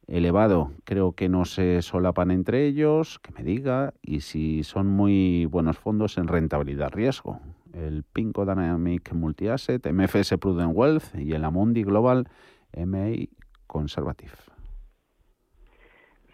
elevado. 0.07 0.71
Creo 0.83 1.13
que 1.13 1.29
no 1.29 1.45
se 1.45 1.81
solapan 1.81 2.31
entre 2.31 2.65
ellos, 2.67 3.19
que 3.19 3.31
me 3.31 3.43
diga, 3.43 3.93
y 4.01 4.21
si 4.21 4.63
son 4.63 4.87
muy 4.87 5.45
buenos 5.45 5.77
fondos 5.77 6.17
en 6.17 6.27
rentabilidad 6.27 6.91
riesgo 6.91 7.41
el 7.75 8.03
Pinco 8.03 8.45
Dynamic 8.45 9.13
Multi-Asset, 9.13 9.85
MFS 9.91 10.37
Prudent 10.37 10.71
Wealth 10.73 11.15
y 11.15 11.33
el 11.33 11.43
Amundi 11.43 11.83
Global 11.83 12.27
MA 12.75 13.27
Conservative. 13.67 14.31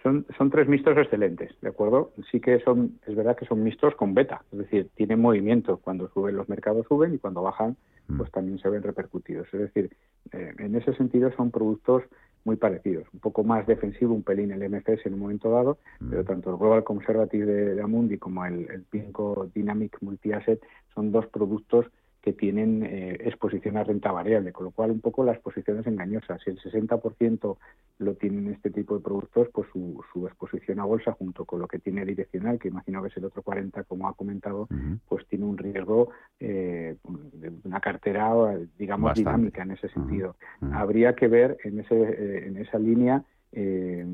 Son, 0.03 0.25
son 0.35 0.49
tres 0.49 0.67
mixtos 0.67 0.97
excelentes, 0.97 1.51
¿de 1.61 1.69
acuerdo? 1.69 2.11
Sí 2.31 2.39
que 2.39 2.59
son, 2.61 2.99
es 3.05 3.15
verdad 3.15 3.35
que 3.35 3.45
son 3.45 3.63
mixtos 3.63 3.93
con 3.95 4.15
beta, 4.15 4.43
es 4.51 4.57
decir, 4.57 4.89
tienen 4.95 5.21
movimiento. 5.21 5.77
Cuando 5.77 6.09
suben 6.09 6.35
los 6.35 6.49
mercados 6.49 6.87
suben 6.87 7.13
y 7.13 7.19
cuando 7.19 7.43
bajan, 7.43 7.77
mm. 8.07 8.17
pues 8.17 8.31
también 8.31 8.57
se 8.57 8.69
ven 8.69 8.81
repercutidos. 8.81 9.47
Es 9.53 9.59
decir, 9.59 9.95
eh, 10.31 10.53
en 10.57 10.75
ese 10.75 10.95
sentido 10.95 11.31
son 11.37 11.51
productos 11.51 12.03
muy 12.43 12.55
parecidos. 12.55 13.07
Un 13.13 13.19
poco 13.19 13.43
más 13.43 13.67
defensivo, 13.67 14.13
un 14.13 14.23
pelín 14.23 14.51
el 14.51 14.69
MFS 14.69 15.05
en 15.05 15.13
un 15.13 15.19
momento 15.19 15.51
dado, 15.51 15.77
mm. 15.99 16.09
pero 16.09 16.23
tanto 16.23 16.51
el 16.51 16.57
Global 16.57 16.83
Conservative 16.83 17.45
de, 17.45 17.81
Amundi 17.81 18.17
como 18.17 18.45
el, 18.45 18.69
el 18.69 18.83
Pinco 18.83 19.49
Dynamic 19.53 19.97
Multi-Asset 20.01 20.61
son 20.93 21.11
dos 21.11 21.27
productos 21.27 21.85
que 22.21 22.33
tienen 22.33 22.83
eh, 22.83 23.17
exposición 23.21 23.77
a 23.77 23.83
renta 23.83 24.11
variable, 24.11 24.51
con 24.51 24.65
lo 24.65 24.71
cual 24.71 24.91
un 24.91 25.01
poco 25.01 25.23
la 25.23 25.31
exposición 25.31 25.79
es 25.79 25.87
engañosa. 25.87 26.37
Si 26.39 26.51
el 26.51 26.59
60% 26.59 27.57
lo 27.97 28.13
tienen 28.15 28.53
este 28.53 28.69
tipo 28.69 28.95
de 28.95 29.03
productos, 29.03 29.47
pues 29.51 29.67
su, 29.73 30.03
su, 30.13 30.27
exposición 30.27 30.79
a 30.79 30.85
bolsa 30.85 31.13
junto 31.13 31.45
con 31.45 31.59
lo 31.59 31.67
que 31.67 31.79
tiene 31.79 32.05
direccional, 32.05 32.59
que 32.59 32.67
imagino 32.67 33.01
que 33.01 33.07
es 33.07 33.17
el 33.17 33.25
otro 33.25 33.41
40, 33.41 33.83
como 33.85 34.07
ha 34.07 34.13
comentado, 34.13 34.67
pues 35.07 35.25
tiene 35.27 35.45
un 35.45 35.57
riesgo 35.57 36.11
eh, 36.39 36.95
de 37.33 37.51
una 37.63 37.79
cartera, 37.79 38.31
digamos, 38.77 39.15
dinámica 39.15 39.63
en 39.63 39.71
ese 39.71 39.89
sentido. 39.89 40.35
Habría 40.71 41.15
que 41.15 41.27
ver 41.27 41.57
en, 41.63 41.79
ese, 41.79 41.95
eh, 41.95 42.47
en 42.47 42.57
esa 42.57 42.77
línea 42.77 43.23
eh, 43.53 44.05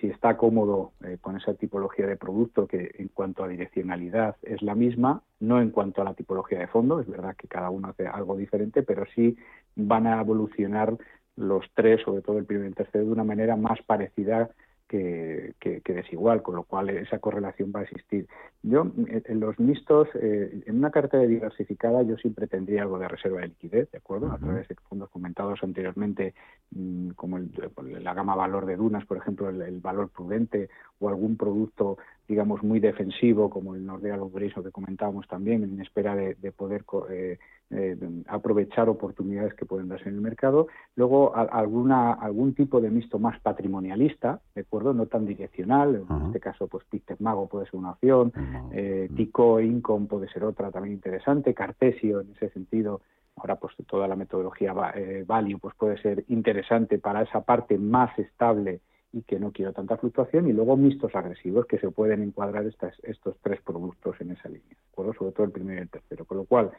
si 0.00 0.08
está 0.08 0.36
cómodo 0.36 0.92
eh, 1.04 1.18
con 1.20 1.36
esa 1.36 1.54
tipología 1.54 2.06
de 2.06 2.16
producto 2.16 2.66
que 2.66 2.90
en 2.98 3.08
cuanto 3.08 3.44
a 3.44 3.48
direccionalidad 3.48 4.36
es 4.42 4.62
la 4.62 4.74
misma, 4.74 5.22
no 5.38 5.60
en 5.60 5.70
cuanto 5.70 6.02
a 6.02 6.04
la 6.04 6.14
tipología 6.14 6.58
de 6.58 6.66
fondo, 6.66 7.00
es 7.00 7.08
verdad 7.08 7.36
que 7.36 7.48
cada 7.48 7.70
uno 7.70 7.88
hace 7.88 8.06
algo 8.06 8.36
diferente, 8.36 8.82
pero 8.82 9.04
sí 9.14 9.36
van 9.76 10.06
a 10.06 10.20
evolucionar 10.20 10.96
los 11.36 11.64
tres, 11.74 12.02
sobre 12.02 12.22
todo 12.22 12.38
el 12.38 12.44
primero 12.44 12.66
y 12.66 12.70
el 12.70 12.74
tercero, 12.74 13.04
de 13.04 13.12
una 13.12 13.24
manera 13.24 13.56
más 13.56 13.80
parecida 13.82 14.50
que, 14.90 15.82
desigual, 15.84 16.42
con 16.42 16.56
lo 16.56 16.64
cual 16.64 16.90
esa 16.90 17.20
correlación 17.20 17.72
va 17.74 17.80
a 17.80 17.82
existir. 17.84 18.26
Yo, 18.62 18.86
en 19.06 19.40
los 19.40 19.58
mixtos, 19.60 20.08
eh, 20.14 20.62
en 20.66 20.76
una 20.76 20.90
cartera 20.90 21.22
diversificada, 21.22 22.02
yo 22.02 22.16
siempre 22.16 22.48
tendría 22.48 22.82
algo 22.82 22.98
de 22.98 23.06
reserva 23.06 23.40
de 23.40 23.48
liquidez, 23.48 23.90
¿de 23.92 23.98
acuerdo? 23.98 24.32
A 24.32 24.38
través 24.38 24.66
de 24.66 24.74
fondos 24.88 25.08
comentados 25.10 25.60
anteriormente, 25.62 26.34
mm, 26.72 27.10
como 27.10 27.38
la 27.38 28.14
gama 28.14 28.34
valor 28.34 28.66
de 28.66 28.76
Dunas, 28.76 29.06
por 29.06 29.18
ejemplo, 29.18 29.48
el, 29.48 29.80
valor 29.80 30.10
prudente 30.10 30.68
o 30.98 31.08
algún 31.08 31.36
producto, 31.36 31.96
digamos, 32.30 32.62
muy 32.62 32.78
defensivo, 32.78 33.50
como 33.50 33.74
el 33.74 33.84
Nordea 33.84 34.16
Longreso 34.16 34.62
que 34.62 34.70
comentábamos 34.70 35.26
también, 35.26 35.64
en 35.64 35.80
espera 35.80 36.14
de, 36.14 36.52
poder 36.52 36.84
eh, 37.10 37.38
eh, 37.70 37.96
aprovechar 38.28 38.88
oportunidades 38.88 39.52
que 39.54 39.66
pueden 39.66 39.88
darse 39.88 40.08
en 40.08 40.14
el 40.14 40.20
mercado. 40.20 40.68
Luego, 40.94 41.34
alguna, 41.34 42.12
algún 42.12 42.54
tipo 42.54 42.80
de 42.80 42.88
mixto 42.88 43.18
más 43.18 43.40
patrimonialista, 43.40 44.40
¿de 44.54 44.60
acuerdo? 44.60 44.94
No 44.94 45.06
tan 45.06 45.26
direccional, 45.26 46.04
en 46.08 46.26
este 46.26 46.38
caso, 46.38 46.68
pues 46.68 46.84
Pictet 46.84 47.18
Mago 47.18 47.48
puede 47.48 47.66
ser 47.66 47.80
una 47.80 47.90
opción, 47.90 48.32
eh, 48.70 49.10
Tico 49.16 49.58
Income 49.58 50.06
puede 50.06 50.28
ser 50.28 50.44
otra 50.44 50.70
también 50.70 50.94
interesante, 50.94 51.52
Cartesio 51.52 52.20
en 52.20 52.30
ese 52.36 52.50
sentido, 52.50 53.00
ahora 53.34 53.56
pues 53.56 53.74
toda 53.88 54.06
la 54.06 54.14
metodología 54.14 54.72
eh, 54.94 55.24
Value 55.26 55.58
pues 55.58 55.74
puede 55.74 56.00
ser 56.00 56.24
interesante 56.28 57.00
para 57.00 57.22
esa 57.22 57.40
parte 57.40 57.76
más 57.76 58.16
estable 58.20 58.82
y 59.12 59.22
que 59.22 59.40
no 59.40 59.52
quiero 59.52 59.72
tanta 59.72 59.96
fluctuación, 59.96 60.48
y 60.48 60.52
luego 60.52 60.76
mixtos 60.76 61.14
agresivos, 61.14 61.66
que 61.66 61.78
se 61.78 61.90
pueden 61.90 62.22
encuadrar 62.22 62.64
estas, 62.66 62.94
estos 63.02 63.36
tres 63.42 63.60
productos 63.62 64.20
en 64.20 64.32
esa 64.32 64.48
línea, 64.48 64.76
sobre 64.94 65.32
todo 65.32 65.44
el 65.44 65.52
primero 65.52 65.80
y 65.80 65.82
el 65.82 65.88
tercero. 65.88 66.24
Con 66.24 66.38
lo 66.38 66.44
cual, 66.44 66.70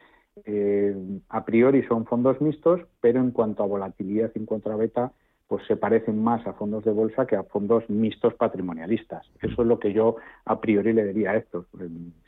eh, 0.45 0.95
a 1.29 1.43
priori 1.43 1.83
son 1.83 2.05
fondos 2.05 2.39
mixtos, 2.39 2.81
pero 3.01 3.19
en 3.19 3.31
cuanto 3.31 3.63
a 3.63 3.67
volatilidad 3.67 4.31
en 4.35 4.45
cuanto 4.45 4.71
a 4.71 4.75
beta, 4.75 5.11
pues 5.47 5.65
se 5.67 5.75
parecen 5.75 6.23
más 6.23 6.47
a 6.47 6.53
fondos 6.53 6.85
de 6.85 6.91
bolsa 6.91 7.27
que 7.27 7.35
a 7.35 7.43
fondos 7.43 7.89
mixtos 7.89 8.33
patrimonialistas. 8.35 9.29
Eso 9.41 9.63
es 9.63 9.67
lo 9.67 9.79
que 9.79 9.91
yo 9.91 10.15
a 10.45 10.61
priori 10.61 10.93
le 10.93 11.03
diría 11.03 11.31
a 11.31 11.37
esto, 11.37 11.65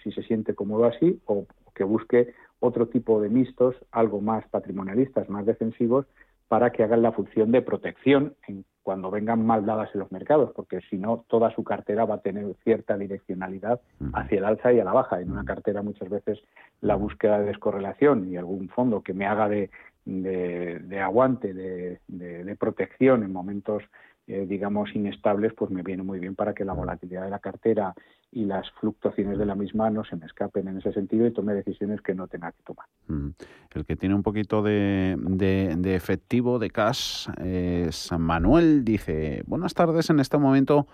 si 0.03 0.11
se 0.11 0.23
siente 0.23 0.55
cómodo 0.55 0.83
así 0.83 1.21
o 1.25 1.45
que 1.73 1.85
busque 1.85 2.33
otro 2.59 2.89
tipo 2.89 3.21
de 3.21 3.29
mixtos, 3.29 3.75
algo 3.91 4.19
más 4.19 4.45
patrimonialistas, 4.49 5.29
más 5.29 5.45
defensivos, 5.45 6.05
para 6.49 6.71
que 6.73 6.83
hagan 6.83 7.01
la 7.01 7.13
función 7.13 7.53
de 7.53 7.61
protección 7.61 8.35
en 8.45 8.65
cuando 8.83 9.09
vengan 9.09 9.45
mal 9.45 9.65
dadas 9.65 9.89
en 9.93 10.01
los 10.01 10.11
mercados, 10.11 10.51
porque 10.53 10.81
si 10.89 10.97
no, 10.97 11.25
toda 11.27 11.49
su 11.55 11.63
cartera 11.63 12.05
va 12.05 12.15
a 12.15 12.21
tener 12.21 12.45
cierta 12.63 12.97
direccionalidad 12.97 13.79
hacia 14.13 14.37
el 14.37 14.45
alza 14.45 14.73
y 14.73 14.79
a 14.79 14.83
la 14.83 14.91
baja. 14.91 15.21
En 15.21 15.31
una 15.31 15.45
cartera 15.45 15.81
muchas 15.81 16.09
veces 16.09 16.39
la 16.81 16.95
búsqueda 16.95 17.39
de 17.39 17.45
descorrelación 17.45 18.29
y 18.29 18.35
algún 18.35 18.67
fondo 18.69 19.01
que 19.01 19.13
me 19.13 19.25
haga 19.25 19.47
de, 19.47 19.69
de, 20.05 20.99
aguante, 20.99 21.53
de, 21.53 21.99
de, 22.07 22.55
protección 22.57 23.23
en 23.23 23.31
momentos, 23.31 23.83
eh, 24.27 24.45
digamos, 24.47 24.93
inestables, 24.93 25.53
pues 25.53 25.71
me 25.71 25.81
viene 25.81 26.03
muy 26.03 26.19
bien 26.19 26.35
para 26.35 26.53
que 26.53 26.65
la 26.65 26.73
volatilidad 26.73 27.23
de 27.23 27.29
la 27.29 27.39
cartera 27.39 27.93
y 28.33 28.45
las 28.45 28.69
fluctuaciones 28.71 29.37
de 29.37 29.45
la 29.45 29.55
misma 29.55 29.89
no 29.89 30.03
se 30.03 30.15
me 30.15 30.25
escapen 30.25 30.67
en 30.67 30.77
ese 30.77 30.91
sentido 30.91 31.27
y 31.27 31.31
tome 31.31 31.53
decisiones 31.53 32.01
que 32.01 32.15
no 32.15 32.27
tenga 32.27 32.51
que 32.51 32.63
tomar. 32.63 32.85
Mm. 33.07 33.29
El 33.71 33.85
que 33.85 33.95
tiene 33.95 34.15
un 34.15 34.23
poquito 34.23 34.61
de, 34.61 35.15
de, 35.17 35.95
efectivo, 35.95 36.59
de 36.59 36.69
cash, 36.69 37.29
es 37.43 38.11
Manuel. 38.17 38.83
Dice, 38.83 39.43
buenas 39.45 39.73
tardes, 39.73 40.09
en 40.09 40.19
este 40.19 40.37
momento 40.37 40.87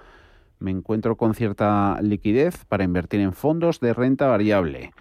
me 0.60 0.72
encuentro 0.72 1.16
con 1.16 1.34
cierta 1.34 2.00
liquidez 2.02 2.66
para 2.66 2.84
invertir 2.84 3.22
en 3.22 3.34
fondos 3.34 3.80
de 3.80 3.94
renta 3.94 4.28
variable. 4.28 4.92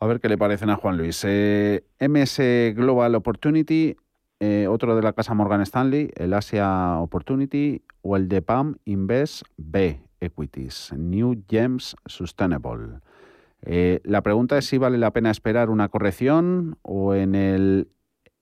A 0.00 0.06
ver 0.06 0.20
qué 0.20 0.28
le 0.28 0.38
parecen 0.38 0.70
a 0.70 0.76
Juan 0.76 0.96
Luis. 0.96 1.22
Eh, 1.24 1.84
MS 2.00 2.74
Global 2.74 3.14
Opportunity, 3.14 3.94
eh, 4.40 4.66
otro 4.68 4.96
de 4.96 5.02
la 5.02 5.12
casa 5.12 5.34
Morgan 5.34 5.60
Stanley, 5.60 6.10
el 6.16 6.32
Asia 6.32 6.98
Opportunity 6.98 7.82
o 8.00 8.16
el 8.16 8.28
de 8.28 8.42
PAM 8.42 8.76
Invest 8.84 9.42
B 9.56 10.00
Equities, 10.22 10.92
New 10.96 11.44
Gems 11.48 11.96
Sustainable. 12.06 13.00
Eh, 13.62 14.00
la 14.04 14.22
pregunta 14.22 14.58
es 14.58 14.66
si 14.66 14.78
vale 14.78 14.98
la 14.98 15.12
pena 15.12 15.30
esperar 15.30 15.70
una 15.70 15.88
corrección 15.88 16.78
o 16.82 17.14
en 17.14 17.34
el 17.34 17.88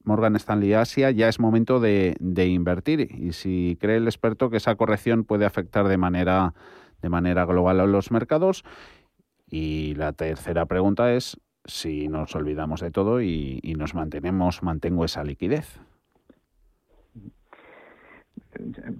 Morgan 0.02 0.36
Stanley 0.36 0.72
Asia 0.72 1.10
ya 1.10 1.28
es 1.28 1.40
momento 1.40 1.78
de, 1.78 2.16
de, 2.20 2.46
invertir 2.46 3.00
y 3.00 3.32
si 3.32 3.76
cree 3.78 3.98
el 3.98 4.06
experto 4.06 4.48
que 4.48 4.56
esa 4.56 4.74
corrección 4.76 5.24
puede 5.24 5.44
afectar 5.44 5.88
de 5.88 5.98
manera, 5.98 6.54
de 7.02 7.08
manera 7.10 7.44
global 7.44 7.80
a 7.80 7.86
los 7.86 8.10
mercados. 8.10 8.64
Y 9.50 9.94
la 9.96 10.12
tercera 10.12 10.64
pregunta 10.66 11.12
es 11.12 11.36
si 11.64 12.08
nos 12.08 12.34
olvidamos 12.34 12.80
de 12.80 12.90
todo 12.90 13.20
y, 13.20 13.60
nos 13.76 13.94
mantenemos, 13.94 14.62
mantengo 14.62 15.04
esa 15.04 15.24
liquidez. 15.24 15.80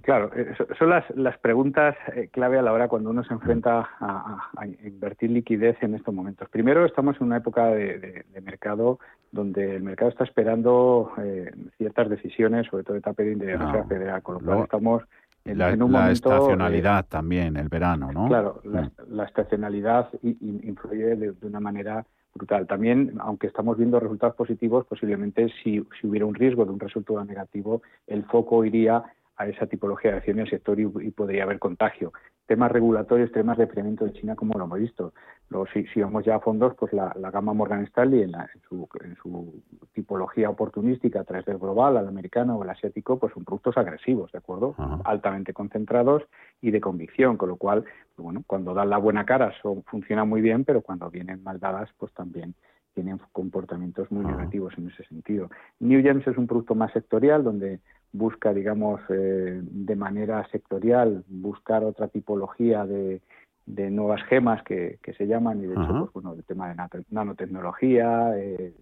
Claro, 0.03 0.31
eh, 0.35 0.53
son 0.77 0.89
las, 0.89 1.09
las 1.15 1.37
preguntas 1.37 1.95
eh, 2.15 2.29
clave 2.31 2.57
a 2.57 2.61
la 2.61 2.73
hora 2.73 2.87
cuando 2.87 3.09
uno 3.09 3.23
se 3.23 3.33
enfrenta 3.33 3.89
a, 3.99 4.49
invertir 4.83 5.31
liquidez 5.31 5.77
en 5.81 5.95
estos 5.95 6.13
momentos. 6.13 6.49
Primero, 6.49 6.85
estamos 6.85 7.17
en 7.17 7.27
una 7.27 7.37
época 7.37 7.67
de, 7.67 8.25
mercado 8.43 8.99
donde 9.31 9.75
el 9.75 9.83
mercado 9.83 10.11
está 10.11 10.23
esperando 10.23 11.11
eh, 11.17 11.51
ciertas 11.77 12.09
decisiones, 12.09 12.67
sobre 12.67 12.83
todo 12.83 12.95
de 12.95 13.01
tapering 13.01 13.39
de 13.39 13.53
la 13.53 13.65
Reserva 13.65 13.87
Federal, 13.87 14.21
con 14.21 14.35
lo 14.35 14.41
cual 14.41 14.63
estamos 14.63 15.03
en, 15.45 15.57
la, 15.57 15.73
un 15.73 15.79
momento... 15.79 15.99
La 15.99 16.11
estacionalidad 16.11 17.05
también, 17.07 17.57
el 17.57 17.69
verano, 17.69 18.11
¿no? 18.11 18.27
Claro, 18.27 18.61
la, 18.63 18.91
mm. 19.07 19.21
estacionalidad 19.21 20.09
influye 20.21 21.15
de 21.15 21.47
una 21.47 21.59
manera 21.59 22.05
brutal. 22.33 22.67
También, 22.67 23.13
aunque 23.19 23.47
estamos 23.47 23.77
viendo 23.77 23.99
resultados 23.99 24.35
positivos, 24.35 24.85
posiblemente 24.85 25.49
si, 25.61 25.85
si 25.99 26.07
hubiera 26.07 26.25
un 26.25 26.35
riesgo 26.35 26.65
de 26.65 26.71
un 26.71 26.79
resultado 26.79 27.23
negativo, 27.25 27.81
el 28.07 28.23
foco 28.25 28.63
iría 28.65 29.03
a 29.41 29.47
esa 29.47 29.65
tipología 29.65 30.11
de 30.11 30.17
acciones 30.17 30.45
del 30.45 30.59
sector 30.59 30.79
y, 30.79 31.11
podría 31.11 31.43
haber 31.43 31.59
contagio. 31.59 32.13
Temas 32.45 32.71
regulatorios, 32.71 33.31
temas 33.31 33.57
de 33.57 33.63
enfriamiento 33.63 34.05
de 34.05 34.13
China, 34.13 34.35
como 34.35 34.57
lo 34.57 34.65
hemos 34.65 34.79
visto. 34.79 35.13
Luego, 35.49 35.67
si, 35.73 35.85
si 35.87 36.01
vamos 36.01 36.23
ya 36.25 36.35
a 36.35 36.39
fondos, 36.39 36.75
pues 36.75 36.93
la, 36.93 37.13
gama 37.31 37.53
Morgan 37.53 37.83
Stanley 37.83 38.23
en, 38.23 38.31
su, 38.67 38.87
en, 39.03 39.15
su, 39.15 39.61
tipología 39.93 40.49
oportunística 40.49 41.21
a 41.21 41.23
través 41.23 41.45
del 41.45 41.57
global, 41.57 41.97
al 41.97 42.07
americano 42.07 42.57
o 42.57 42.63
el 42.63 42.69
asiático, 42.69 43.19
pues 43.19 43.33
son 43.33 43.43
productos 43.45 43.77
agresivos, 43.77 44.31
¿de 44.31 44.37
acuerdo? 44.37 44.75
Altamente 45.03 45.53
concentrados 45.53 46.23
y 46.61 46.71
de 46.71 46.81
convicción, 46.81 47.37
con 47.37 47.49
lo 47.49 47.55
cual, 47.55 47.83
pues 48.15 48.23
bueno, 48.23 48.43
cuando 48.45 48.73
dan 48.73 48.89
la 48.89 48.97
buena 48.97 49.25
cara 49.25 49.53
son, 49.61 49.83
funciona 49.83 50.23
muy 50.23 50.41
bien, 50.41 50.63
pero 50.65 50.81
cuando 50.81 51.09
vienen 51.09 51.43
mal 51.43 51.59
dadas, 51.59 51.89
pues 51.97 52.13
también 52.13 52.53
tienen 52.93 53.19
comportamientos 53.31 54.11
muy 54.11 54.25
negativos 54.25 54.73
en 54.77 54.89
ese 54.89 55.03
sentido. 55.05 55.49
New 55.79 56.01
Gems 56.01 56.27
es 56.27 56.37
un 56.37 56.47
producto 56.47 56.75
más 56.75 56.91
sectorial 56.93 57.43
donde 57.43 57.79
busca, 58.13 58.53
digamos, 58.53 59.01
eh, 59.09 59.61
de 59.61 59.95
manera 59.95 60.47
sectorial, 60.51 61.23
buscar 61.27 61.83
otra 61.83 62.07
tipología 62.07 62.85
de, 62.85 63.21
de 63.65 63.89
nuevas 63.89 64.21
gemas 64.23 64.63
que, 64.63 64.99
que, 65.01 65.13
se 65.13 65.27
llaman 65.27 65.59
y 65.59 65.67
de 65.67 65.73
hecho, 65.73 66.09
pues, 66.11 66.13
bueno, 66.13 66.33
el 66.33 66.43
tema 66.43 66.69
de 66.69 67.03
nanotecnología, 67.09 68.37
eh, 68.37 68.73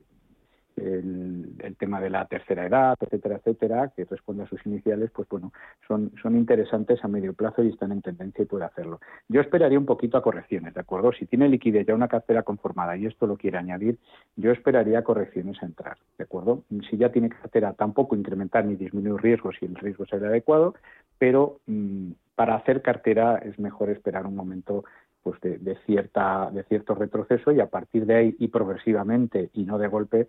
el, 0.79 1.75
tema 1.77 2.01
de 2.01 2.09
la 2.09 2.25
tercera 2.25 2.65
edad, 2.65 2.97
etcétera, 2.99 3.37
etcétera, 3.37 3.91
que 3.95 4.05
responde 4.05 4.43
a 4.43 4.47
sus 4.47 4.65
iniciales, 4.65 5.11
pues 5.11 5.27
bueno, 5.29 5.53
son, 5.87 6.11
son 6.21 6.35
interesantes 6.35 7.03
a 7.03 7.07
medio 7.07 7.33
plazo 7.33 7.63
y 7.63 7.69
están 7.69 7.91
en 7.91 8.01
tendencia 8.01 8.43
y 8.43 8.45
puede 8.45 8.65
hacerlo. 8.65 8.99
Yo 9.27 9.39
esperaría 9.39 9.79
un 9.79 9.85
poquito 9.85 10.17
a 10.17 10.21
correcciones, 10.21 10.73
¿de 10.73 10.81
acuerdo? 10.81 11.13
Si 11.13 11.25
tiene 11.25 11.47
liquidez 11.47 11.87
ya 11.87 11.95
una 11.95 12.07
cartera 12.07 12.43
conformada 12.43 12.97
y 12.97 13.05
esto 13.05 13.27
lo 13.27 13.37
quiere 13.37 13.57
añadir, 13.57 13.97
yo 14.35 14.51
esperaría 14.51 15.03
correcciones 15.03 15.61
a 15.61 15.65
entrar, 15.65 15.97
¿de 16.17 16.23
acuerdo? 16.23 16.63
Si 16.89 16.97
ya 16.97 17.11
tiene 17.11 17.29
cartera, 17.29 17.73
tampoco 17.73 18.15
incrementar 18.15 18.65
ni 18.65 18.75
disminuir 18.75 19.21
riesgos 19.21 19.55
si 19.59 19.65
el 19.65 19.75
riesgo 19.75 20.03
es 20.03 20.13
el 20.13 20.25
adecuado, 20.25 20.75
pero 21.17 21.59
mm, 21.67 22.11
para 22.35 22.55
hacer 22.55 22.81
cartera 22.81 23.37
es 23.37 23.59
mejor 23.59 23.89
esperar 23.89 24.25
un 24.25 24.35
momento 24.35 24.83
pues 25.21 25.39
de, 25.41 25.77
cierta 25.85 26.49
de 26.51 26.63
cierto 26.63 26.95
retroceso 26.95 27.51
y 27.51 27.59
a 27.59 27.67
partir 27.67 28.05
de 28.05 28.15
ahí 28.15 28.35
y 28.39 28.47
progresivamente 28.47 29.49
y 29.53 29.63
no 29.63 29.77
de 29.77 29.87
golpe 29.87 30.27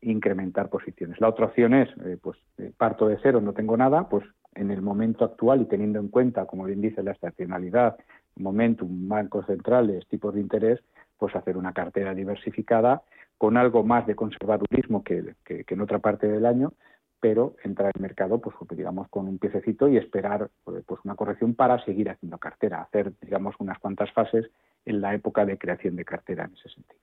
incrementar 0.00 0.68
posiciones. 0.68 1.20
La 1.20 1.28
otra 1.28 1.46
opción 1.46 1.74
es, 1.74 1.88
eh, 2.04 2.16
pues 2.20 2.38
eh, 2.58 2.72
parto 2.76 3.08
de 3.08 3.18
cero, 3.22 3.40
no 3.40 3.52
tengo 3.52 3.76
nada, 3.76 4.08
pues 4.08 4.24
en 4.54 4.70
el 4.70 4.82
momento 4.82 5.24
actual 5.24 5.62
y 5.62 5.66
teniendo 5.66 5.98
en 5.98 6.08
cuenta, 6.08 6.46
como 6.46 6.64
bien 6.64 6.80
dice, 6.80 7.02
la 7.02 7.12
estacionalidad, 7.12 7.96
momentum, 8.36 9.08
bancos 9.08 9.46
centrales, 9.46 10.06
tipos 10.08 10.34
de 10.34 10.40
interés, 10.40 10.80
pues 11.18 11.34
hacer 11.34 11.56
una 11.56 11.72
cartera 11.72 12.14
diversificada 12.14 13.02
con 13.38 13.56
algo 13.56 13.82
más 13.82 14.06
de 14.06 14.14
conservadurismo 14.14 15.02
que, 15.02 15.34
en 15.46 15.80
otra 15.80 15.98
parte 15.98 16.28
del 16.28 16.46
año, 16.46 16.72
pero 17.20 17.56
entrar 17.64 17.90
al 17.94 18.00
mercado, 18.00 18.40
pues 18.40 18.54
digamos, 18.76 19.08
con 19.08 19.26
un 19.26 19.38
piececito 19.38 19.88
y 19.88 19.96
esperar 19.96 20.50
pues 20.64 21.00
una 21.04 21.14
corrección 21.16 21.54
para 21.54 21.82
seguir 21.84 22.10
haciendo 22.10 22.38
cartera, 22.38 22.82
hacer, 22.82 23.12
digamos, 23.20 23.54
unas 23.58 23.78
cuantas 23.78 24.12
fases 24.12 24.50
en 24.84 25.00
la 25.00 25.14
época 25.14 25.44
de 25.46 25.58
creación 25.58 25.96
de 25.96 26.04
cartera 26.04 26.44
en 26.44 26.52
ese 26.52 26.68
sentido. 26.68 27.00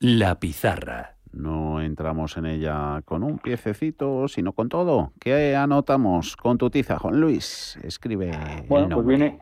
La 0.00 0.40
pizarra 0.40 1.19
no 1.32 1.80
entramos 1.80 2.36
en 2.36 2.46
ella 2.46 3.02
con 3.04 3.22
un 3.22 3.38
piececito, 3.38 4.28
sino 4.28 4.52
con 4.52 4.68
todo. 4.68 5.12
¿Qué 5.20 5.54
anotamos 5.56 6.36
con 6.36 6.58
tu 6.58 6.70
tiza, 6.70 6.98
Juan 6.98 7.20
Luis? 7.20 7.78
Escribe. 7.82 8.32
Bueno, 8.68 8.96
pues 8.96 9.06
viene, 9.06 9.38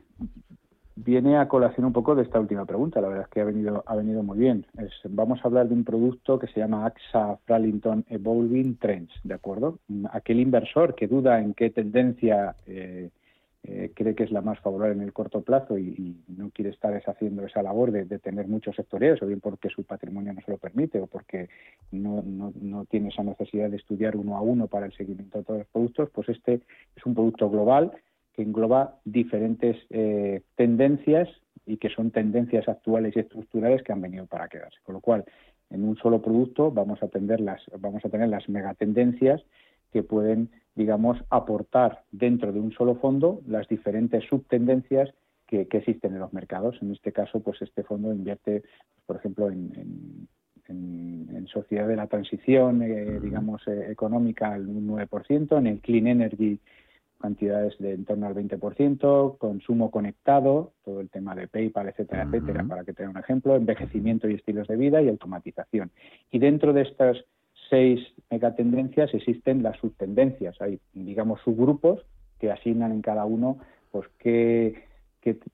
viene 0.96 1.38
a 1.38 1.48
colación 1.48 1.86
un 1.86 1.92
poco 1.92 2.14
de 2.14 2.22
esta 2.22 2.40
última 2.40 2.64
pregunta. 2.66 3.00
La 3.00 3.08
verdad 3.08 3.24
es 3.24 3.30
que 3.30 3.40
ha 3.40 3.44
venido, 3.44 3.84
ha 3.86 3.96
venido 3.96 4.22
muy 4.22 4.38
bien. 4.38 4.66
vamos 5.08 5.40
a 5.42 5.48
hablar 5.48 5.68
de 5.68 5.74
un 5.74 5.84
producto 5.84 6.38
que 6.38 6.46
se 6.48 6.60
llama 6.60 6.86
AXA 6.86 7.38
Fralington 7.46 8.04
Evolving 8.08 8.76
Trends, 8.76 9.12
¿de 9.22 9.34
acuerdo? 9.34 9.78
Aquel 10.12 10.40
inversor 10.40 10.94
que 10.94 11.06
duda 11.06 11.40
en 11.40 11.54
qué 11.54 11.70
tendencia 11.70 12.54
eh, 12.66 13.10
eh, 13.70 13.92
cree 13.94 14.14
que 14.14 14.24
es 14.24 14.30
la 14.30 14.40
más 14.40 14.58
favorable 14.60 14.94
en 14.94 15.02
el 15.02 15.12
corto 15.12 15.42
plazo 15.42 15.76
y, 15.76 16.16
no 16.26 16.48
quiere 16.50 16.70
estar 16.70 16.94
haciendo 17.06 17.44
esa 17.44 17.62
labor 17.62 17.92
de, 17.92 18.18
tener 18.18 18.48
muchos 18.48 18.74
sectoriales, 18.74 19.22
o 19.22 19.26
bien 19.26 19.40
porque 19.40 19.68
su 19.68 19.84
patrimonio 19.84 20.32
no 20.32 20.40
se 20.40 20.52
lo 20.52 20.56
permite 20.56 21.00
o 21.00 21.06
porque 21.06 21.50
no, 21.92 22.22
no, 22.22 22.84
tiene 22.86 23.08
esa 23.08 23.22
necesidad 23.22 23.68
de 23.68 23.76
estudiar 23.76 24.16
uno 24.16 24.36
a 24.38 24.40
uno 24.40 24.68
para 24.68 24.86
el 24.86 24.92
seguimiento 24.94 25.38
de 25.38 25.44
todos 25.44 25.58
los 25.58 25.68
productos, 25.68 26.08
pues 26.10 26.30
este 26.30 26.62
es 26.96 27.04
un 27.04 27.14
producto 27.14 27.50
global 27.50 27.92
que 28.32 28.42
engloba 28.42 29.00
diferentes 29.04 29.76
eh, 29.90 30.40
tendencias 30.56 31.28
y 31.66 31.76
que 31.76 31.90
son 31.90 32.10
tendencias 32.10 32.66
actuales 32.68 33.14
y 33.16 33.20
estructurales 33.20 33.82
que 33.82 33.92
han 33.92 34.00
venido 34.00 34.24
para 34.24 34.48
quedarse. 34.48 34.78
Con 34.82 34.94
lo 34.94 35.00
cual, 35.02 35.26
en 35.68 35.84
un 35.84 35.96
solo 35.96 36.22
producto 36.22 36.70
vamos 36.70 37.00
a, 37.02 37.08
las, 37.38 37.60
vamos 37.78 38.02
a 38.02 38.08
tener 38.08 38.28
las 38.28 38.48
megatendencias 38.48 39.42
que 39.92 40.02
pueden 40.02 40.50
digamos, 40.78 41.18
aportar 41.28 42.04
dentro 42.12 42.52
de 42.52 42.60
un 42.60 42.72
solo 42.72 42.94
fondo 42.94 43.42
las 43.48 43.66
diferentes 43.66 44.24
subtendencias 44.28 45.12
que, 45.44 45.62
existen 45.62 46.14
en 46.14 46.20
los 46.20 46.32
mercados. 46.32 46.76
En 46.80 46.92
este 46.92 47.12
caso, 47.12 47.40
pues 47.40 47.60
este 47.60 47.82
fondo 47.82 48.12
invierte, 48.12 48.62
por 49.04 49.16
ejemplo, 49.16 49.50
en, 49.50 50.28
sociedad 51.50 51.88
de 51.88 51.96
la 51.96 52.06
transición, 52.06 52.82
eh, 52.82 53.18
digamos, 53.20 53.66
eh, 53.68 53.90
económica 53.90 54.52
al 54.52 54.66
9%, 54.68 55.56
en 55.56 55.66
el 55.66 55.80
clean 55.80 56.06
energy 56.06 56.60
cantidades 57.18 57.76
de 57.78 57.94
en 57.94 58.04
torno 58.04 58.26
al 58.26 58.34
20%, 58.34 59.38
consumo 59.38 59.90
conectado, 59.90 60.74
todo 60.84 61.00
el 61.00 61.08
tema 61.08 61.34
de 61.34 61.48
PayPal, 61.48 61.88
etcétera, 61.88 62.24
etcétera, 62.24 62.64
para 62.64 62.84
que 62.84 62.92
tenga 62.92 63.10
un 63.10 63.16
ejemplo, 63.16 63.56
envejecimiento 63.56 64.28
y 64.28 64.34
estilos 64.34 64.68
de 64.68 64.76
vida 64.76 65.00
y 65.00 65.08
automatización. 65.08 65.90
Y 66.30 66.38
dentro 66.38 66.74
de 66.74 66.82
estas 66.82 67.24
seis 67.68 68.00
megatendencias 68.30 69.12
existen 69.14 69.62
las 69.62 69.78
subtendencias, 69.78 70.60
hay, 70.60 70.80
digamos, 70.92 71.40
subgrupos 71.42 72.04
que 72.38 72.50
asignan 72.50 72.92
en 72.92 73.02
cada 73.02 73.24
uno 73.24 73.58
pues 73.90 74.08
qué, 74.18 74.84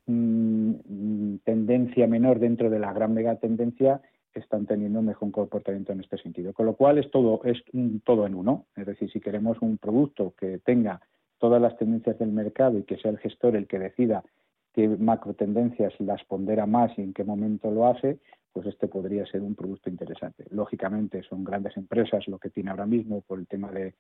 mm, 0.07 1.37
tendencia 1.45 2.07
menor 2.07 2.39
dentro 2.39 2.71
de 2.71 2.79
la 2.79 2.93
gran 2.93 3.15
megatendencia 3.15 4.01
están 4.35 4.67
teniendo 4.67 5.01
mejor 5.03 5.31
comportamiento 5.31 5.93
en 5.93 6.01
este 6.01 6.19
sentido. 6.19 6.53
Con 6.53 6.67
lo 6.67 6.75
cual 6.75 6.99
es 6.99 7.11
todo, 7.11 7.41
es 7.45 7.63
un 7.73 8.01
todo 8.01 8.27
en 8.27 8.35
uno. 8.35 8.67
Es 8.77 8.87
decir, 8.87 9.11
si 9.11 9.21
queremos 9.21 9.59
un 9.61 9.79
producto 9.79 10.35
que 10.39 10.59
tenga 10.59 11.01
todas 11.39 11.63
las 11.63 11.77
tendencias 11.77 12.19
del 12.19 12.33
mercado 12.33 12.79
y 12.79 12.83
que 12.83 12.97
sea 12.97 13.13
el 13.13 13.19
gestor 13.19 13.57
el 13.57 13.67
que 13.67 13.79
decida 13.79 14.25
qué 14.75 14.89
macro 14.89 15.35
tendencias 15.35 15.95
las 16.01 16.23
pondera 16.25 16.67
más 16.67 16.91
y 16.99 17.03
en 17.03 17.15
qué 17.15 17.25
momento 17.25 17.71
lo 17.71 17.87
hace, 17.87 18.19
pues 18.53 18.67
este 18.67 18.87
podría 18.87 19.27
ser 19.27 19.43
un 19.43 19.55
producto 19.55 19.91
interesante. 19.91 20.45
Lógicamente 20.51 21.23
son 21.23 21.43
grandes 21.43 21.77
empresas 21.77 22.29
lo 22.29 22.39
que 22.39 22.51
tiene 22.51 22.71
ahora 22.71 22.87
mismo 22.87 23.21
por 23.23 23.39
el 23.39 23.47
tema 23.47 23.71
de, 23.71 23.95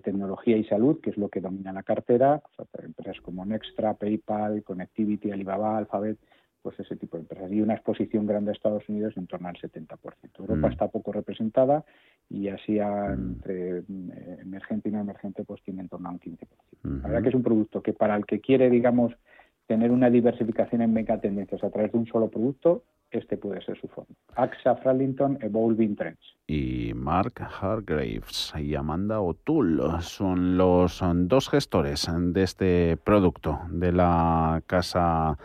tecnología 0.00 0.56
y 0.56 0.64
salud, 0.64 1.00
que 1.00 1.10
es 1.10 1.16
lo 1.16 1.28
que 1.28 1.40
domina 1.40 1.72
la 1.72 1.82
cartera, 1.82 2.42
empresas 2.82 3.20
como 3.22 3.44
Nextra, 3.44 3.94
PayPal, 3.94 4.62
Connectivity, 4.62 5.30
Alibaba, 5.30 5.76
Alphabet, 5.78 6.18
pues 6.60 6.78
ese 6.80 6.96
tipo 6.96 7.16
de 7.16 7.22
empresas. 7.22 7.52
Y 7.52 7.60
una 7.60 7.74
exposición 7.74 8.26
grande 8.26 8.50
a 8.50 8.54
Estados 8.54 8.88
Unidos 8.88 9.14
en 9.16 9.26
torno 9.26 9.48
al 9.48 9.56
70%. 9.56 9.96
Europa 10.38 10.68
mm. 10.68 10.72
está 10.72 10.88
poco 10.88 11.12
representada 11.12 11.84
y 12.30 12.48
así 12.48 12.78
mm. 12.78 13.12
entre 13.12 13.78
eh, 13.78 14.38
emergente 14.40 14.88
y 14.88 14.92
no 14.92 15.00
emergente 15.00 15.44
pues 15.44 15.62
tiene 15.62 15.82
en 15.82 15.88
torno 15.88 16.08
a 16.08 16.12
un 16.12 16.20
15%. 16.20 16.38
La 17.02 17.08
verdad 17.08 17.22
que 17.22 17.28
es 17.28 17.34
un 17.34 17.42
producto 17.42 17.82
que 17.82 17.92
para 17.92 18.16
el 18.16 18.26
que 18.26 18.40
quiere, 18.40 18.68
digamos, 18.68 19.14
tener 19.66 19.90
una 19.90 20.10
diversificación 20.10 20.82
en 20.82 20.92
megatendencias 20.92 21.62
a 21.64 21.70
través 21.70 21.92
de 21.92 21.98
un 21.98 22.06
solo 22.06 22.28
producto, 22.28 22.82
este 23.10 23.36
puede 23.36 23.62
ser 23.62 23.80
su 23.80 23.88
fondo. 23.88 24.10
AXA 24.34 24.76
Fralington 24.76 25.38
Evolving 25.40 25.96
Trends. 25.96 26.20
Y 26.46 26.92
Mark 26.94 27.34
Hargraves 27.60 28.52
y 28.58 28.74
Amanda 28.74 29.20
O'Toole 29.20 30.00
son 30.00 30.56
los 30.56 31.00
dos 31.02 31.48
gestores 31.48 32.08
de 32.10 32.42
este 32.42 32.96
producto 32.96 33.60
de 33.70 33.92
la 33.92 34.62
casa 34.66 35.38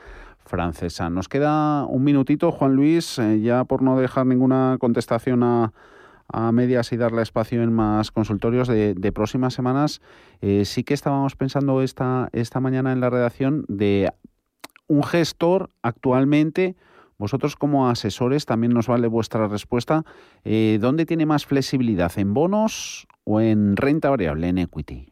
francesa. 0.45 1.09
Nos 1.09 1.30
queda 1.30 1.86
un 1.86 2.03
minutito, 2.03 2.51
Juan 2.51 2.74
Luis, 2.74 3.20
eh, 3.20 3.39
ya 3.39 3.63
por 3.65 3.84
no 3.84 3.99
dejar 3.99 4.26
ninguna 4.26 4.78
contestación 4.80 5.43
a, 5.43 5.72
medias 6.52 6.92
y 6.92 6.98
darle 6.98 7.22
espacio 7.22 7.64
en 7.64 7.74
más 7.74 8.12
consultorios 8.12 8.68
de, 8.68 9.12
próximas 9.14 9.54
semanas. 9.54 10.02
Eh, 10.42 10.66
sí 10.66 10.84
que 10.84 10.94
estábamos 10.94 11.36
pensando 11.36 11.82
esta, 11.82 12.30
esta 12.34 12.60
mañana 12.60 12.92
en 12.92 13.00
la 13.00 13.10
redacción 13.10 13.66
de 13.68 14.12
un 14.88 15.04
gestor 15.04 15.70
actualmente. 15.82 16.76
Vosotros 17.18 17.56
como 17.56 17.90
asesores 17.90 18.46
también 18.46 18.74
nos 18.74 18.88
vale 18.88 19.08
vuestra 19.08 19.48
respuesta. 19.48 20.04
Eh, 20.46 20.78
¿Dónde 20.80 21.06
tiene 21.06 21.26
más 21.26 21.46
flexibilidad? 21.46 22.12
¿En 22.18 22.34
bonos 22.34 23.08
o 23.26 23.42
en 23.42 23.76
renta 23.76 24.10
variable, 24.10 24.48
en 24.48 24.58
equity? 24.58 25.12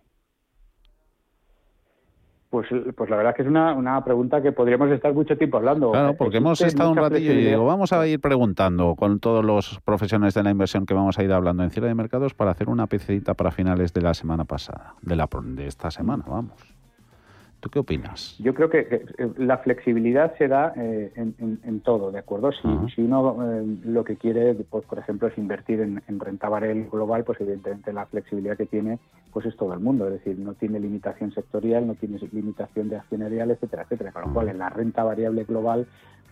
Pues, 2.49 2.67
pues 2.95 3.09
la 3.09 3.17
verdad 3.17 3.35
que 3.35 3.41
es 3.41 3.47
una, 3.47 3.73
una 3.73 4.01
pregunta 4.05 4.41
que 4.41 4.53
podríamos 4.53 4.89
estar 4.91 5.13
mucho 5.13 5.37
tiempo 5.37 5.57
hablando. 5.57 5.91
Claro, 5.91 6.15
porque 6.15 6.37
hemos 6.37 6.61
estado 6.61 6.91
un 6.91 6.97
ratillo 6.97 7.33
y 7.33 7.43
digo, 7.43 7.65
vamos 7.65 7.91
a 7.91 8.07
ir 8.07 8.21
preguntando 8.21 8.95
con 8.95 9.19
todos 9.19 9.43
los 9.43 9.81
profesionales 9.83 10.33
de 10.33 10.43
la 10.43 10.51
inversión 10.51 10.85
que 10.85 10.93
vamos 10.93 11.19
a 11.19 11.23
ir 11.23 11.33
hablando 11.33 11.63
en 11.63 11.71
cierre 11.71 11.87
de 11.87 11.95
mercados 11.95 12.33
para 12.33 12.51
hacer 12.51 12.69
una 12.69 12.87
pecedita 12.87 13.33
para 13.33 13.51
finales 13.51 13.93
de 13.93 14.01
la 14.01 14.13
semana 14.13 14.45
pasada, 14.45 14.95
de, 15.01 15.15
la, 15.17 15.27
de 15.43 15.67
esta 15.67 15.91
semana, 15.91 16.23
vamos. 16.25 16.76
¿Tú 17.59 17.69
qué 17.69 17.79
opinas? 17.79 18.35
Yo 18.37 18.53
creo 18.53 18.69
que, 18.69 19.05
la 19.37 19.57
flexibilidad 19.57 20.37
se 20.37 20.47
da 20.47 20.73
eh, 20.75 21.11
en, 21.15 21.79
todo, 21.81 22.11
¿de 22.11 22.19
acuerdo? 22.19 22.51
Si, 22.51 23.01
uno 23.01 23.51
eh, 23.51 23.77
lo 23.83 24.03
que 24.03 24.15
quiere, 24.15 24.53
pues, 24.53 24.85
por 24.85 24.99
ejemplo, 24.99 25.27
es 25.27 25.37
invertir 25.37 25.81
en, 25.81 26.19
renta 26.19 26.49
variable 26.49 26.87
global, 26.91 27.23
pues 27.23 27.41
evidentemente 27.41 27.93
la 27.93 28.05
flexibilidad 28.05 28.57
que 28.57 28.65
tiene 28.65 28.99
pues 29.33 29.45
es 29.45 29.55
todo 29.55 29.73
el 29.73 29.79
mundo, 29.79 30.07
es 30.07 30.13
decir, 30.13 30.39
no 30.39 30.55
tiene 30.55 30.79
limitación 30.79 31.31
sectorial, 31.31 31.85
no 31.85 31.93
tiene 31.93 32.17
limitación 32.31 32.89
de 32.89 32.95
accionarial, 32.95 33.51
etcétera, 33.51 33.83
etcétera. 33.83 34.11
Con 34.11 34.23
lo 34.23 34.33
cual, 34.33 34.49
en 34.49 34.57
la 34.57 34.69
renta 34.69 35.03
variable 35.03 35.43
global 35.43 35.85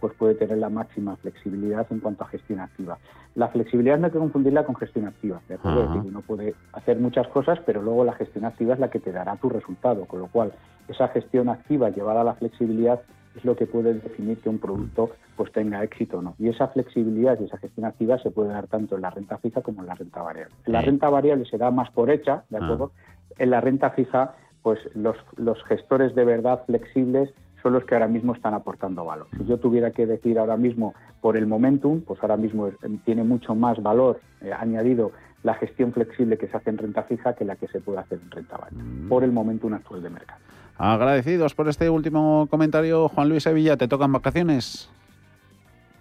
pues 0.05 0.17
puede 0.19 0.35
tener 0.35 0.59
la 0.59 0.69
máxima 0.69 1.15
flexibilidad 1.15 1.87
en 1.89 1.99
cuanto 1.99 2.23
a 2.23 2.27
gestión 2.27 2.59
activa. 2.59 2.99
La 3.33 3.47
flexibilidad 3.47 3.97
no 3.97 4.05
hay 4.05 4.11
que 4.11 4.19
confundirla 4.19 4.63
con 4.63 4.75
gestión 4.75 5.07
activa, 5.07 5.41
¿de 5.49 5.55
acuerdo? 5.55 5.81
Es 5.81 5.89
decir, 5.89 6.09
uno 6.11 6.21
puede 6.21 6.53
hacer 6.73 6.99
muchas 6.99 7.27
cosas, 7.29 7.57
pero 7.65 7.81
luego 7.81 8.05
la 8.05 8.13
gestión 8.13 8.45
activa 8.45 8.75
es 8.75 8.79
la 8.79 8.91
que 8.91 8.99
te 8.99 9.11
dará 9.11 9.35
tu 9.37 9.49
resultado, 9.49 10.05
con 10.05 10.19
lo 10.19 10.27
cual 10.27 10.53
esa 10.87 11.07
gestión 11.07 11.49
activa 11.49 11.89
llevada 11.89 12.21
a 12.21 12.23
la 12.23 12.35
flexibilidad 12.35 13.01
es 13.35 13.43
lo 13.43 13.55
que 13.55 13.65
puede 13.65 13.95
definir 13.95 14.37
que 14.37 14.47
un 14.47 14.59
producto 14.59 15.09
pues 15.35 15.51
tenga 15.51 15.83
éxito 15.83 16.19
o 16.19 16.21
no. 16.21 16.35
Y 16.37 16.49
esa 16.49 16.67
flexibilidad 16.67 17.39
y 17.39 17.45
esa 17.45 17.57
gestión 17.57 17.87
activa 17.87 18.19
se 18.19 18.29
puede 18.29 18.49
dar 18.49 18.67
tanto 18.67 18.97
en 18.97 19.01
la 19.01 19.09
renta 19.09 19.39
fija 19.39 19.63
como 19.63 19.81
en 19.81 19.87
la 19.87 19.95
renta 19.95 20.21
variable. 20.21 20.53
En 20.67 20.73
la 20.73 20.81
renta 20.81 21.09
variable 21.09 21.45
se 21.45 21.57
da 21.57 21.71
más 21.71 21.89
por 21.89 22.11
hecha, 22.11 22.43
¿de 22.49 22.57
acuerdo? 22.57 22.91
En 23.39 23.49
la 23.49 23.59
renta 23.59 23.89
fija, 23.89 24.35
pues 24.61 24.77
los, 24.93 25.17
los 25.35 25.63
gestores 25.63 26.13
de 26.13 26.25
verdad 26.25 26.63
flexibles 26.67 27.33
son 27.65 27.73
los 27.73 27.83
que 27.83 27.95
ahora 27.95 28.07
mismo 28.07 28.35
están 28.35 28.53
aportando 28.53 29.03
valor. 29.05 29.25
Si 29.35 29.43
yo 29.43 29.57
tuviera 29.57 29.89
que 29.89 30.05
decir 30.05 30.37
ahora 30.37 30.55
mismo 30.55 30.93
por 31.19 31.35
el 31.35 31.47
momentum, 31.47 32.01
pues 32.01 32.21
ahora 32.21 32.37
mismo 32.37 32.69
tiene 33.05 33.23
mucho 33.23 33.55
más 33.55 33.81
valor 33.81 34.19
eh, 34.41 34.51
añadido 34.53 35.13
la 35.41 35.55
gestión 35.55 35.91
flexible 35.91 36.37
que 36.37 36.47
se 36.47 36.57
hace 36.57 36.69
en 36.69 36.77
renta 36.77 37.01
fija 37.01 37.33
que 37.33 37.43
la 37.43 37.55
que 37.55 37.67
se 37.69 37.81
puede 37.81 37.97
hacer 37.97 38.19
en 38.23 38.29
renta 38.29 38.55
variable, 38.55 38.83
mm. 38.83 39.09
por 39.09 39.23
el 39.23 39.31
momentum 39.31 39.73
actual 39.73 40.03
de 40.03 40.11
mercado. 40.11 40.39
Agradecidos 40.77 41.55
por 41.55 41.67
este 41.67 41.89
último 41.89 42.45
comentario, 42.51 43.09
Juan 43.09 43.29
Luis 43.29 43.41
Sevilla, 43.41 43.77
¿te 43.77 43.87
tocan 43.87 44.11
vacaciones? 44.11 44.87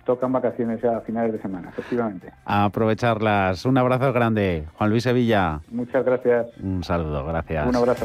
Tocan 0.04 0.32
vacaciones 0.32 0.84
a 0.84 1.00
finales 1.00 1.32
de 1.32 1.40
semana, 1.40 1.70
efectivamente. 1.70 2.30
A 2.44 2.66
aprovecharlas. 2.66 3.64
Un 3.64 3.78
abrazo 3.78 4.12
grande, 4.12 4.66
Juan 4.76 4.90
Luis 4.90 5.04
Sevilla. 5.04 5.62
Muchas 5.70 6.04
gracias. 6.04 6.46
Un 6.62 6.84
saludo, 6.84 7.24
gracias. 7.24 7.66
Un 7.66 7.76
abrazo. 7.76 8.04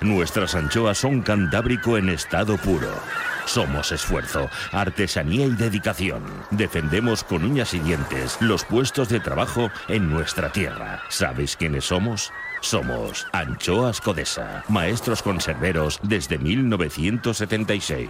Nuestras 0.00 0.54
anchoas 0.54 0.98
son 0.98 1.22
cantábrico 1.22 1.98
en 1.98 2.08
estado 2.08 2.56
puro. 2.56 2.92
Somos 3.46 3.90
esfuerzo, 3.90 4.48
artesanía 4.70 5.46
y 5.46 5.50
dedicación. 5.50 6.22
Defendemos 6.50 7.24
con 7.24 7.42
uñas 7.44 7.74
y 7.74 7.80
dientes 7.80 8.36
los 8.40 8.64
puestos 8.64 9.08
de 9.08 9.18
trabajo 9.18 9.70
en 9.88 10.08
nuestra 10.08 10.52
tierra. 10.52 11.02
¿Sabéis 11.08 11.56
quiénes 11.56 11.86
somos? 11.86 12.30
Somos 12.60 13.26
Anchoas 13.32 14.00
Codesa, 14.00 14.62
maestros 14.68 15.22
conserveros 15.22 15.98
desde 16.02 16.38
1976. 16.38 18.08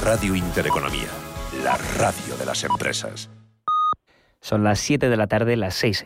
Radio 0.03 0.35
Intereconomía, 0.35 1.09
la 1.63 1.77
radio 1.99 2.37
de 2.39 2.47
las 2.47 2.65
empresas. 2.65 3.31
Son 4.41 4.65
las 4.65 4.81
7 4.81 5.11
de 5.11 5.17
la 5.17 5.27
tarde, 5.27 5.57
las 5.57 5.75
6 5.75 5.99